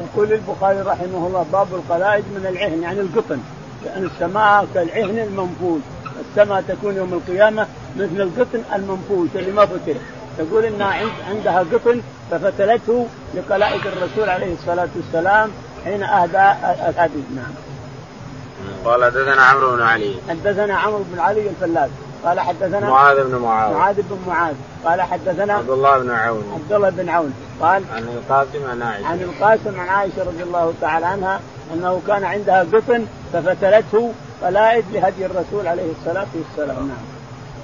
يقول 0.00 0.32
البخاري 0.32 0.80
رحمه 0.80 1.26
الله 1.26 1.46
باب 1.52 1.74
القلائد 1.74 2.24
من 2.36 2.46
العهن 2.46 2.82
يعني 2.82 3.00
القطن 3.00 3.40
لأن 3.84 4.04
السماء 4.04 4.66
كالعهن 4.74 5.18
المنفوذ. 5.18 5.80
السماء 6.20 6.64
تكون 6.68 6.96
يوم 6.96 7.14
القيامة 7.14 7.66
مثل 7.96 8.20
القطن 8.20 8.62
المنفوذ 8.74 9.28
اللي 9.34 9.52
ما 9.52 9.66
فتل 9.66 9.96
تقول 10.38 10.64
إنها 10.64 10.94
عندها 11.28 11.58
قطن 11.58 12.00
ففتلته 12.30 13.06
لقلائد 13.34 13.86
الرسول 13.86 14.28
عليه 14.28 14.54
الصلاة 14.54 14.88
والسلام 14.96 15.50
حين 15.84 16.02
اهدى 16.02 16.54
الهدي. 16.88 17.22
نعم. 17.36 17.54
قال 18.84 19.04
حدثنا 19.04 19.42
عمرو 19.42 19.76
بن 19.76 19.82
علي. 19.82 20.16
حدثنا 20.28 20.78
عمرو 20.78 21.04
بن 21.12 21.18
علي 21.18 21.48
الفلاس. 21.48 21.90
قال 22.24 22.40
حدثنا 22.40 22.90
معاذ 22.90 23.24
بن 23.24 23.34
معاذ. 23.34 23.74
معاذ 23.74 23.94
بن 23.96 24.18
معاذ. 24.26 24.54
قال 24.84 25.02
حدثنا 25.02 25.54
عبد 25.54 25.70
الله 25.70 25.98
بن 25.98 26.10
عون. 26.10 26.52
عبد 26.54 26.72
الله 26.72 26.90
بن 26.90 27.08
عون. 27.08 27.34
قال 27.60 27.82
عن 27.94 28.02
القاسم 28.02 28.70
عن 28.70 28.82
عائشة. 28.82 29.06
عن 29.06 29.20
القاسم 29.20 29.80
عن 29.80 29.88
عائشة 29.88 30.22
رضي 30.22 30.42
الله 30.42 30.74
تعالى 30.80 31.06
عنها 31.06 31.40
أنه 31.74 32.02
كان 32.06 32.24
عندها 32.24 32.66
قطن 32.72 33.06
ففتلته 33.32 34.12
قلائد 34.42 34.84
لهدي 34.92 35.26
الرسول 35.26 35.66
عليه 35.66 35.90
الصلاة 36.00 36.26
والسلام. 36.34 36.88
نعم. 36.88 37.04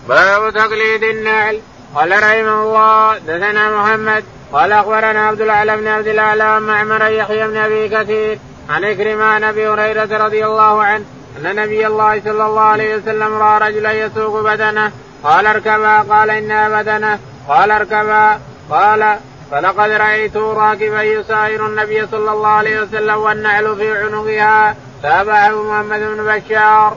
باب 0.08 0.54
تقليد 0.54 1.02
النعل. 1.02 1.60
قال 1.94 2.10
رحمه 2.12 2.62
الله 2.62 3.18
دثنا 3.18 3.82
محمد 3.82 4.24
قال 4.52 4.72
أخبرنا 4.72 5.26
عبد 5.28 5.40
الاعلى 5.40 5.76
بن 5.76 5.86
عبد 5.86 6.06
الاعلى 6.06 6.60
معمر 6.60 7.06
يحيى 7.06 7.48
بن 7.48 7.56
أبي 7.56 7.88
كثير 7.88 8.38
عن 8.70 8.84
إكرمة 8.84 9.24
عن 9.24 9.44
أبي 9.44 9.68
هريرة 9.68 10.24
رضي 10.24 10.46
الله 10.46 10.82
عنه 10.82 11.04
أن 11.38 11.56
نبي 11.56 11.86
الله 11.86 12.20
صلى 12.20 12.46
الله 12.46 12.60
عليه 12.60 12.96
وسلم 12.96 13.34
رأى 13.34 13.70
رجلا 13.70 13.92
يسوق 13.92 14.40
بدنه 14.40 14.92
قال 15.24 15.46
اركبا 15.46 16.00
قال 16.02 16.30
إنها 16.30 16.82
بدنه 16.82 17.18
قال 17.48 17.70
اركبا 17.70 18.40
قال 18.70 19.16
فلقد 19.50 19.90
رأيته 19.90 20.52
راكبا 20.52 21.02
يسائر 21.02 21.66
النبي 21.66 22.06
صلى 22.06 22.32
الله 22.32 22.48
عليه 22.48 22.82
وسلم 22.82 23.16
والنعل 23.16 23.76
في 23.76 23.98
عنقها 23.98 24.76
تابعه 25.02 25.62
محمد 25.62 26.00
بن 26.00 26.24
بشار. 26.24 26.96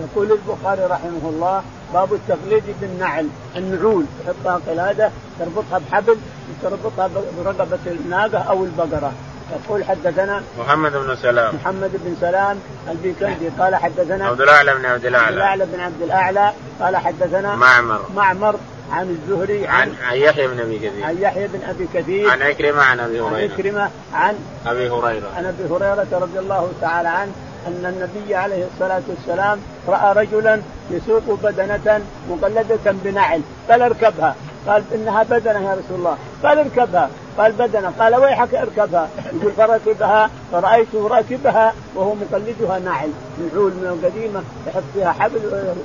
يقول 0.00 0.32
البخاري 0.32 0.84
رحمه 0.84 1.24
الله 1.24 1.62
باب 1.94 2.12
التقليد 2.12 2.62
بالنعل 2.80 3.28
النعول 3.56 4.04
تحطها 4.24 4.60
قلاده 4.68 5.10
تربطها 5.38 5.78
بحبل 5.78 6.16
تربطها 6.62 7.10
برقبة 7.38 7.78
الناقة 7.86 8.38
أو 8.38 8.64
البقرة. 8.64 9.12
يقول 9.52 9.84
حدثنا 9.84 10.42
محمد 10.58 10.92
بن 10.92 11.16
سلام. 11.16 11.54
محمد 11.54 11.90
بن 11.94 12.16
سلام 12.20 12.58
البيكندي 12.90 13.48
قال 13.58 13.76
حدثنا 13.76 14.26
عبد 14.26 14.40
الأعلى 14.40 14.74
بن 14.74 14.86
عبد 14.86 15.06
الأعلى. 15.06 15.26
عبد 15.26 15.36
الأعلى 15.36 15.66
بن 15.66 15.80
عبد 15.80 16.02
الأعلى 16.02 16.52
قال 16.80 16.96
حدثنا 16.96 17.56
معمر. 17.56 18.00
معمر 18.16 18.56
عن 18.92 19.10
الزهري 19.10 19.66
عن, 19.66 19.92
عن 20.04 20.16
يحيى 20.16 20.46
بن 20.46 20.60
أبي 20.60 20.78
كثير. 20.78 21.04
عن 21.04 21.18
يحيى 21.18 21.46
بن 21.46 21.60
أبي 21.68 21.88
كثير. 21.94 22.30
عن 22.30 22.42
عكرمه 22.42 22.82
عن 22.82 23.00
أبي 23.00 23.20
هريرة. 23.20 23.36
عن 23.36 23.50
عكرمه 23.50 23.90
عن 24.14 24.34
أبي 24.66 24.90
هريرة. 24.90 25.28
عن 25.36 25.44
أبي 25.44 25.64
هريرة 25.74 26.06
رضي 26.12 26.38
الله 26.38 26.72
تعالى 26.80 27.08
عنه 27.08 27.32
أن 27.66 27.86
النبي 27.86 28.34
عليه 28.34 28.66
الصلاة 28.74 29.02
والسلام 29.08 29.58
رأى 29.88 30.12
رجلا 30.12 30.60
يسوق 30.90 31.22
بدنة 31.42 32.00
مقلدة 32.30 32.92
بنعل 33.04 33.40
قال 33.70 33.82
اركبها. 33.82 34.34
قال 34.66 34.82
إنها 34.94 35.22
بدنة 35.22 35.68
يا 35.68 35.74
رسول 35.74 35.98
الله. 35.98 36.16
قال 36.42 36.58
اركبها. 36.58 37.10
قال 37.38 37.52
بدنة. 37.52 37.92
قال 37.98 38.14
ويحك 38.14 38.54
اركبها. 38.54 39.08
يقول 39.32 39.52
فركبها. 39.52 40.30
فرأيته 40.52 41.08
راكبها. 41.08 41.74
وهو 41.94 42.14
مقلدها 42.14 42.78
نعل 42.78 43.10
نعول 43.38 43.72
من 43.72 43.98
القديمه 43.98 44.42
يحط 44.66 44.82
فيها 44.94 45.12
حبل 45.12 45.40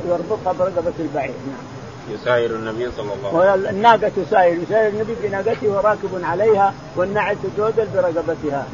ويربطها 0.07 0.53
برقبة 0.53 0.93
البعير. 0.99 1.33
نعم. 1.47 2.15
يساير 2.15 2.55
النبي 2.55 2.91
صلى 2.91 3.13
الله 3.13 3.41
عليه 3.41 3.51
وسلم. 3.51 3.69
الناقة 3.69 4.11
تساير 4.15 4.59
يساير 4.63 4.87
النبي 4.87 5.15
بناقته 5.23 5.67
وراكب 5.67 6.23
عليها 6.23 6.73
والنعل 6.95 7.35
تجودل 7.43 7.87
برقبتها. 7.95 8.65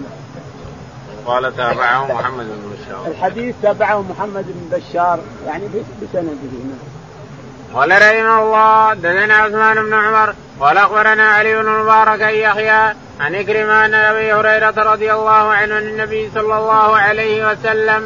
قال 1.25 1.55
تابعه 1.57 2.13
محمد 2.13 2.45
بن 2.45 2.75
بشار. 2.75 3.07
الحديث 3.07 3.55
تابعه 3.61 4.01
محمد 4.01 4.45
بن 4.47 4.77
بشار 4.77 5.19
يعني 5.45 5.63
بسنده 6.01 6.29
نعم 6.69 6.79
قال 7.73 7.91
رحمه 7.91 8.43
الله 8.43 8.93
دثنا 8.93 9.35
عثمان 9.35 9.83
بن 9.83 9.93
عمر 9.93 10.33
قال 10.59 10.77
أخبرنا 10.77 11.29
علي 11.29 11.55
بن 11.55 11.67
المبارك 11.67 12.21
ان 12.21 12.35
يحيى 12.35 12.95
عن 13.19 13.35
إكرمة 13.35 13.73
عن 13.73 13.93
أبي 13.93 14.33
هريرة 14.33 14.91
رضي 14.91 15.13
الله 15.13 15.31
عنه 15.31 15.75
عن 15.75 15.83
النبي 15.83 16.29
صلى 16.35 16.57
الله 16.57 16.97
عليه 16.97 17.51
وسلم. 17.51 18.03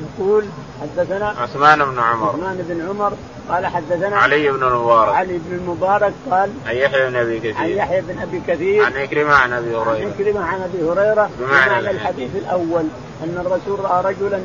يقول 0.00 0.44
حدثنا 0.82 1.28
عثمان 1.28 1.84
بن 1.84 1.98
عمر. 1.98 2.28
عثمان 2.28 2.64
بن 2.68 2.88
عمر 2.88 3.12
قال 3.50 3.66
حدثنا 3.66 4.16
علي 4.16 4.50
بن 4.50 4.62
المبارك. 4.62 5.14
علي 5.14 5.38
بن 5.38 5.56
المبارك 5.56 6.12
قال 6.30 6.50
عن 6.66 6.74
يحيى 6.76 7.10
بن 7.10 7.16
أبي 7.16 7.38
كثير. 7.38 7.56
عن 7.56 7.68
يحيى 7.68 8.00
بن 8.00 8.18
أبي 8.18 8.42
كثير. 8.46 8.84
عن 8.84 8.92
إكرمة 8.92 9.34
عن 9.34 9.52
أبي 9.52 9.76
هريرة. 9.76 10.06
عن 10.06 10.12
إكرمة 10.18 10.44
عن 10.44 10.60
أبي 10.62 10.90
هريرة. 10.90 11.30
بمعنى, 11.40 11.90
الحديث. 11.90 12.30
الأول 12.36 12.84
أن 13.24 13.46
الرسول 13.46 13.80
رأى 13.80 14.14
رجلا 14.14 14.40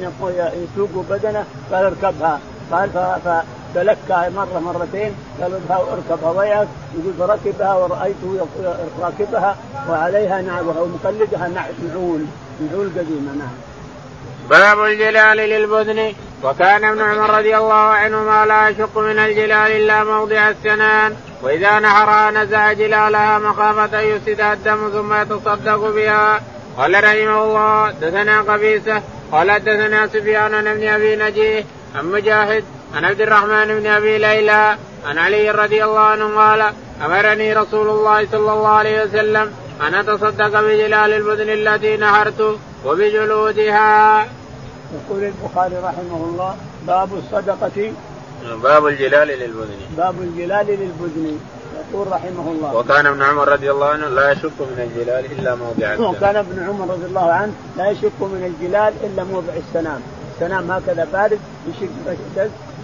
يسوق 0.53 1.05
بدنه 1.09 1.45
قال 1.71 1.85
اركبها. 1.85 2.39
قال 2.71 2.89
فتلكى 2.89 4.29
مرة 4.35 4.59
مرتين 4.59 5.15
قال 5.41 5.59
اركبها 5.69 6.31
وياك 6.31 6.67
يقول 6.97 7.13
فركبها 7.19 7.73
ورأيته 7.75 8.47
راكبها 9.01 9.55
وعليها 9.89 10.41
نعل 10.41 10.67
وهو 10.67 10.85
مقلدها 10.85 11.47
نعول. 11.47 12.25
نعول 12.61 12.89
قديمة 12.97 13.31
نعم. 13.39 13.70
باب 14.51 14.83
الجلال 14.83 15.37
للبدن. 15.37 16.13
وكان 16.43 16.83
ابن 16.83 17.01
عمر 17.01 17.29
رضي 17.37 17.57
الله 17.57 17.85
عنهما 18.01 18.45
لا 18.45 18.69
يشق 18.69 18.97
من 18.97 19.19
الجلال 19.19 19.71
إلا 19.71 20.03
موضع 20.03 20.49
السنان. 20.49 21.15
وإذا 21.43 21.79
نحرها 21.79 22.31
نزع 22.31 22.73
جلالها 22.73 23.39
مخافة 23.39 23.99
أن 23.99 24.05
يفسدها 24.05 24.53
الدم 24.53 24.89
ثم 24.89 25.13
يتصدق 25.13 25.81
بها. 25.97 26.41
قال 26.77 27.03
رحمه 27.03 27.43
الله 27.43 27.91
دثنا 27.91 28.41
قبيسه 28.41 29.01
قال 29.31 29.59
دثنا 29.59 30.07
سفيان 30.07 30.55
عن 30.55 30.67
ابن 30.67 30.87
أبي 30.87 31.15
نجيه 31.15 31.63
عن 31.95 32.05
مجاهد 32.05 32.63
عن 32.95 33.05
عبد 33.05 33.21
الرحمن 33.21 33.79
بن 33.79 33.87
أبي 33.87 34.17
ليلى 34.17 34.77
عن 35.05 35.17
علي 35.17 35.51
رضي 35.51 35.83
الله 35.83 35.99
عنه 35.99 36.35
قال 36.37 36.61
أمرني 37.05 37.53
رسول 37.53 37.87
الله 37.89 38.27
صلى 38.31 38.53
الله 38.53 38.69
عليه 38.69 39.03
وسلم 39.03 39.53
أن 39.87 39.95
أتصدق 39.95 40.61
بجلال 40.61 41.13
البدن 41.13 41.49
التي 41.49 41.97
نهرت 41.97 42.59
وبجلودها. 42.85 44.27
يقول 44.93 45.23
البخاري 45.23 45.75
رحمه 45.75 46.21
الله 46.29 46.55
باب 46.87 47.09
الصدقة. 47.13 47.93
باب 48.63 48.87
الجلال 48.87 49.27
للبدن 49.27 49.79
باب 49.97 50.15
الجلال 50.21 50.67
للبدن 50.67 51.37
يقول 51.79 52.07
رحمه 52.07 52.51
الله. 52.51 52.75
وكان 52.75 53.05
ابن 53.05 53.21
عمر 53.23 53.47
رضي 53.47 53.71
الله 53.71 53.85
عنه 53.85 54.07
لا 54.07 54.31
يشك 54.31 54.59
من 54.59 54.79
الجلال 54.87 55.25
إلا 55.25 55.55
موضع 55.55 55.93
السنام. 55.93 56.09
وكان 56.09 56.35
ابن 56.35 56.63
عمر 56.67 56.93
رضي 56.93 57.05
الله 57.05 57.31
عنه 57.31 57.53
لا 57.77 57.89
يشك 57.89 58.19
من 58.21 58.53
الجلال 58.53 58.93
إلا 59.03 59.23
موضع 59.23 59.53
السنام. 59.53 60.01
السنام 60.33 60.71
هكذا 60.71 61.07
بارد 61.13 61.39
يشق 61.69 62.17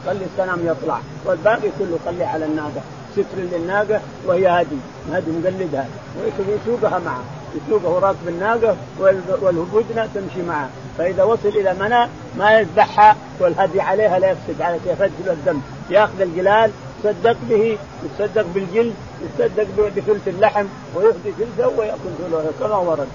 خلي 0.05 0.25
السنام 0.25 0.59
يطلع. 0.63 0.99
والباقي 1.25 1.69
كله 1.79 1.97
خليه 2.05 2.25
على 2.25 2.45
الناقة. 2.45 2.81
ستر 3.13 3.37
للناقة 3.37 4.01
وهي 4.25 4.47
هدي 4.47 4.77
هدي 5.11 5.31
مقلدها. 5.31 5.87
ويسوقها 6.17 6.99
معه. 6.99 7.23
يسوقه 7.57 7.99
راكب 7.99 8.27
الناقه 8.27 8.75
والهبودنه 9.41 10.09
تمشي 10.15 10.41
معه. 10.47 10.69
فإذا 10.97 11.23
وصل 11.23 11.47
إلى 11.47 11.73
منى 11.79 12.07
ما 12.37 12.59
يذبحها 12.59 13.15
والهدي 13.39 13.81
عليها 13.81 14.19
لا 14.19 14.31
يفسد 14.31 14.61
على 14.61 14.77
يفسد 14.85 15.27
الدم. 15.27 15.61
يأخذ 15.89 16.21
الجلال 16.21 16.71
يتصدق 17.03 17.37
به 17.49 17.77
يتصدق 18.03 18.45
بالجلد 18.55 18.93
يتصدق 19.23 19.67
بثلث 19.95 20.27
اللحم 20.27 20.65
ويهدي 20.95 21.31
ثلثه 21.39 21.67
ويأكل 21.67 22.09
ثلثه. 22.17 22.51
كما 22.59 22.77
ورد. 22.77 23.07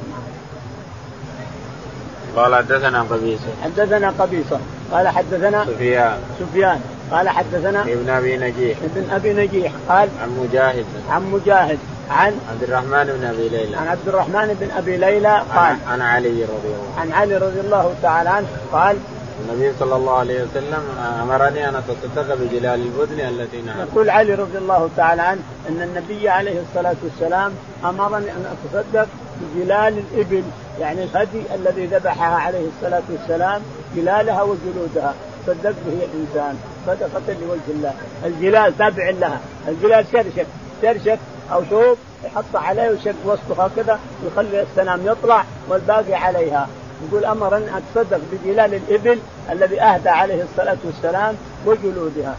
قال 2.36 2.54
حدثنا 2.54 3.02
قبيصة. 3.02 3.48
حدثنا 3.62 4.10
قبيصة. 4.18 4.60
قال 4.92 5.08
حدثنا 5.08 5.64
سفيان. 5.64 6.18
سفيان. 6.40 6.80
قال 7.10 7.28
حدثنا 7.28 7.82
ابن 7.82 8.10
أبي 8.10 8.36
نجيح. 8.36 8.78
ابن 8.84 9.10
أبي 9.10 9.32
نجيح. 9.32 9.72
قال 9.88 10.08
عن 10.22 10.28
مجاهد. 10.28 10.84
عن 11.10 11.30
مجاهد. 11.30 11.78
عن 12.10 12.32
عبد 12.50 12.62
الرحمن 12.62 13.04
بن 13.04 13.24
أبي 13.24 13.48
ليلى. 13.48 13.76
عن 13.76 13.88
عبد 13.88 14.08
الرحمن 14.08 14.56
بن 14.60 14.70
أبي 14.70 14.96
ليلى 14.96 15.42
قال 15.54 15.76
عن 15.88 16.00
علي 16.00 16.44
رضي 16.44 16.68
الله 16.68 17.00
عن 17.00 17.12
علي 17.12 17.36
رضي 17.36 17.60
الله 17.60 17.94
تعالى 18.02 18.30
عنه 18.30 18.46
قال 18.72 18.96
النبي 19.40 19.72
صلى 19.78 19.96
الله 19.96 20.18
عليه 20.18 20.42
وسلم 20.42 20.82
أمرني 21.22 21.68
أن 21.68 21.74
أتصدق 21.74 22.34
بجلال 22.34 22.80
البدن 22.80 23.20
التي 23.20 23.62
نهر 23.62 23.86
يقول 23.92 24.10
علي 24.10 24.34
رضي 24.34 24.58
الله 24.58 24.90
تعالى 24.96 25.22
عنه 25.22 25.40
إن 25.68 25.82
النبي 25.82 26.28
عليه 26.28 26.60
الصلاة 26.60 26.96
والسلام 27.02 27.52
أمرني 27.84 28.30
أن 28.30 28.44
أتصدق 28.54 29.08
بجلال 29.40 29.98
الإبل 29.98 30.44
يعني 30.80 31.04
الهدي 31.04 31.42
الذي 31.54 31.86
ذبحها 31.86 32.36
عليه 32.36 32.66
الصلاة 32.76 33.02
والسلام 33.10 33.62
جلالها 33.96 34.42
وجلودها. 34.42 35.14
صدق 35.46 35.74
به 35.86 36.06
الإنسان 36.12 36.56
صدقة 36.86 37.36
لوجه 37.42 37.68
الله. 37.68 37.92
الجلال 38.24 38.78
تابع 38.78 39.10
لها. 39.10 39.40
الجلال 39.68 40.04
شرشك 40.12 40.46
شرشك 40.82 41.18
أو 41.52 41.64
ثوب 41.64 41.98
يحط 42.24 42.44
عليه 42.54 42.88
ويشق 42.90 43.14
وسطه 43.24 43.64
هكذا 43.64 43.98
ويخلي 44.24 44.62
السنام 44.62 45.06
يطلع 45.06 45.44
والباقي 45.68 46.14
عليها 46.14 46.68
يقول 47.08 47.24
أمر 47.24 47.56
أن 47.56 47.82
أتصدق 47.94 48.20
بجلال 48.32 48.74
الإبل 48.74 49.18
الذي 49.50 49.80
أهدى 49.80 50.08
عليه 50.08 50.42
الصلاة 50.42 50.76
والسلام 50.84 51.36
وجلودها. 51.66 52.36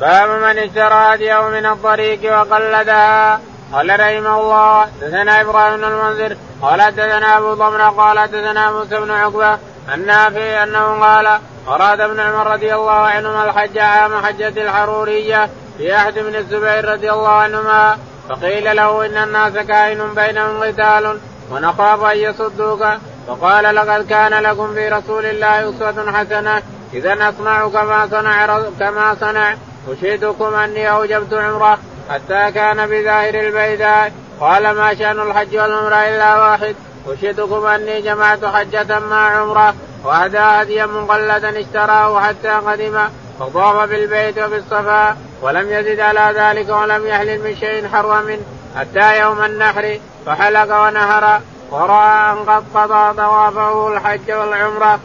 باب 0.00 0.28
من 0.28 0.58
اشترى 0.58 1.14
هديه 1.14 1.48
من 1.48 1.66
الطريق 1.66 2.38
وقلدها 2.38 3.40
قال 3.72 4.00
رحمه 4.00 4.40
الله 4.40 4.86
دثنا 5.00 5.40
إبراهيم 5.40 5.76
بن 5.76 5.84
المنذر 5.84 6.36
قال 6.62 6.90
دثنا 6.90 7.38
أبو 7.38 7.54
ضمر 7.54 7.82
قال 7.82 8.26
دثنا 8.26 8.72
موسى 8.72 9.00
بن 9.00 9.10
عقبة 9.10 9.58
النافع 9.94 10.62
أنه 10.62 11.00
قال 11.00 11.38
أراد 11.68 12.00
ابن 12.00 12.20
عمر 12.20 12.46
رضي 12.52 12.74
الله 12.74 12.92
عنهما 12.92 13.44
الحج 13.44 13.78
عام 13.78 14.24
حجة 14.26 14.62
الحرورية 14.62 15.50
في 15.78 15.96
احد 15.96 16.18
من 16.18 16.36
الزبير 16.36 16.92
رضي 16.92 17.10
الله 17.12 17.28
عنهما 17.28 17.98
فقيل 18.28 18.76
له 18.76 19.06
إن 19.06 19.16
الناس 19.16 19.52
كائن 19.52 20.14
بينهم 20.14 20.62
قتال 20.62 21.18
ونخاف 21.50 22.04
أن 22.04 22.16
يصدوك 22.16 22.84
فقال 23.28 23.74
لقد 23.74 24.06
كان 24.06 24.34
لكم 24.34 24.74
في 24.74 24.88
رسول 24.88 25.26
الله 25.26 25.70
أسوة 25.70 26.12
حسنة 26.12 26.62
إذا 26.94 27.28
أصنع 27.28 27.68
كما 27.68 28.08
صنع 28.10 28.58
كما 28.80 29.16
صنع 29.20 29.54
أشهدكم 29.88 30.54
أني 30.54 30.90
أوجبت 30.90 31.34
عمرة 31.34 31.78
حتى 32.10 32.52
كان 32.52 32.86
بظاهر 32.86 33.34
البيداء 33.34 34.12
قال 34.40 34.70
ما 34.70 34.94
شأن 34.94 35.20
الحج 35.20 35.56
والعمرة 35.56 36.08
إلا 36.08 36.36
واحد 36.36 36.76
أشهدكم 37.08 37.66
أني 37.66 38.00
جمعت 38.00 38.44
حجة 38.44 38.98
مع 38.98 39.40
عمرة 39.40 39.74
وأهدى 40.04 40.38
هديا 40.38 40.86
مقلدا 40.86 41.60
اشتراه 41.60 42.20
حتى 42.20 42.48
قدم 42.48 42.98
فطاف 43.40 43.88
بالبيت 43.88 44.38
وبالصفا 44.38 45.16
ولم 45.42 45.70
يزد 45.70 46.00
على 46.00 46.40
ذلك 46.40 46.68
ولم 46.68 47.06
يحلل 47.06 47.44
من 47.44 47.56
شيء 47.56 47.88
حرم 47.88 48.24
منه. 48.24 48.42
حتى 48.76 49.20
يوم 49.20 49.44
النحر 49.44 49.98
فحلق 50.26 50.82
ونهر 50.82 51.40
ورأى 51.70 52.32
أن 52.32 52.38
قد 52.38 52.64
قضى 52.74 53.16
طوافه 53.16 53.96
الحج 53.96 54.32
والعمرة 54.32 55.00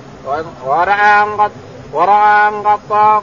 ورأى 0.66 1.24
أن 1.24 1.38
قد 1.38 1.52
ورأى 1.94 2.48
أن 2.48 2.62
قد 2.62 2.80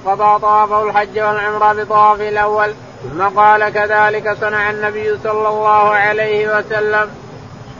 قضى 0.06 0.40
طوافه 0.40 0.82
الحج 0.82 1.20
والعمرة 1.20 1.72
بطواف 1.72 2.20
الأول. 2.20 2.74
ثم 3.02 3.22
قال 3.22 3.68
كذلك 3.68 4.36
صنع 4.40 4.70
النبي 4.70 5.18
صلى 5.24 5.48
الله 5.48 5.94
عليه 5.94 6.58
وسلم. 6.58 7.10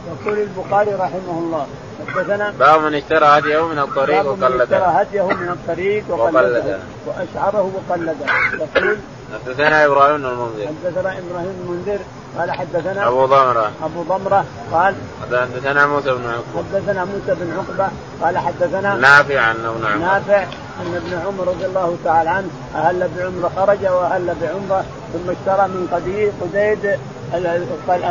يقول 0.09 0.39
البخاري 0.39 0.95
رحمه 0.95 1.39
الله 1.39 1.67
حدثنا 2.09 2.55
باب 2.59 2.81
من 2.81 2.95
اشترى 2.95 3.27
هديه 3.27 3.69
من 3.69 3.79
الطريق 3.79 4.27
وقلده. 4.27 4.65
اشترى 4.65 4.93
هديه 5.03 5.23
من 5.23 5.49
الطريق 5.49 6.05
وقلده. 6.09 6.79
وأشعره 7.07 7.73
وقلده. 7.75 8.27
يقول 8.53 8.99
حدثنا 9.35 9.85
إبراهيم 9.85 10.17
بن 10.17 10.25
المنذر. 10.25 10.67
حدثنا 10.67 11.19
إبراهيم 11.19 11.53
بن 11.53 11.63
المنذر 11.63 11.99
قال 12.39 12.51
حدثنا 12.51 13.09
أبو 13.09 13.27
ضمرة. 13.27 13.73
أبو 13.83 14.03
ضمرة 14.03 14.45
قال 14.73 14.95
حدثنا 15.23 15.87
موسى 15.87 16.11
بن 16.11 16.27
عقبة. 16.27 16.65
حدثنا 16.73 17.05
موسى 17.05 17.35
بن 17.41 17.53
عقبة 17.59 17.89
قال 18.23 18.39
حدثنا 18.39 18.95
نافع 18.97 19.41
عن 19.41 19.57
ابن 19.57 19.87
عمر. 19.87 19.97
نافع 19.97 20.43
ان 20.81 20.95
ابن 20.95 21.27
عمر 21.27 21.49
رضي 21.49 21.67
الله 21.67 21.97
تعالى 22.05 22.31
عنه 22.31 22.49
أهل 22.75 23.09
بعمره 23.17 23.51
خرج 23.57 23.87
وأهل 23.87 24.35
بعمرة 24.43 24.85
ثم 25.13 25.31
اشترى 25.31 25.69
من 25.69 25.89
قديد 25.93 26.33
قديد 26.41 26.99
الإبل 27.35 28.05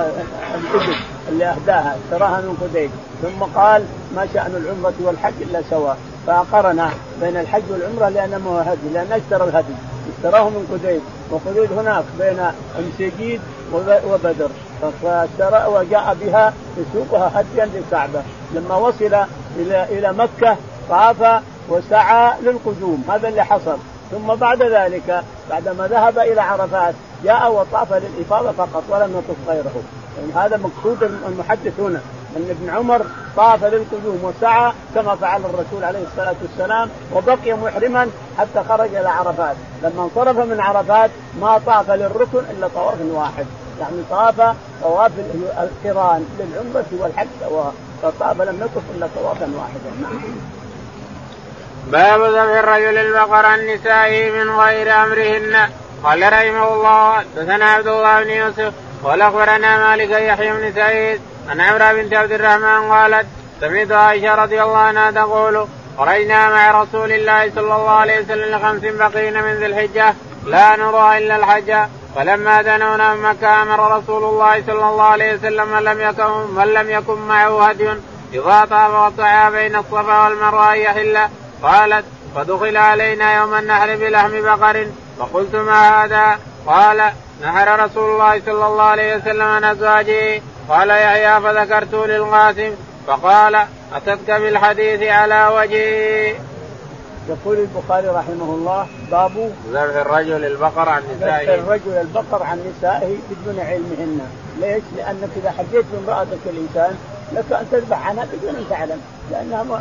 اللي 1.30 1.45
أهداها 1.45 1.95
اشتراها 2.06 2.41
من 2.41 2.58
قديد 2.62 2.91
ثم 3.21 3.60
قال 3.60 3.84
ما 4.15 4.27
شأن 4.34 4.56
العمرة 4.56 4.93
والحج 4.99 5.34
إلا 5.41 5.62
سواء 5.69 5.97
فقرن 6.27 6.89
بين 7.21 7.38
الحج 7.38 7.63
والعمرة 7.69 8.10
لأنه 8.10 8.49
هو 8.49 8.58
هدي 8.58 8.89
لأن 8.93 9.12
أشترى 9.12 9.49
الهدي. 9.49 9.73
اشتراه 10.17 10.49
من 10.49 10.67
قديد 10.71 11.01
وقديد 11.32 11.80
هناك 11.80 12.03
بين 12.19 12.39
امسيجيد 12.80 13.41
وبدر. 13.73 14.49
فاشترى 14.82 15.65
وجاء 15.67 16.17
بها 16.21 16.53
يسوقها 16.77 17.32
هديا 17.36 17.65
للكعبة. 17.65 18.21
لما 18.53 18.75
وصل 18.75 19.15
إلى 19.56 19.84
إلى 19.84 20.13
مكة 20.13 20.58
طاف 20.89 21.41
وسعى 21.69 22.34
للقدوم. 22.41 23.03
هذا 23.10 23.27
اللي 23.27 23.45
حصل. 23.45 23.77
ثم 24.12 24.36
بعد 24.36 24.63
ذلك 24.63 25.23
بعدما 25.49 25.88
ذهب 25.88 26.19
إلى 26.19 26.41
عرفات 26.41 26.93
جاء 27.23 27.51
وطاف 27.51 27.93
للإفاضة 27.93 28.51
فقط 28.51 28.84
ولم 28.89 29.17
يطف 29.17 29.49
غيره. 29.49 29.84
يعني 30.17 30.45
هذا 30.45 30.58
مقصود 30.58 31.03
المحدث 31.27 31.80
هنا. 31.80 32.01
أن 32.38 32.50
ابن 32.50 32.69
عمر 32.69 33.06
طاف 33.38 33.63
للقدوم 33.63 34.19
وسعى 34.23 34.71
كما 34.95 35.15
فعل 35.15 35.41
الرسول 35.41 35.84
عليه 35.84 36.04
الصلاة 36.12 36.36
والسلام 36.41 36.89
وبقي 37.13 37.54
محرما 37.54 38.10
حتى 38.38 38.63
خرج 38.69 38.95
إلى 38.95 39.10
عرفات، 39.10 39.56
لما 39.84 40.04
انصرف 40.04 40.38
من 40.38 40.60
عرفات 40.60 41.10
ما 41.41 41.62
طاف 41.65 41.91
للركن 41.91 42.43
إلا 42.52 42.67
طواف 42.67 42.97
واحد، 43.12 43.45
يعني 43.80 44.04
طاف 44.10 44.56
طواف 44.84 45.12
القران 45.58 46.26
للعمرة 46.39 46.86
والحج 46.91 47.28
سواء، 47.39 47.73
فطاف 48.02 48.41
لم 48.41 48.62
يطف 48.62 48.84
إلا 48.95 49.08
طوافا 49.15 49.52
واحدا، 49.56 49.91
نعم. 50.02 50.21
باب 51.91 52.21
ذبح 52.21 52.58
الرجل 52.58 52.97
البقر 52.97 53.45
عن 53.45 53.60
نسائه 53.60 54.32
من 54.32 54.50
غير 54.50 54.93
أمرهن. 54.93 55.69
قال 56.04 56.34
رحمه 56.34 56.73
الله 56.73 57.13
حدثنا 57.13 57.65
عبد 57.65 57.88
الله 57.88 58.23
بن 58.23 58.30
يوسف 58.30 58.73
قال 59.04 59.21
أخبرنا 59.21 59.78
مالك 59.78 60.10
يحيى 60.10 60.52
بن 60.52 60.73
سعيد 60.76 61.21
عن 61.49 61.62
عمرو 61.62 62.03
بنت 62.03 62.13
عبد 62.13 62.31
الرحمن 62.31 62.91
قالت 62.91 63.27
سمعت 63.62 63.91
عائشة 63.91 64.36
رضي 64.36 64.63
الله 64.63 64.77
عنها 64.77 65.12
تقول 65.12 65.67
خرجنا 65.97 66.49
مع 66.49 66.81
رسول 66.81 67.12
الله 67.12 67.51
صلى 67.55 67.75
الله 67.75 67.91
عليه 67.91 68.19
وسلم 68.21 68.55
لخمس 68.55 68.81
بقين 68.81 69.33
من 69.33 69.53
ذي 69.53 69.65
الحجة 69.65 70.13
لا 70.45 70.75
نرى 70.75 71.17
إلا 71.17 71.36
الحج. 71.36 71.75
فلما 72.15 72.62
دنونا 72.62 73.15
مكة 73.15 73.62
أمر 73.62 73.97
رسول 73.97 74.23
الله 74.23 74.63
صلى 74.67 74.89
الله 74.89 75.03
عليه 75.03 75.33
وسلم 75.33 75.67
من 75.67 75.83
لم 75.83 76.01
يكن 76.01 76.55
من 76.55 76.73
لم 76.73 76.89
يكن 76.89 77.19
معه 77.27 77.67
هدي. 77.67 77.89
إذا 78.33 78.67
طاف 78.69 79.13
وسعى 79.13 79.51
بين 79.51 79.75
الصفا 79.75 80.23
والمروة 80.23 80.73
أن 80.73 80.79
يحل. 80.79 81.17
قالت 81.63 82.05
فدخل 82.36 82.77
علينا 82.77 83.36
يوم 83.36 83.53
النحر 83.53 83.95
بلحم 83.95 84.41
بقر. 84.41 84.88
فقلت 85.19 85.55
ما 85.55 86.03
هذا؟ 86.03 86.39
قال 86.67 87.12
نحر 87.41 87.79
رسول 87.86 88.12
الله 88.12 88.41
صلى 88.45 88.65
الله 88.65 88.83
عليه 88.83 89.15
وسلم 89.15 89.41
عن 89.41 89.63
أزواجه. 89.63 90.41
قال 90.69 90.89
يحيى 90.89 91.41
فذكرت 91.41 91.93
للقاسم 91.93 92.71
فقال 93.08 93.56
أتتك 93.93 94.32
بالحديث 94.32 95.03
على 95.03 95.47
وجهي. 95.56 96.36
يقول 97.30 97.58
البخاري 97.58 98.08
رحمه 98.08 98.53
الله 98.56 98.88
باب 99.12 99.51
ذبح 99.71 99.95
الرجل 99.95 100.45
البقر 100.45 100.89
عن 100.89 101.01
نسائه. 101.17 101.56
ذبح 101.56 101.63
الرجل 101.63 101.91
البقر 101.91 102.43
عن 102.43 102.73
نسائه 102.77 103.15
بدون 103.30 103.60
علمهن، 103.60 104.21
ليش؟ 104.60 104.84
لأنك 104.97 105.30
إذا 105.36 105.51
حجيت 105.51 105.86
بامرأتك 105.93 106.39
الإنسان 106.45 106.97
لك 107.34 107.51
أن 107.51 107.67
تذبح 107.71 108.08
عنها 108.08 108.25
بدون 108.34 108.56
أن 108.56 108.65
تعلم. 108.69 109.01
لأنها 109.32 109.63
م... 109.63 109.80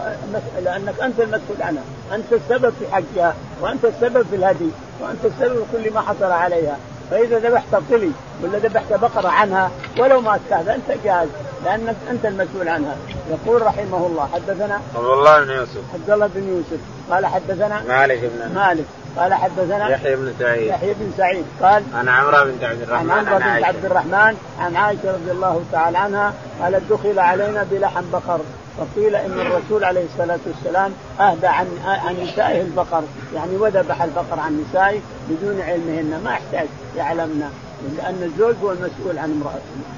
لأنك 0.64 1.01
أنت 1.01 1.20
المسؤول 1.20 1.62
عنها، 1.62 1.83
أنت 2.14 2.33
السبب 2.33 2.72
في 2.81 2.94
حجها 2.94 3.35
وأنت 3.61 3.85
السبب 3.85 4.27
في 4.31 4.37
الهدي 4.37 4.70
وأنت 5.01 5.25
السبب 5.25 5.66
في 5.72 5.85
كل 5.85 5.94
ما 5.94 6.01
حصل 6.01 6.33
عليها، 6.33 6.77
فإذا 7.11 7.38
ذبحت 7.38 7.75
طلي 7.90 8.11
ولا 8.42 8.59
ذبحت 8.59 8.92
بقرة 8.92 9.29
عنها 9.29 9.71
ولو 9.99 10.21
ما 10.21 10.37
استهدنت 10.37 11.05
جاز 11.05 11.29
لأنك 11.64 11.97
أنت 12.11 12.27
المسؤول 12.27 12.69
عنها. 12.69 12.97
يقول 13.31 13.62
رحمه 13.62 14.07
الله 14.07 14.29
حدثنا 14.35 14.81
عبد 14.95 15.07
الله 15.07 15.45
بن 15.45 15.51
يوسف. 15.51 15.81
عبد 15.95 16.11
الله 16.11 16.27
بن 16.35 16.49
يوسف. 16.49 16.81
قال 17.11 17.27
حدثنا 17.27 17.83
مالك 17.88 18.19
بن 18.19 18.55
مالك. 18.55 18.85
قال 19.16 19.35
حدثنا 19.35 19.88
يحيى 19.88 20.16
بن 20.16 20.33
سعيد. 20.38 20.66
يحيى 20.66 20.95
بن 20.95 21.12
سعيد. 21.16 21.45
قال 21.62 21.83
عن 21.95 22.09
عمرو 22.09 22.45
بنت 22.45 22.64
عبد 22.64 22.83
الرحمن 22.83 23.11
عن 23.11 23.27
عمرو 23.27 23.38
بنت 23.38 23.64
عبد 23.64 23.85
الرحمن 23.85 24.37
عن 24.61 24.77
عائشة 24.77 25.12
رضي 25.12 25.31
الله 25.31 25.64
تعالى 25.73 25.99
عنها 25.99 26.35
قالت 26.62 26.92
دخل 26.92 27.19
علينا 27.19 27.66
بلحم 27.71 28.05
بقر. 28.12 28.40
فقيل 28.79 29.17
إن 29.17 29.41
الرسول 29.41 29.85
عليه 29.85 30.05
الصلاة 30.05 30.39
والسلام 30.47 30.93
أهدى 31.21 31.47
عن 31.47 31.67
عن 31.85 32.17
نسائه 32.23 32.61
البقر 32.61 33.03
يعني 33.35 33.57
وذبح 33.57 34.03
البقر 34.03 34.41
عن 34.41 34.65
نسائه 34.69 35.01
بدون 35.29 35.61
علمهن 35.61 36.21
ما 36.25 36.31
يحتاج 36.31 36.69
يعلمنا 36.97 37.51
لأن 37.97 38.23
الزوج 38.23 38.55
هو 38.62 38.73
المسؤول 38.73 39.19
عن 39.19 39.41
امرأته. 39.41 39.97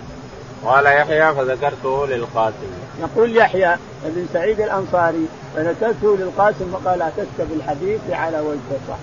قال 0.65 0.87
يحيى 0.87 1.35
فذكرته 1.35 2.07
للقاسم. 2.07 2.71
يقول 3.01 3.37
يحيى 3.37 3.77
بن 4.05 4.27
سعيد 4.33 4.61
الأنصاري 4.61 5.27
فذكرته 5.57 6.17
للقاسم 6.17 6.73
فقال 6.73 7.03
أتتك 7.03 7.39
بالحديث 7.51 8.01
على 8.11 8.41
وجه 8.41 8.79
صح. 8.89 8.99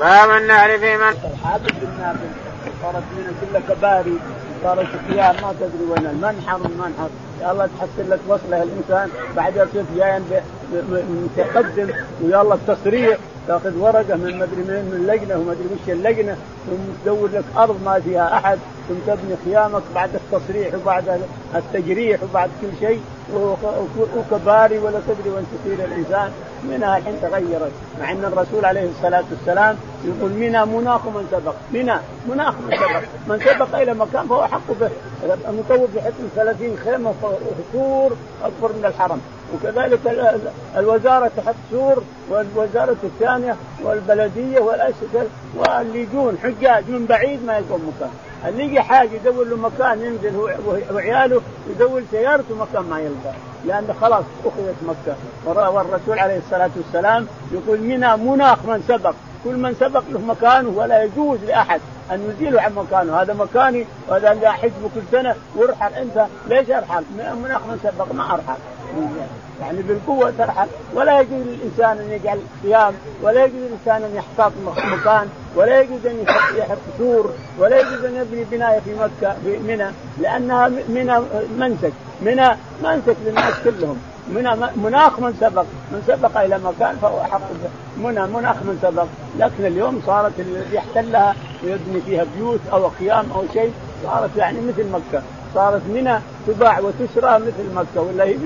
باب 0.00 0.30
النهر 0.30 0.78
في 0.78 0.96
من 0.96 1.02
الحابس 1.02 1.70
بالنابل 1.80 2.45
صارت 2.82 3.02
من 3.16 3.26
كل 3.40 3.74
كباري 3.74 4.18
صارت 4.62 4.86
خيار 5.08 5.34
ما 5.42 5.54
تدري 5.60 5.84
وين 5.90 6.06
المنحر 6.06 6.56
المنحر. 6.56 7.08
يا 7.40 7.52
الله 7.52 7.66
تحسن 7.66 8.10
لك 8.10 8.20
وصلة 8.28 8.62
الإنسان 8.62 9.08
بعد 9.36 9.56
يصير 9.56 9.84
جاي 9.96 10.20
متقدم 10.92 11.90
ويا 12.22 12.42
الله 12.42 12.54
التصريح 12.54 13.18
تاخذ 13.48 13.76
ورقة 13.78 14.14
من 14.14 14.38
مدري 14.38 14.62
من 14.68 14.82
من 14.92 15.06
لجنة 15.06 15.36
ومدري 15.38 15.66
وش 15.72 15.90
اللجنة 15.90 16.36
ثم 16.66 16.76
تدور 17.04 17.28
لك 17.32 17.44
أرض 17.56 17.82
ما 17.84 18.00
فيها 18.00 18.38
أحد 18.38 18.58
ثم 18.88 18.94
تبني 19.06 19.36
خيامك 19.44 19.82
بعد 19.94 20.10
التصريح 20.14 20.74
وبعد 20.74 21.20
التجريح 21.54 22.22
وبعد 22.22 22.50
كل 22.60 22.86
شيء. 22.86 23.00
وكباري 24.16 24.78
ولا 24.78 25.00
تدري 25.08 25.30
وين 25.30 25.46
تسير 25.52 25.84
الإنسان 25.84 26.30
منها 26.70 26.98
الحين 26.98 27.20
تغيرت. 27.22 27.72
مع 28.00 28.12
أن 28.12 28.24
الرسول 28.24 28.64
عليه 28.64 28.88
الصلاة 28.90 29.24
والسلام 29.30 29.76
يقول 30.04 30.30
منى 30.30 30.64
مناخ 30.64 31.06
من 31.06 31.28
سبق. 31.30 31.54
منى 31.72 31.96
مناخ 32.28 32.54
من 32.54 32.76
سبق. 32.76 33.02
من 33.28 33.40
سبق 33.40 33.78
إلى 33.78 33.94
مكان 33.94 34.28
فهو 34.28 34.46
حق 34.46 34.72
به. 34.80 34.90
المطوف 35.48 35.90
بحكم 35.96 36.28
30 36.36 36.76
خيمة 36.84 37.12
سور 37.72 38.16
أكبر 38.44 38.72
من 38.72 38.84
الحرم. 38.84 39.20
وكذلك 39.54 40.00
الوزارة 40.76 41.30
تحت 41.36 41.54
سور 41.70 42.02
والوزارة 42.30 42.96
الثانية 43.04 43.56
والبلدية 43.84 44.60
والأشكال 44.60 45.26
واللي 45.56 46.06
حجاج 46.42 46.84
من 46.88 47.06
بعيد 47.06 47.44
ما 47.46 47.56
يلقون 47.58 47.92
مكان 47.96 48.10
اللي 48.48 48.64
يجي 48.64 48.80
حاجة 48.80 49.10
يدور 49.12 49.44
له 49.44 49.56
مكان 49.56 50.02
ينزل 50.02 50.36
هو 50.36 50.50
وعياله 50.92 51.40
يدور 51.70 52.02
سيارته 52.10 52.54
مكان 52.54 52.82
ما 52.82 53.00
يلقى. 53.00 53.34
لأن 53.64 53.94
خلاص 54.00 54.24
أخذت 54.44 54.76
مكة. 54.82 55.16
والرسول 55.46 56.18
عليه 56.18 56.38
الصلاة 56.38 56.70
والسلام 56.76 57.26
يقول 57.52 57.80
منى 57.80 58.16
مناخ 58.16 58.58
من 58.64 58.84
سبق. 58.88 59.14
كل 59.44 59.56
من 59.56 59.74
سبق 59.80 60.02
له 60.10 60.20
مكانه 60.20 60.68
ولا 60.68 61.02
يجوز 61.02 61.38
لأحد 61.44 61.80
أن 62.12 62.30
يزيله 62.30 62.62
عن 62.62 62.74
مكانه. 62.74 63.22
هذا 63.22 63.34
مكاني 63.34 63.86
وهذا 64.08 64.32
اللي 64.32 64.48
احجبه 64.48 64.90
كل 64.94 65.00
سنة 65.12 65.34
وارحل 65.56 65.92
أنت. 65.92 66.26
ليش 66.48 66.70
أرحل؟ 66.70 67.04
مناخ 67.42 67.60
من 67.66 67.78
سبق 67.82 68.12
ما 68.12 68.34
أرحل. 68.34 68.58
يعني 69.60 69.82
بالقوة 69.82 70.32
ترحل. 70.38 70.66
ولا 70.94 71.20
يجوز 71.20 71.40
للإنسان 71.46 71.98
أن 71.98 72.10
يجعل 72.12 72.38
صيام 72.62 72.94
ولا 73.22 73.44
يجوز 73.44 73.60
للإنسان 73.60 74.02
أن 74.02 74.16
يحتاط 74.16 74.52
مكان 74.92 75.28
ولا 75.56 75.80
يجوز 75.80 76.06
أن 76.06 76.24
يحط 76.56 76.78
سور 76.98 77.30
ولا 77.58 77.80
يجوز 77.80 78.04
أن 78.04 78.16
يبني 78.16 78.44
بناية 78.44 78.80
في 78.80 78.94
مكة 78.94 79.36
في 79.44 79.58
منى 79.58 79.86
لأنها 80.18 80.68
منى 80.68 81.18
منسك. 81.58 81.92
منى 82.22 82.48
منسك 82.82 83.16
للناس 83.26 83.54
كلهم. 83.64 83.98
منى 84.28 84.50
مناخ 84.76 85.20
من 85.20 85.36
سبق. 85.40 85.64
من 85.92 86.02
سبق 86.06 86.40
إلى 86.40 86.58
مكان 86.58 86.96
فهو 87.02 87.20
أحق 87.20 87.40
منى 87.96 88.26
مناخ 88.26 88.56
من 88.56 88.78
سبق. 88.82 89.06
لكن 89.38 89.66
اليوم 89.66 90.02
صارت 90.06 90.40
الذي 90.40 90.76
يحتلها 90.76 91.34
ويبني 91.64 92.00
فيها 92.00 92.24
بيوت 92.36 92.60
أو 92.72 92.90
خيام 92.90 93.32
أو 93.34 93.44
شيء 93.52 93.72
صارت 94.04 94.36
يعني 94.36 94.58
مثل 94.60 94.90
مكة. 94.90 95.22
صارت 95.56 95.82
منى 95.88 96.18
تباع 96.46 96.80
وتشرى 96.80 97.38
مثل 97.38 97.74
مكة 97.74 98.00
ولا 98.00 98.24
هي 98.24 98.36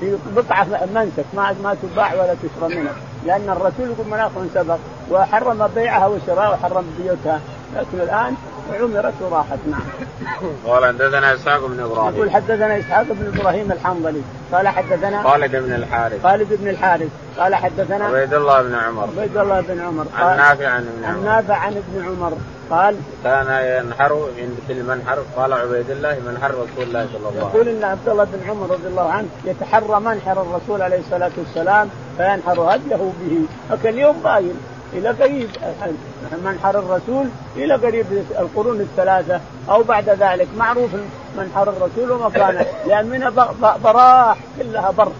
في 0.00 0.16
بقعة 0.36 0.66
منسك 0.94 1.24
ما 1.34 1.54
ما 1.64 1.76
تباع 1.82 2.14
ولا 2.14 2.34
تشرى 2.34 2.76
منها 2.76 2.92
لأن 3.26 3.50
الرسول 3.50 3.90
يقول 3.90 4.06
مناخ 4.10 4.30
سبق 4.54 4.78
وحرم 5.10 5.68
بيعها 5.74 6.06
وشراء 6.06 6.52
وحرم 6.52 6.84
بيوتها 6.98 7.40
لكن 7.76 8.00
الآن 8.00 8.34
عمرت 8.72 9.14
وراحت 9.20 9.58
نعم. 9.70 9.80
قال 10.66 10.84
حدثنا 10.84 11.34
إسحاق 11.34 11.66
بن 11.66 11.80
إبراهيم. 11.80 12.14
يقول 12.14 12.30
حدثنا 12.30 12.78
إسحاق 12.78 13.06
بن 13.10 13.38
إبراهيم 13.38 13.72
الحنظلي 13.72 14.22
قال 14.52 14.68
حدثنا 14.68 15.22
خالد 15.22 15.56
بن 15.56 15.72
الحارث. 15.72 16.22
خالد 16.22 16.48
بن 16.60 16.68
الحارث 16.68 17.08
قال 17.38 17.54
حدثنا 17.54 18.04
عبيد 18.04 18.34
الله 18.34 18.62
بن 18.62 18.74
عمر. 18.74 19.02
عبيد 19.02 19.36
الله 19.36 19.60
بن 19.60 19.80
عمر. 19.80 20.06
عن 20.16 20.36
نافع 20.36 20.68
عن 20.68 20.86
ابن 20.96 21.04
عمر. 21.04 21.18
عن 21.18 21.24
نافع 21.24 21.56
عن 21.56 21.72
ابن 21.72 22.06
عمر 22.06 22.32
قال 22.70 22.96
كان 23.24 23.46
ينحر 23.46 24.28
عند 24.38 24.54
كل 24.68 24.82
منحر 24.82 25.18
قال 25.36 25.52
عبيد 25.52 25.90
الله 25.90 26.18
منحر 26.26 26.50
رسول 26.50 26.84
الله 26.84 27.06
صلى 27.06 27.16
الله 27.16 27.28
عليه 27.28 27.38
وسلم. 27.38 27.48
يقول 27.54 27.68
إن 27.68 27.84
عبد 27.84 28.08
الله 28.08 28.24
بن 28.24 28.50
عمر 28.50 28.70
رضي 28.70 28.88
الله 28.88 29.10
عنه 29.10 29.28
يتحرى 29.44 30.00
منحر 30.00 30.42
الرسول 30.42 30.82
عليه 30.82 30.98
الصلاة 30.98 31.30
والسلام 31.38 31.88
فينحر 32.16 32.60
هديه 32.60 32.96
به، 32.96 33.46
لكن 33.70 33.88
اليوم 33.88 34.20
باين 34.24 34.54
إلى 34.92 35.08
قريب 35.08 35.48
منحر 36.44 36.78
الرسول 36.78 37.26
إلى 37.56 37.74
قريب 37.74 38.06
القرون 38.38 38.80
الثلاثة 38.80 39.40
أو 39.70 39.82
بعد 39.82 40.08
ذلك. 40.08 40.48
معروف 40.58 40.90
منحر 41.38 41.68
الرسول 41.68 42.10
ومكانه 42.10 42.66
لأن 42.88 43.06
من 43.06 43.46
براح 43.84 44.38
كلها 44.58 44.90
بر. 44.90 45.12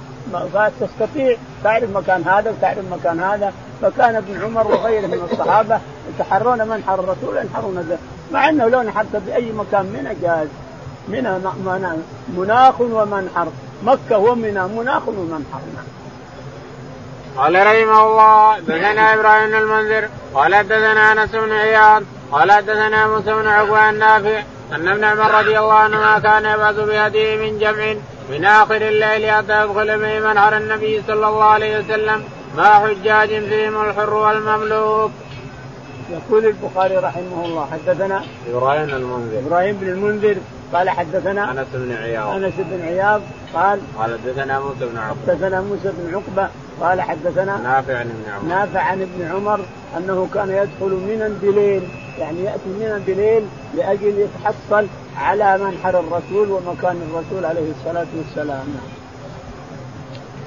فتستطيع 0.54 1.36
تعرف 1.64 1.96
مكان 1.96 2.22
هذا 2.22 2.50
وتعرف 2.50 2.84
مكان 2.92 3.20
هذا. 3.20 3.52
فكان 3.82 4.16
ابن 4.16 4.42
عمر 4.42 4.66
وغيره 4.66 5.06
من 5.06 5.28
الصحابة 5.32 5.80
يتحرون 6.18 6.68
منحر 6.68 6.94
الرسول 6.94 7.36
ينحرون 7.36 7.98
مع 8.32 8.48
إنه 8.48 8.68
لو 8.68 8.82
نحرت 8.82 9.16
باي 9.16 9.52
مكان 9.52 9.86
منى 9.86 10.14
جاز. 10.22 10.48
منى 11.08 11.38
مناخ 12.36 12.80
ومنحر. 12.80 13.46
مكة 13.82 14.18
ومنى 14.18 14.62
مناخ 14.68 15.08
ومنحر. 15.08 15.60
قال 17.36 17.54
رحمه 17.66 18.06
الله 18.06 18.58
دثنا 18.58 19.14
إبراهيم 19.14 19.54
المنذر 19.54 20.08
قال 20.34 20.68
دثنا 20.68 21.12
أنس 21.12 21.30
بن 21.30 21.52
عياض 21.52 22.02
قال 22.32 22.48
دثنا 22.66 23.06
موسى 23.06 23.34
بن 23.34 23.46
عقبة 23.48 23.90
النافع 23.90 24.42
أن 24.72 24.88
ابن 24.88 25.04
عمر 25.04 25.30
رضي 25.40 25.58
الله 25.58 25.74
عنهما 25.74 26.18
كان 26.18 26.44
يبعث 26.44 26.74
بهديه 26.74 27.36
من 27.36 27.58
جمع 27.58 27.94
من 28.30 28.44
آخر 28.44 28.76
الليل 28.76 29.30
حتى 29.30 29.64
يدخل 29.64 29.98
به 29.98 30.20
منحر 30.20 30.56
النبي 30.56 31.02
صلى 31.06 31.28
الله 31.28 31.44
عليه 31.44 31.78
وسلم 31.78 32.24
مع 32.56 32.86
حجاج 32.86 33.28
فيهم 33.28 33.82
الحر 33.82 34.14
والمملوك. 34.14 35.10
يقول 36.10 36.46
البخاري 36.46 36.96
رحمه 36.96 37.44
الله 37.44 37.66
حدثنا 37.72 38.22
إبراهيم 38.50 38.86
بن 38.86 38.94
المنذر. 38.94 39.38
إبراهيم 39.46 39.76
بن 39.76 39.88
المنذر 39.88 40.36
قال 40.72 40.90
حدثنا 40.90 41.50
أنس 41.50 41.66
بن 41.74 41.92
عياض. 41.92 42.28
أنس 42.28 42.54
بن 42.58 42.82
عياض 42.82 43.20
قال 43.54 43.80
قال 43.98 44.18
حدثنا 44.20 44.60
موسى 44.60 44.86
بن 44.86 44.98
عقبة. 44.98 45.32
حدثنا 45.32 45.60
موسى 45.60 45.92
بن 45.98 46.14
عقبة 46.14 46.48
قال 46.80 47.00
حدثنا 47.00 47.56
نافع 47.56 47.96
عن 47.98 48.10
ابن 48.10 48.32
عمر. 48.32 48.48
نافع 48.48 48.80
عن 48.80 49.02
ابن 49.02 49.34
عمر 49.34 49.60
أنه 49.96 50.28
كان 50.34 50.48
يدخل 50.50 50.92
من 50.94 51.38
بليل 51.42 51.82
يعني 52.18 52.44
يأتي 52.44 52.68
من 52.68 53.04
بليل 53.06 53.44
لأجل 53.76 54.18
يتحصل 54.18 54.86
على 55.16 55.58
منحر 55.58 56.00
الرسول 56.00 56.50
ومكان 56.50 56.96
الرسول 57.10 57.44
عليه 57.44 57.70
الصلاة 57.70 58.06
والسلام. 58.16 58.66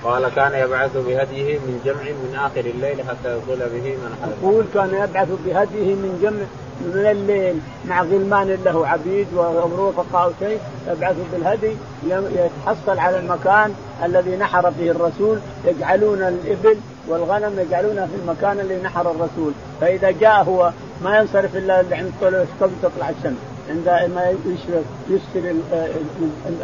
قال 0.03 0.29
كان 0.35 0.53
يبعث 0.53 0.97
بهديه 0.97 1.59
من 1.59 1.81
جمع 1.85 2.01
من 2.01 2.35
آخر 2.35 2.59
الليل 2.59 3.01
حتى 3.09 3.37
يدخل 3.37 3.69
به 3.69 3.97
منحر 4.03 4.29
يقول 4.41 4.65
كان 4.73 4.89
يبعث 5.03 5.27
بهديه 5.45 5.95
من 5.95 6.19
جمع 6.21 6.45
من 6.81 7.05
الليل 7.11 7.59
مع 7.85 8.01
غلمان 8.01 8.57
له 8.65 8.87
عبيد 8.87 9.27
ورفقاء 9.35 10.33
شيء 10.39 10.59
يبعثوا 10.87 11.23
بالهدي 11.33 11.71
يتحصل 12.07 12.99
على 12.99 13.19
المكان 13.19 13.73
الذي 14.03 14.35
نحر 14.35 14.71
فيه 14.71 14.91
الرسول 14.91 15.39
يجعلون 15.65 16.21
الإبل 16.21 16.77
والغنم 17.07 17.59
يجعلونها 17.59 18.05
في 18.05 18.15
المكان 18.15 18.59
الذي 18.59 18.81
نحر 18.81 19.11
الرسول. 19.11 19.53
فإذا 19.81 20.11
جاء 20.11 20.43
هو 20.43 20.71
ما 21.03 21.17
ينصرف 21.17 21.55
إلا 21.55 21.75
عند 21.91 22.11
قبل 22.61 22.71
تطلع 22.81 23.09
الشمس 23.09 23.37
عندما 23.69 24.33
يشرق 24.45 24.83
يسفر 25.09 25.55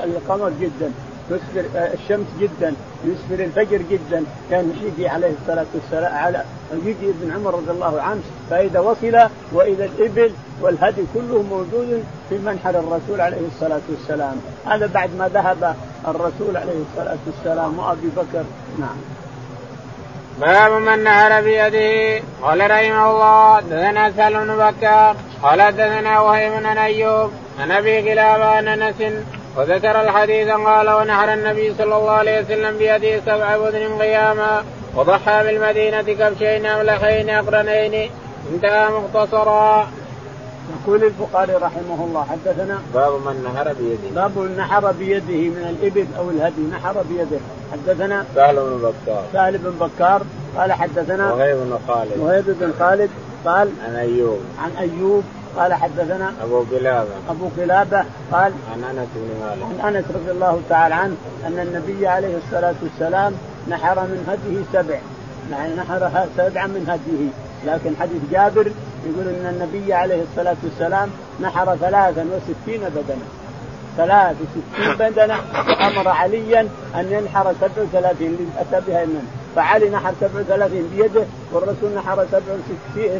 القمر 0.03 0.51
جدا. 0.61 0.91
يسفر 1.36 1.65
الشمس 1.93 2.27
جدا 2.39 2.73
يسفر 3.05 3.43
الفجر 3.43 3.81
جدا. 3.91 4.23
كان 4.49 4.73
يجي 4.84 5.07
عليه 5.07 5.31
الصلاة 5.41 5.65
والسلام 5.73 6.15
على 6.15 6.43
يجي 6.86 7.09
ابن 7.09 7.31
عمر 7.31 7.53
رضي 7.53 7.71
الله 7.71 8.01
عنه 8.01 8.21
فإذا 8.49 8.79
وصل 8.79 9.29
واذا 9.51 9.86
الإبل 9.86 10.31
والهدي 10.61 11.01
كله 11.13 11.41
موجود 11.41 12.03
في 12.29 12.38
منحر 12.38 12.69
الرسول 12.69 13.21
عليه 13.21 13.47
الصلاة 13.55 13.81
والسلام. 13.89 14.36
هذا 14.65 14.88
بعد 14.93 15.09
ما 15.17 15.27
ذهب 15.27 15.75
الرسول 16.07 16.57
عليه 16.57 16.79
الصلاة 16.91 17.17
والسلام 17.25 17.79
وأبي 17.79 18.07
بكر. 18.17 18.43
نعم. 18.79 18.97
باب 20.41 20.71
من 20.71 21.03
نهر 21.03 21.41
بيده. 21.41 22.23
قال 22.41 22.71
رحمه 22.71 23.11
الله 23.11 23.59
دثنا 23.59 24.11
سهل 24.11 24.34
بن 24.34 24.55
بكر 24.55 25.15
قال 25.43 25.71
دثنا 25.71 26.19
وهيب 26.19 26.53
بن 26.53 26.65
أيوب 26.65 27.31
عن 27.59 27.71
أبي 27.71 28.01
كلابه 28.01 28.45
عن 28.45 28.67
أنس 28.67 28.95
وذكر 29.58 30.01
الحديث 30.01 30.47
قال 30.47 30.89
ونهر 30.89 31.34
النبي 31.34 31.74
صلى 31.74 31.95
الله 31.95 32.12
عليه 32.12 32.41
وسلم 32.41 32.78
بيده 32.78 33.22
سبع 33.26 33.58
بدن 33.58 33.97
قياما 34.01 34.64
وضحى 34.95 35.43
بالمدينة 35.43 36.01
كبشين 36.01 36.66
أملحين 36.66 37.30
أقرنين. 37.30 38.10
انتهى 38.54 38.89
مختصرا. 38.89 39.88
يقول 40.74 41.04
البخاري 41.04 41.54
رحمه 41.54 42.06
الله 42.06 42.26
حدثنا 42.32 42.82
باب 42.93 43.12
من 43.14 43.43
نحر 43.43 43.74
بيده. 43.74 44.22
باب 44.22 44.58
نحر 44.58 44.91
بيده 44.91 45.49
من 45.56 45.78
الإبل 45.80 46.08
أو 46.18 46.30
الهدي. 46.30 46.62
نحر 46.72 47.04
بيده. 47.10 47.39
حدثنا 47.72 48.26
سهل 48.36 48.56
بن 48.56 48.78
بكار. 48.78 49.24
سهل 49.34 49.58
بن 49.58 49.88
بكار. 49.88 50.22
قال 50.58 50.74
حدثنا 50.74 51.34
وهيب 51.34 51.56
بن 51.58 51.78
خالد. 51.88 52.20
وهيب 52.20 52.45
بن 52.47 52.74
خالد 52.80 53.10
قال 53.45 53.70
عن 53.86 53.95
أيوب. 53.95 54.39
عن 54.64 54.72
أيوب 54.80 55.24
قال 55.58 55.74
حدثنا 55.74 56.34
أبو 56.43 56.64
قلابه 56.72 57.10
أبو 57.30 57.47
قلابه 57.58 58.06
قال 58.32 58.54
عن 58.74 58.84
أنس 58.84 59.08
بن 59.16 59.45
مالك. 59.45 59.84
عن 59.84 59.95
أنس 59.95 60.06
رضي 60.16 60.32
الله 60.32 60.62
تعالى 60.70 60.95
عنه 60.95 61.16
أن 61.47 61.60
النبي 61.60 62.08
عليه 62.08 62.38
الصلاة 62.38 62.76
والسلام 62.84 63.34
نحر 63.70 63.99
من 64.01 64.26
هديه 64.28 64.84
سبع. 64.84 64.99
يعني 65.51 65.76
نحر 65.76 66.28
سبعا 66.38 66.68
من 66.68 66.86
هديه. 66.89 67.30
لكن 67.66 67.95
حديث 67.99 68.22
جابر 68.32 68.72
يقول 69.06 69.28
إن 69.28 69.45
النبي 69.56 69.93
عليه 69.93 70.24
الصلاة 70.24 70.56
والسلام 70.64 71.10
نحر 71.41 71.76
ثلاثا 71.76 72.26
وستين 72.36 72.82
بدنه 72.89 73.26
ثلاث 73.97 74.36
وستين 74.41 74.95
بدنه 74.95 75.38
وامر 75.54 76.08
عليا 76.08 76.62
أن 76.95 77.12
ينحر 77.12 77.54
سبع 77.62 77.84
وثلاثين 77.84 78.51
اتى 78.60 78.86
بها 78.88 79.06
من 79.06 79.28
فعلي 79.56 79.89
نحر 79.89 80.14
سبع 80.22 80.39
وثلاثين 80.39 80.88
بيده 80.95 81.24
والرسول 81.51 81.91
نحر 81.95 82.26
سبع 82.32 82.41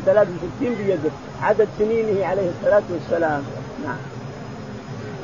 ثلاث 0.06 0.28
وستين 0.28 0.76
بيده. 0.76 1.12
عدد 1.42 1.68
سنينه 1.80 2.26
عليه 2.26 2.50
الصلاة 2.50 2.84
والسلام. 2.92 3.44
نعم. 3.86 3.98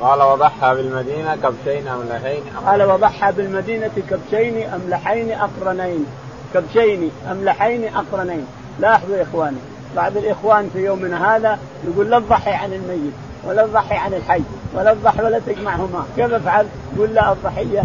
قال 0.00 0.22
وضحى 0.22 0.74
بالمدينة 0.74 1.36
كبشين 1.36 1.88
أملحين. 1.88 2.42
قال 2.66 2.82
وضحى 2.82 3.32
بالمدينة 3.32 3.90
كبشين 4.10 4.70
أملحين 4.70 5.32
أقرنين. 5.32 6.06
كبشين 6.54 7.10
أملحين 7.30 7.84
أقرنين. 7.94 8.46
لاحظوا 8.80 9.16
يا 9.16 9.22
إخواني 9.22 9.58
بعض 9.96 10.16
الإخوان 10.16 10.70
في 10.72 10.78
يومنا 10.78 11.36
هذا 11.36 11.58
يقول 11.84 12.10
لا 12.10 12.18
تضحي 12.18 12.50
عن 12.50 12.72
الميت. 12.72 13.12
ولا 13.44 13.66
تضحي 13.66 13.96
عن 13.96 14.14
الحي 14.14 14.42
ولا 14.74 14.94
تضحي 14.94 15.22
ولا 15.22 15.38
تجمعهما. 15.38 16.04
كيف 16.16 16.32
أفعل؟ 16.32 16.66
يقول 16.96 17.14
لا 17.14 17.32
الضحية. 17.32 17.82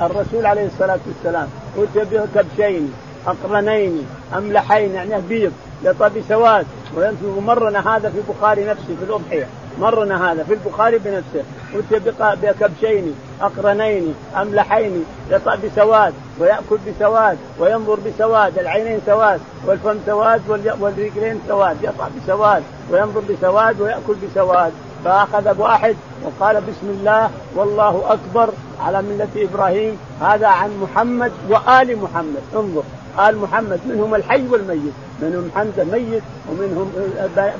الرسول 0.00 0.46
عليه 0.46 0.66
الصلاة 0.66 0.98
والسلام 1.06 1.48
اتي 1.78 2.04
به 2.10 2.26
كبشين 2.34 2.92
أقرنين 3.26 4.06
أملحين 4.36 4.94
يعني 4.94 5.20
بيض 5.28 5.52
لطبي 5.84 6.22
سواد. 6.28 6.66
ومرنا 7.24 7.96
هذا 7.96 8.10
في 8.10 8.18
البخاري 8.18 8.64
نفسه 8.64 8.96
في 8.98 9.04
الأضحية. 9.04 9.46
مرنا 9.80 10.32
هذا 10.32 10.44
في 10.44 10.54
البخاري 10.54 10.98
بنفسه. 10.98 11.42
أتي 11.74 11.98
بكبشين 12.42 13.14
أقرنين 13.40 14.14
أملحين 14.36 15.04
يطأ 15.30 15.56
بسواد 15.56 16.14
ويأكل 16.38 16.78
بسواد 16.86 17.38
وينظر 17.58 17.98
بسواد 18.06 18.58
العينين 18.58 19.00
سواد 19.06 19.40
والفم 19.66 19.96
سواد 20.06 20.40
والرجلين 20.80 21.40
سواد 21.48 21.76
يطأ 21.82 22.10
بسواد 22.16 22.62
وينظر 22.92 23.20
بسواد 23.20 23.80
ويأكل 23.80 24.14
بسواد. 24.14 24.72
فأخذ 25.04 25.60
واحد 25.60 25.96
وقال 26.24 26.56
بسم 26.56 26.90
الله 26.90 27.30
والله 27.54 28.04
أكبر 28.08 28.52
على 28.80 29.02
ملة 29.02 29.28
إبراهيم. 29.36 29.98
هذا 30.20 30.46
عن 30.46 30.70
محمد 30.82 31.32
وآل 31.50 31.98
محمد. 31.98 32.42
انظر 32.54 32.82
آل 33.28 33.38
محمد 33.38 33.80
منهم 33.86 34.14
الحي 34.14 34.48
والميت 34.48 34.92
منهم 35.22 35.50
حمزة 35.56 35.84
ميت 35.84 36.22
ومنهم 36.50 36.92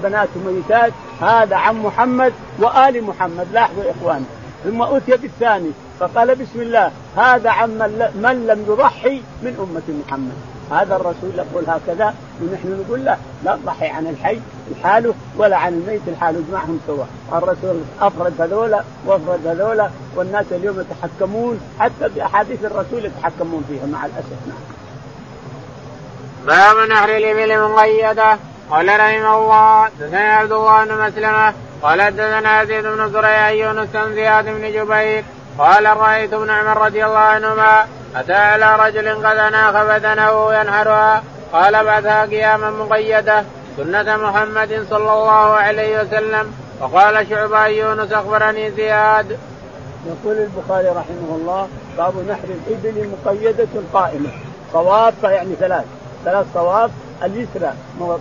بنات 0.03 0.29
ميتات. 0.47 0.93
هذا 1.21 1.57
عن 1.57 1.83
محمد 1.83 2.33
وآل 2.59 3.05
محمد. 3.05 3.47
لاحظوا 3.53 3.85
يا 3.85 3.91
إخوان. 3.91 4.25
ثم 4.65 4.83
أتي 4.83 5.17
بالثاني 5.17 5.71
فقال 6.01 6.35
بسم 6.35 6.61
الله 6.61 6.91
هذا 7.17 7.51
عن 7.51 7.71
من 8.15 8.47
لم 8.47 8.65
يضحي 8.69 9.23
من 9.43 9.57
أمة 9.59 10.03
محمد. 10.07 10.52
هذا 10.73 10.97
الرسول 10.97 11.31
يقول 11.37 11.65
هكذا 11.67 12.15
ونحن 12.43 12.85
نقول 12.85 13.05
له 13.05 13.17
لا 13.45 13.57
تضحي 13.57 13.89
عن 13.89 14.07
الحي 14.07 14.41
لحاله 14.71 15.15
ولا 15.37 15.57
عن 15.57 15.73
الميت 15.73 16.01
لحاله 16.07 16.39
اجمعهم 16.39 16.81
سوا. 16.87 17.05
الرسول 17.33 17.81
أفرد 18.01 18.41
هذولا 18.41 18.83
وأفرد 19.07 19.47
هذولا 19.47 19.91
والناس 20.17 20.47
اليوم 20.51 20.81
يتحكمون 20.81 21.61
حتى 21.81 22.09
باحاديث 22.15 22.65
الرسول 22.65 23.05
يتحكمون 23.05 23.65
فيها 23.69 23.87
مع 23.87 24.07
الأسف. 24.07 24.39
نعم. 24.47 24.59
باب 26.47 26.89
نحر 26.91 27.17
الإبل 27.17 27.73
مقيده 27.73 28.37
قال 28.71 28.89
رحمه 28.89 29.39
الله 29.39 29.85
حدثنا 29.85 30.19
عبد 30.19 30.53
الله 30.53 30.85
بن 30.85 31.07
مسلمة 31.07 31.55
قال 31.83 32.03
حدثنا 32.03 32.63
يزيد 32.63 32.87
بن 32.87 33.13
زريع 33.13 33.51
يونس 33.51 33.89
بن 33.95 34.15
زياد 34.15 34.45
بن 34.45 34.73
جبير 34.73 35.25
قال 35.59 35.97
رايت 35.97 36.33
ابن 36.33 36.51
عمر 36.51 36.85
رضي 36.85 37.05
الله 37.05 37.19
عنهما 37.19 37.87
أتى 38.17 38.33
على 38.33 38.77
رجل 38.77 39.27
قد 39.27 39.37
أناخ 39.37 39.85
بدنه 39.85 40.55
ينحرها 40.55 41.23
قال 41.53 41.85
بعثها 41.85 42.25
قياما 42.25 42.71
مقيدة 42.71 43.45
سنة 43.77 44.17
محمد 44.17 44.87
صلى 44.91 45.13
الله 45.13 45.55
عليه 45.55 46.01
وسلم. 46.01 46.53
وقال 46.81 47.29
شعبة 47.29 47.67
يونس 47.67 48.13
أخبرني 48.13 48.71
زياد. 48.71 49.39
يقول 50.07 50.37
البخاري 50.39 50.89
رحمه 50.89 51.37
الله 51.37 51.69
باب 51.99 52.15
نحر 52.29 52.49
الإبل 52.49 53.09
مقيدة 53.25 53.69
قائمة 53.95 54.31
صواب 54.73 55.15
يعني 55.25 55.55
ثلاث. 55.55 55.85
ثلاث 56.25 56.47
صواب 56.55 56.91
اليسرى 57.23 57.73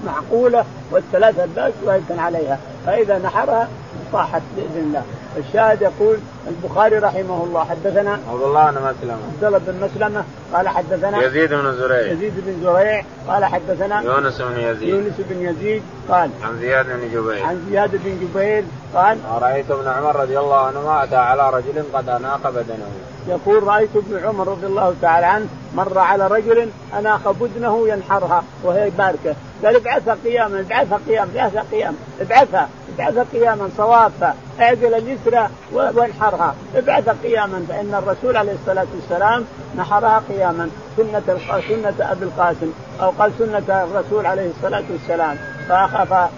معقولة 0.06 0.66
والثلاثة 0.92 1.46
باس 1.46 1.74
وأيضا 1.84 2.22
عليها. 2.22 2.58
فإذا 2.86 3.18
نحرها 3.18 3.68
صاحت 4.12 4.42
بإذن 4.56 4.78
الله. 4.78 5.04
الشاهد 5.38 5.82
يقول 5.82 6.18
البخاري 6.48 6.98
رحمه 6.98 7.44
الله 7.44 7.64
حدثنا 7.64 8.12
عبد 8.12 8.44
الله 8.44 8.72
بن 8.72 8.78
مسلمة. 8.78 9.18
عبد 9.34 9.44
الله 9.44 9.58
بن 9.58 9.86
مسلمة 9.86 10.24
قال 10.54 10.68
حدثنا 10.68 11.24
يزيد 11.24 11.54
بن 11.54 11.76
زريع. 11.76 12.12
يزيد 12.12 12.34
بن 12.38 12.64
زريع 12.64 13.04
قال 13.28 13.46
حدثنا 13.46 14.02
يونس 14.02 14.42
بن 14.42 14.60
يزيد. 14.60 14.90
يونس 14.90 15.14
بن 15.18 15.42
يزيد 15.42 15.84
قال 16.10 16.30
عن 16.44 16.60
زياد 16.60 16.86
بن 16.86 17.10
جبير. 17.14 17.46
عن 17.46 17.66
زياد 17.70 17.92
بن 17.92 18.20
جبير 18.22 18.64
قال 18.96 19.18
رأيت 19.42 19.72
ابن 19.72 19.88
عمر 19.88 20.16
رضي 20.16 20.40
الله 20.40 20.60
عنهما 20.60 21.04
أتى 21.04 21.16
على 21.16 21.50
رجل 21.50 21.84
قد 21.94 22.10
أناق 22.10 22.50
بدنه. 22.50 22.88
يقول 23.28 23.64
رأيت 23.64 23.96
ابن 23.96 24.26
عمر 24.26 24.48
رضي 24.48 24.66
الله 24.66 24.96
تعالى 25.02 25.26
عنه 25.26 25.46
مر 25.76 26.00
على 26.00 26.28
رجل 26.28 26.70
اناخ 27.00 27.30
بدنه 27.30 27.88
ينحرها 27.88 28.44
وهي 28.64 28.90
باركة. 28.90 29.36
قال 29.66 29.76
ابعثها 29.76 30.18
قياما 30.24 30.60
ابعثها 30.60 31.00
قياما 31.08 31.32
ابعثها 31.32 31.64
قياما 31.72 31.98
ابعثها. 32.22 32.70
ابعثها 32.96 33.26
قياما 33.34 33.70
صوابا 33.78 34.34
اعدل 34.60 34.94
اليسرى 34.94 35.50
وانحرها. 35.74 36.56
ابعثها 36.76 37.16
قياما 37.24 37.66
فإن 37.70 37.94
الرسول 37.94 38.38
عليه 38.38 38.54
الصلاة 38.54 38.88
والسلام 38.96 39.46
نحرها 39.78 40.24
قياما. 40.30 40.70
سنة 40.98 41.40
سنة 41.70 42.12
أبي 42.12 42.26
القاسم 42.26 42.72
أو 43.02 43.10
قال 43.10 43.32
سنة 43.40 43.84
الرسول 43.84 44.26
عليه 44.26 44.50
الصلاة 44.58 44.84
والسلام. 44.92 45.38
فأخاف 45.70 46.30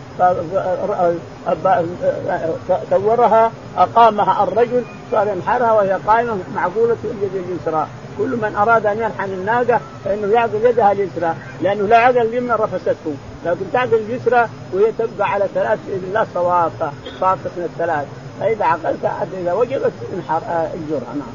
صورها 2.89 3.51
أقامها 3.77 4.43
الرجل 4.43 4.83
صار 5.11 5.27
ينحرها 5.27 5.71
وهي 5.71 5.99
قائمة 6.07 6.37
معقولة 6.55 6.97
اليد 7.03 7.35
اليسرى. 7.35 7.87
كل 8.17 8.37
من 8.41 8.55
أراد 8.55 8.85
أن 8.85 8.97
ينحن 8.97 9.33
الناقة 9.33 9.79
فإنه 10.05 10.33
يعقل 10.33 10.65
يدها 10.65 10.91
اليسرى 10.91 11.33
لأنه 11.61 11.87
لا 11.87 11.97
عقل 11.97 12.17
اليمنى 12.17 12.53
رفسته. 12.53 13.15
لكن 13.45 13.65
تعقل 13.73 13.93
اليسرى 13.93 14.47
وهي 14.73 14.91
تبقى 14.99 15.31
على 15.31 15.45
ثلاث 15.55 15.79
باذن 15.87 16.03
الله 16.07 16.27
صوابه 16.33 16.91
صافه 17.19 17.51
من 17.57 17.63
الثلاث. 17.63 18.05
فإذا 18.39 18.65
عقلت 18.65 19.05
إذا 19.41 19.53
وجبت 19.53 19.91
انحر 20.13 20.41
اجرها 20.47 21.13
نعم. 21.15 21.33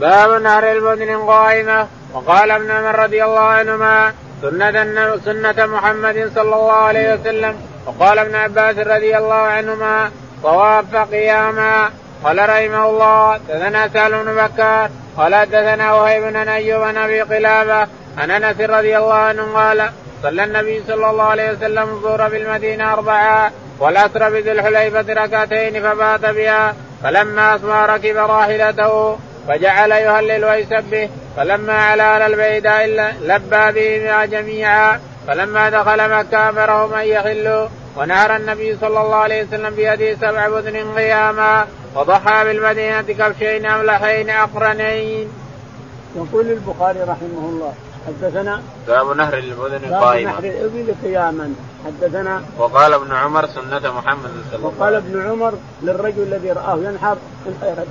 باب 0.00 0.42
نهر 0.42 0.72
البدن 0.72 1.16
قائمة. 1.16 1.86
وقال 2.12 2.50
ابن 2.50 2.70
عمر 2.70 2.98
رضي 2.98 3.24
الله 3.24 3.40
عنهما 3.40 4.12
سنة 4.42 5.16
سنة 5.24 5.66
محمد 5.66 6.32
صلى 6.34 6.54
الله 6.54 6.72
عليه 6.72 7.14
وسلم. 7.14 7.56
وقال 7.86 8.18
ابن 8.18 8.34
عباس 8.34 8.78
رضي 8.78 9.16
الله 9.16 9.34
عنهما 9.34 10.10
طواف 10.42 10.96
قياما. 10.96 11.90
قال 12.24 12.38
رحمه 12.38 12.90
الله 12.90 13.36
دثنا 13.36 13.88
سهل 13.88 14.24
بن 14.24 14.34
بكار. 14.34 14.90
قال 15.16 15.34
حدثنا 15.34 15.92
وهيب 15.94 16.22
بن 16.22 16.48
أيوب 16.48 16.82
بن 16.82 16.96
أبي 16.96 17.20
قلابة. 17.20 17.88
عن 18.18 18.30
أنس 18.30 18.60
رضي 18.60 18.98
الله 18.98 19.14
عنه 19.14 19.42
قال 19.54 19.90
صلى 20.22 20.44
النبي 20.44 20.82
صلى 20.88 21.10
الله 21.10 21.24
عليه 21.24 21.50
وسلم 21.52 21.88
الظهر 21.88 22.28
بالمدينة 22.28 22.92
أربعة 22.92 23.52
والاسرى 23.78 24.30
بذي 24.30 24.52
الحليفه 24.52 25.24
ركعتين 25.24 25.82
فبات 25.82 26.20
بها. 26.20 26.74
فلما 27.02 27.54
اصبح 27.54 27.76
ركب 27.76 28.16
راحلته 28.16 29.18
فجعل 29.48 29.90
يهلل 29.90 30.44
ويسبه 30.44 31.08
فلما 31.36 31.72
على 31.72 32.02
على 32.02 32.26
البيداء 32.26 32.86
لبى 33.22 33.72
بهما 33.72 34.24
جميعا. 34.26 35.00
فلما 35.26 35.70
دخل 35.70 36.18
مكة 36.18 36.48
أمرهم 36.48 36.94
أن 36.94 37.06
يحلوا. 37.06 37.68
ونهر 37.96 38.36
النبي 38.36 38.76
صلى 38.80 39.00
الله 39.00 39.16
عليه 39.16 39.42
وسلم 39.44 39.74
بيده 39.74 40.14
سبع 40.14 40.48
بدن 40.48 40.94
قياما. 40.96 41.66
وضحى 41.94 42.44
بالمدينة 42.44 43.02
كبشين 43.02 43.66
أملحين 43.66 44.30
أقرنين. 44.30 45.28
يقول 46.16 46.50
البخاري 46.50 47.00
رحمه 47.00 47.48
الله 47.48 47.74
حدثنا 48.06 48.62
باب 48.88 49.16
نهر 49.16 49.38
البدن 49.38 49.94
قائما 49.94 50.32
باب 50.32 50.44
نهر 50.44 50.52
الابل 50.52 50.94
قياما. 51.04 51.54
حدثنا 51.86 52.42
وقال 52.58 52.92
ابن 52.92 53.12
عمر 53.12 53.46
سنة 53.46 53.92
محمد 53.98 54.30
صلى 54.50 54.56
الله 54.56 54.56
عليه 54.56 54.56
وسلم. 54.56 54.64
وقال 54.64 54.94
ابن 54.94 55.30
عمر 55.30 55.52
للرجل 55.82 56.22
الذي 56.22 56.52
رآه 56.52 56.76
ينحر 56.76 57.16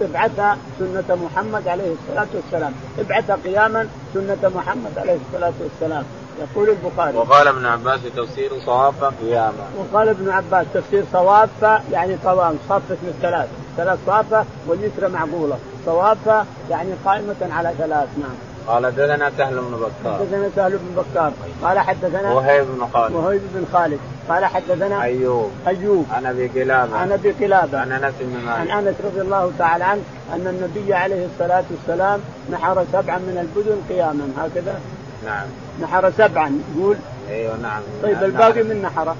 ابعثها 0.01 0.57
سنة 0.79 1.15
محمد 1.25 1.67
عليه 1.67 1.93
الصلاة 1.93 2.27
والسلام. 2.33 2.73
ابعثها 2.99 3.35
قياما 3.35 3.87
سنة 4.13 4.51
محمد 4.55 4.97
عليه 4.97 5.17
الصلاة 5.27 5.53
والسلام. 5.61 6.03
يقول 6.39 6.69
البخاري. 6.69 7.17
وقال 7.17 7.47
ابن 7.47 7.65
عباس 7.65 7.99
تفسير 8.15 8.51
صواف 8.65 9.03
قياما. 9.03 9.65
وقال 9.77 10.09
ابن 10.09 10.29
عباس 10.29 10.65
تفسير 10.73 11.03
صواف 11.13 11.81
يعني 11.91 12.17
قوام 12.25 12.57
صافة 12.69 12.97
من 13.03 13.19
ثلاث 13.21 13.47
ثلاث 13.77 13.99
صافة 14.05 14.45
واليسرى 14.67 15.09
معقولة. 15.09 15.57
صواف 15.85 16.45
يعني 16.69 16.93
قائمة 17.05 17.35
على 17.41 17.73
ثلاث 17.77 18.07
نعم. 18.17 18.48
قال 18.67 18.85
حدثنا 18.85 19.31
سهل 19.37 19.55
بن 19.55 19.77
بكار. 19.77 20.19
حدثنا 20.19 20.49
سهل 20.55 20.71
بن 20.71 21.01
بكار. 21.03 21.33
قال 21.63 21.79
حدثنا 21.79 22.33
وهيب 22.33 22.65
بن 22.65 22.87
خالد. 22.93 23.15
وهيب 23.15 23.41
بن 23.53 23.65
خالد. 23.73 23.99
قال 24.29 24.45
حدثنا 24.45 25.03
أيوب. 25.03 25.51
أيوب. 25.67 26.05
عن 26.11 26.25
أبي 26.25 26.47
قلابة. 26.47 26.97
عن 26.97 27.11
أبي 27.11 27.31
قلابة. 27.31 27.79
عن 27.79 27.91
أنس 27.91 28.13
بن 28.19 28.45
مالك. 28.45 28.71
عن 28.71 28.87
أنس 28.87 28.95
رضي 29.03 29.21
الله 29.21 29.51
تعالى 29.59 29.83
عنه 29.83 30.01
أن 30.33 30.47
النبي 30.47 30.93
عليه 30.93 31.25
الصلاة 31.25 31.63
والسلام 31.71 32.19
نحر 32.51 32.85
سبعا 32.93 33.17
من 33.17 33.37
البدن 33.41 33.81
قياما. 33.89 34.27
هكذا؟ 34.37 34.79
نعم. 35.25 35.47
نحر 35.81 36.11
سبعا. 36.11 36.59
يقول؟ 36.77 36.97
أيوه 37.29 37.57
نعم. 37.57 37.81
طيب 38.03 38.13
نعم. 38.15 38.23
الباقي 38.23 38.63
من 38.63 38.81
نحره؟ 38.81 39.15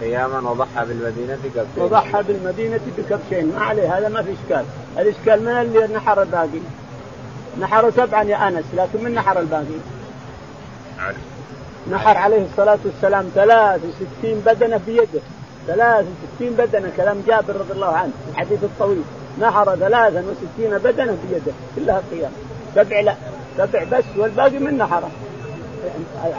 قياما 0.00 0.50
وضحى 0.50 0.86
بالمدينة 0.86 1.38
كبشين 1.44 1.82
وضحى 1.82 2.22
بالمدينة 2.22 2.80
بكبشين. 2.98 3.52
ما 3.56 3.64
عليه 3.64 3.98
هذا 3.98 4.08
ما 4.08 4.22
في 4.22 4.30
إشكال. 4.32 4.64
الإشكال 4.98 5.42
من 5.42 5.48
اللي 5.48 5.94
نحر 5.94 6.22
الباقي؟ 6.22 6.60
نحر 7.60 7.90
سبعا 7.90 8.22
يا 8.22 8.48
أنس 8.48 8.64
لكن 8.76 9.04
من 9.04 9.14
نحر 9.14 9.40
الباقي؟ 9.40 9.64
عارف. 10.98 11.16
نحر 11.90 12.16
عليه 12.16 12.44
الصلاة 12.50 12.78
والسلام 12.84 13.30
63 13.34 14.42
بدنة 14.46 14.80
بيده. 14.86 15.20
63 15.66 16.50
بدنة 16.50 16.92
كلام 16.96 17.22
جابر 17.26 17.56
رضي 17.56 17.72
الله 17.72 17.96
عنه 17.96 18.12
الحديث 18.30 18.64
الطويل. 18.64 19.02
نحر 19.40 19.76
63 19.76 20.78
بدنة 20.78 21.18
بيده 21.28 21.52
كلها 21.76 22.02
قيام. 22.10 22.32
سبع 22.74 23.00
لا 23.00 23.14
سبع 23.58 23.84
بس 23.84 24.04
والباقي 24.16 24.58
من 24.58 24.78
نحره 24.78 25.10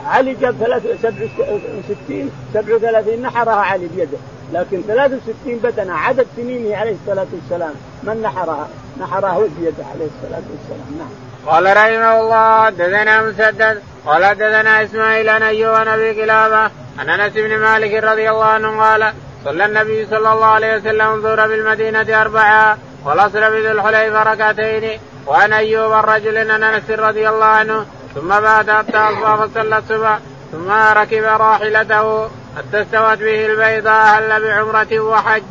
علي 0.05 0.33
جاب 0.33 0.55
67 1.01 2.31
37 2.53 3.21
نحرها 3.21 3.53
علي 3.53 3.87
بيده. 3.95 4.17
لكن 4.53 4.81
63 4.87 5.57
بدنة 5.63 5.93
عدد 5.93 6.25
سنينه 6.35 6.77
عليه 6.77 6.95
الصلاة 7.03 7.27
والسلام 7.33 7.73
من 8.03 8.21
نحرها؟ 8.21 8.67
نحرها 8.99 9.29
هو 9.29 9.41
بيده 9.41 9.85
عليه 9.93 10.05
الصلاة 10.05 10.43
والسلام 10.51 10.97
نعم. 10.99 11.09
قال 11.45 11.77
رحمه 11.77 12.21
الله 12.21 12.65
حدثنا 12.65 13.21
مسدد 13.21 13.81
قال 14.05 14.25
حدثنا 14.25 14.83
إسماعيل 14.83 15.29
عن 15.29 15.43
أيوب 15.43 15.75
عن 15.75 15.87
أبي 15.87 16.21
قلابه 16.21 16.71
عن 16.99 17.09
أنس 17.09 17.33
بن 17.33 17.59
مالك 17.59 18.03
رضي 18.03 18.29
الله 18.29 18.45
عنه 18.45 18.81
قال 18.81 19.13
صلى 19.45 19.65
النبي 19.65 20.05
صلى 20.05 20.31
الله 20.33 20.45
عليه 20.45 20.75
وسلم 20.75 21.13
الظهر 21.13 21.47
بالمدينة 21.47 22.21
أربعة 22.21 22.77
والاصل 23.05 23.39
بذي 23.51 23.71
الحليفه 23.71 24.23
ركعتين 24.23 24.99
وعن 25.27 25.53
أيوب 25.53 25.91
الرجل 25.93 26.51
عن 26.51 26.63
أنس 26.63 26.89
رضي 26.89 27.29
الله 27.29 27.45
عنه 27.45 27.85
ثم 28.15 28.29
بات 28.29 28.69
حتى 28.69 28.97
اصبح 28.97 29.35
فصلى 29.35 29.77
الصبح 29.77 30.19
ثم 30.51 30.71
ركب 30.71 31.23
راحلته 31.23 32.27
حتى 32.57 32.81
استوت 32.81 33.17
به 33.17 33.45
البيضاء 33.45 34.17
هل 34.17 34.43
بعمرة 34.43 34.99
وحج. 34.99 35.43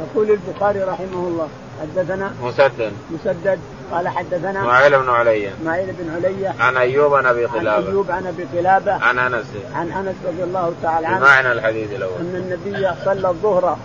يقول 0.00 0.30
البخاري 0.30 0.78
رحمه 0.78 1.28
الله 1.28 1.48
حدثنا 1.82 2.32
مسدد. 2.42 2.92
مسدد. 3.10 3.58
قال 3.92 4.08
حدثنا 4.08 4.60
اسماعيل 4.60 4.98
بن 4.98 5.08
علي. 5.08 5.48
اسماعيل 5.48 5.92
بن 5.98 6.14
علي. 6.14 6.52
عن 6.60 6.76
أيوب 6.76 7.14
عن 7.14 7.26
أبي 7.26 7.44
عن 7.44 7.50
قلابة. 7.50 7.88
أيوب 7.88 8.10
عن 8.10 8.26
أبي 8.26 8.44
قلابة. 8.58 8.92
عن 8.92 9.18
أنس. 9.18 9.46
عن 9.74 9.90
أنس 9.90 10.14
رضي 10.26 10.44
الله 10.44 10.72
تعالى 10.82 11.06
عنه. 11.06 11.18
بمعنى 11.18 11.52
الحديث 11.52 11.92
الأول. 11.92 12.20
أن 12.20 12.36
النبي 12.36 12.90
صلى 13.04 13.28
الظهر 13.28 13.78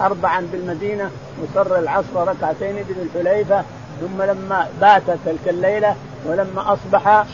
اربعا 0.00 0.48
بالمدينة 0.52 1.10
وصلى 1.42 1.78
العصر 1.78 2.28
ركعتين 2.28 2.76
بذي 2.76 3.02
الحليفة 3.02 3.64
ثم 4.00 4.22
لما 4.22 4.68
بات 4.80 5.02
تلك 5.26 5.46
الليلة 5.46 5.96
ولما 6.26 6.72
أصبح 6.72 7.26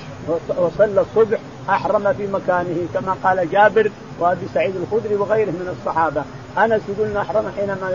وصلى 0.58 1.00
الصبح 1.00 1.38
أحرم 1.70 2.12
في 2.12 2.26
مكانه 2.26 2.86
كما 2.94 3.16
قال 3.24 3.50
جابر. 3.50 3.90
وأبي 4.20 4.46
سعيد 4.54 4.74
الخدري 4.76 5.14
وغيره 5.14 5.50
من 5.50 5.76
الصحابة. 5.78 6.22
أنس 6.58 6.82
يقول 6.88 7.16
أحرم 7.16 7.52
حينما 7.56 7.90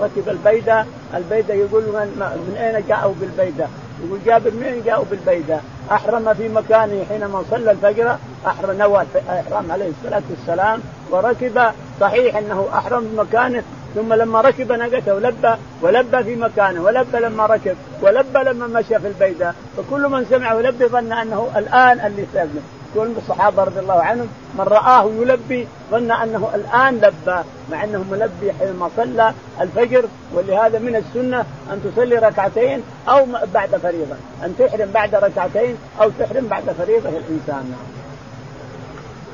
ركب 0.00 0.28
البيدة. 0.28 0.84
البيدة 1.14 1.54
يقول 1.54 1.82
من, 1.82 2.08
من 2.48 2.56
أين 2.56 2.84
جاءوا 2.88 3.14
بالبيدة؟ 3.20 3.66
يقول 4.04 4.18
جابر 4.26 4.50
من 4.50 4.62
أين 4.62 4.82
جاءوا 4.84 5.04
بالبيدة؟ 5.10 5.60
أحرم 5.92 6.34
في 6.34 6.48
مكانه 6.48 7.04
حينما 7.08 7.42
صلى 7.50 7.70
الفجر 7.70 8.16
أحرم 8.46 8.78
نوى 8.78 9.04
إحرام 9.28 9.72
عليه 9.72 9.88
الصلاة 9.88 10.22
والسلام 10.30 10.80
وركب. 11.10 11.60
صحيح 12.00 12.36
إنه 12.36 12.68
أحرم 12.74 13.08
مكانه 13.16 13.62
ثم 13.94 14.12
لما 14.12 14.40
ركب 14.40 14.72
ناقته 14.72 15.18
لبى 15.18 15.54
ولبى 15.82 16.24
في 16.24 16.36
مكانه 16.36 16.82
ولبى 16.82 17.18
لما 17.18 17.46
ركب 17.46 17.76
ولبى 18.02 18.38
لما 18.38 18.66
مشى 18.66 18.98
في 18.98 19.08
البيداء 19.08 19.54
فكل 19.76 20.08
من 20.08 20.26
سمعه 20.30 20.58
يلبي 20.58 20.86
ظن 20.86 21.12
أنه 21.12 21.48
الآن 21.56 22.00
اللي 22.06 22.22
استاذنه 22.22 22.62
كل 22.94 23.12
الصحابة 23.16 23.64
رضي 23.64 23.80
الله 23.80 24.02
عنهم 24.02 24.28
من 24.58 24.64
رآه 24.64 25.04
يلبي 25.04 25.68
ظن 25.90 26.10
أنه 26.10 26.48
الآن 26.54 26.94
لبى 26.94 27.38
مع 27.70 27.84
أنه 27.84 28.04
ملبي 28.10 28.52
حينما 28.58 28.88
صلى 28.96 29.34
الفجر 29.60 30.04
ولهذا 30.34 30.78
من 30.78 30.96
السنة 30.96 31.44
أن 31.72 31.82
تصلي 31.84 32.16
ركعتين 32.16 32.82
أو 33.08 33.26
بعد 33.54 33.76
فريضة، 33.76 34.16
أن 34.44 34.54
تحرم 34.58 34.90
بعد 34.94 35.14
ركعتين 35.14 35.76
أو 36.02 36.10
تحرم 36.18 36.46
بعد 36.46 36.64
فريضة 36.78 37.08
الانسان. 37.08 37.74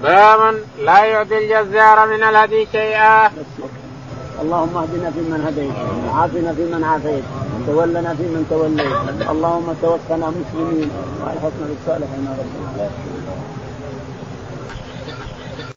باب 0.02 0.54
لا 0.78 1.04
يعطي 1.04 1.38
الجزار 1.38 2.06
من 2.06 2.22
الهدي 2.22 2.66
شيئا. 2.72 3.30
اللهم 4.42 4.76
اهدنا 4.76 5.10
فيمن 5.10 5.40
هديت 5.46 5.76
وعافنا 6.06 6.52
فيمن 6.52 6.84
عافيت 6.84 7.24
وتولنا 7.54 8.14
فيمن 8.14 8.46
توليت 8.50 9.30
اللهم 9.30 9.68
توفنا 9.82 10.26
مسلمين 10.38 10.90
وألحقنا 11.20 11.66
بالصالحين 11.68 12.22
يا 12.26 12.32
رب 12.40 12.52
العالمين 12.60 13.19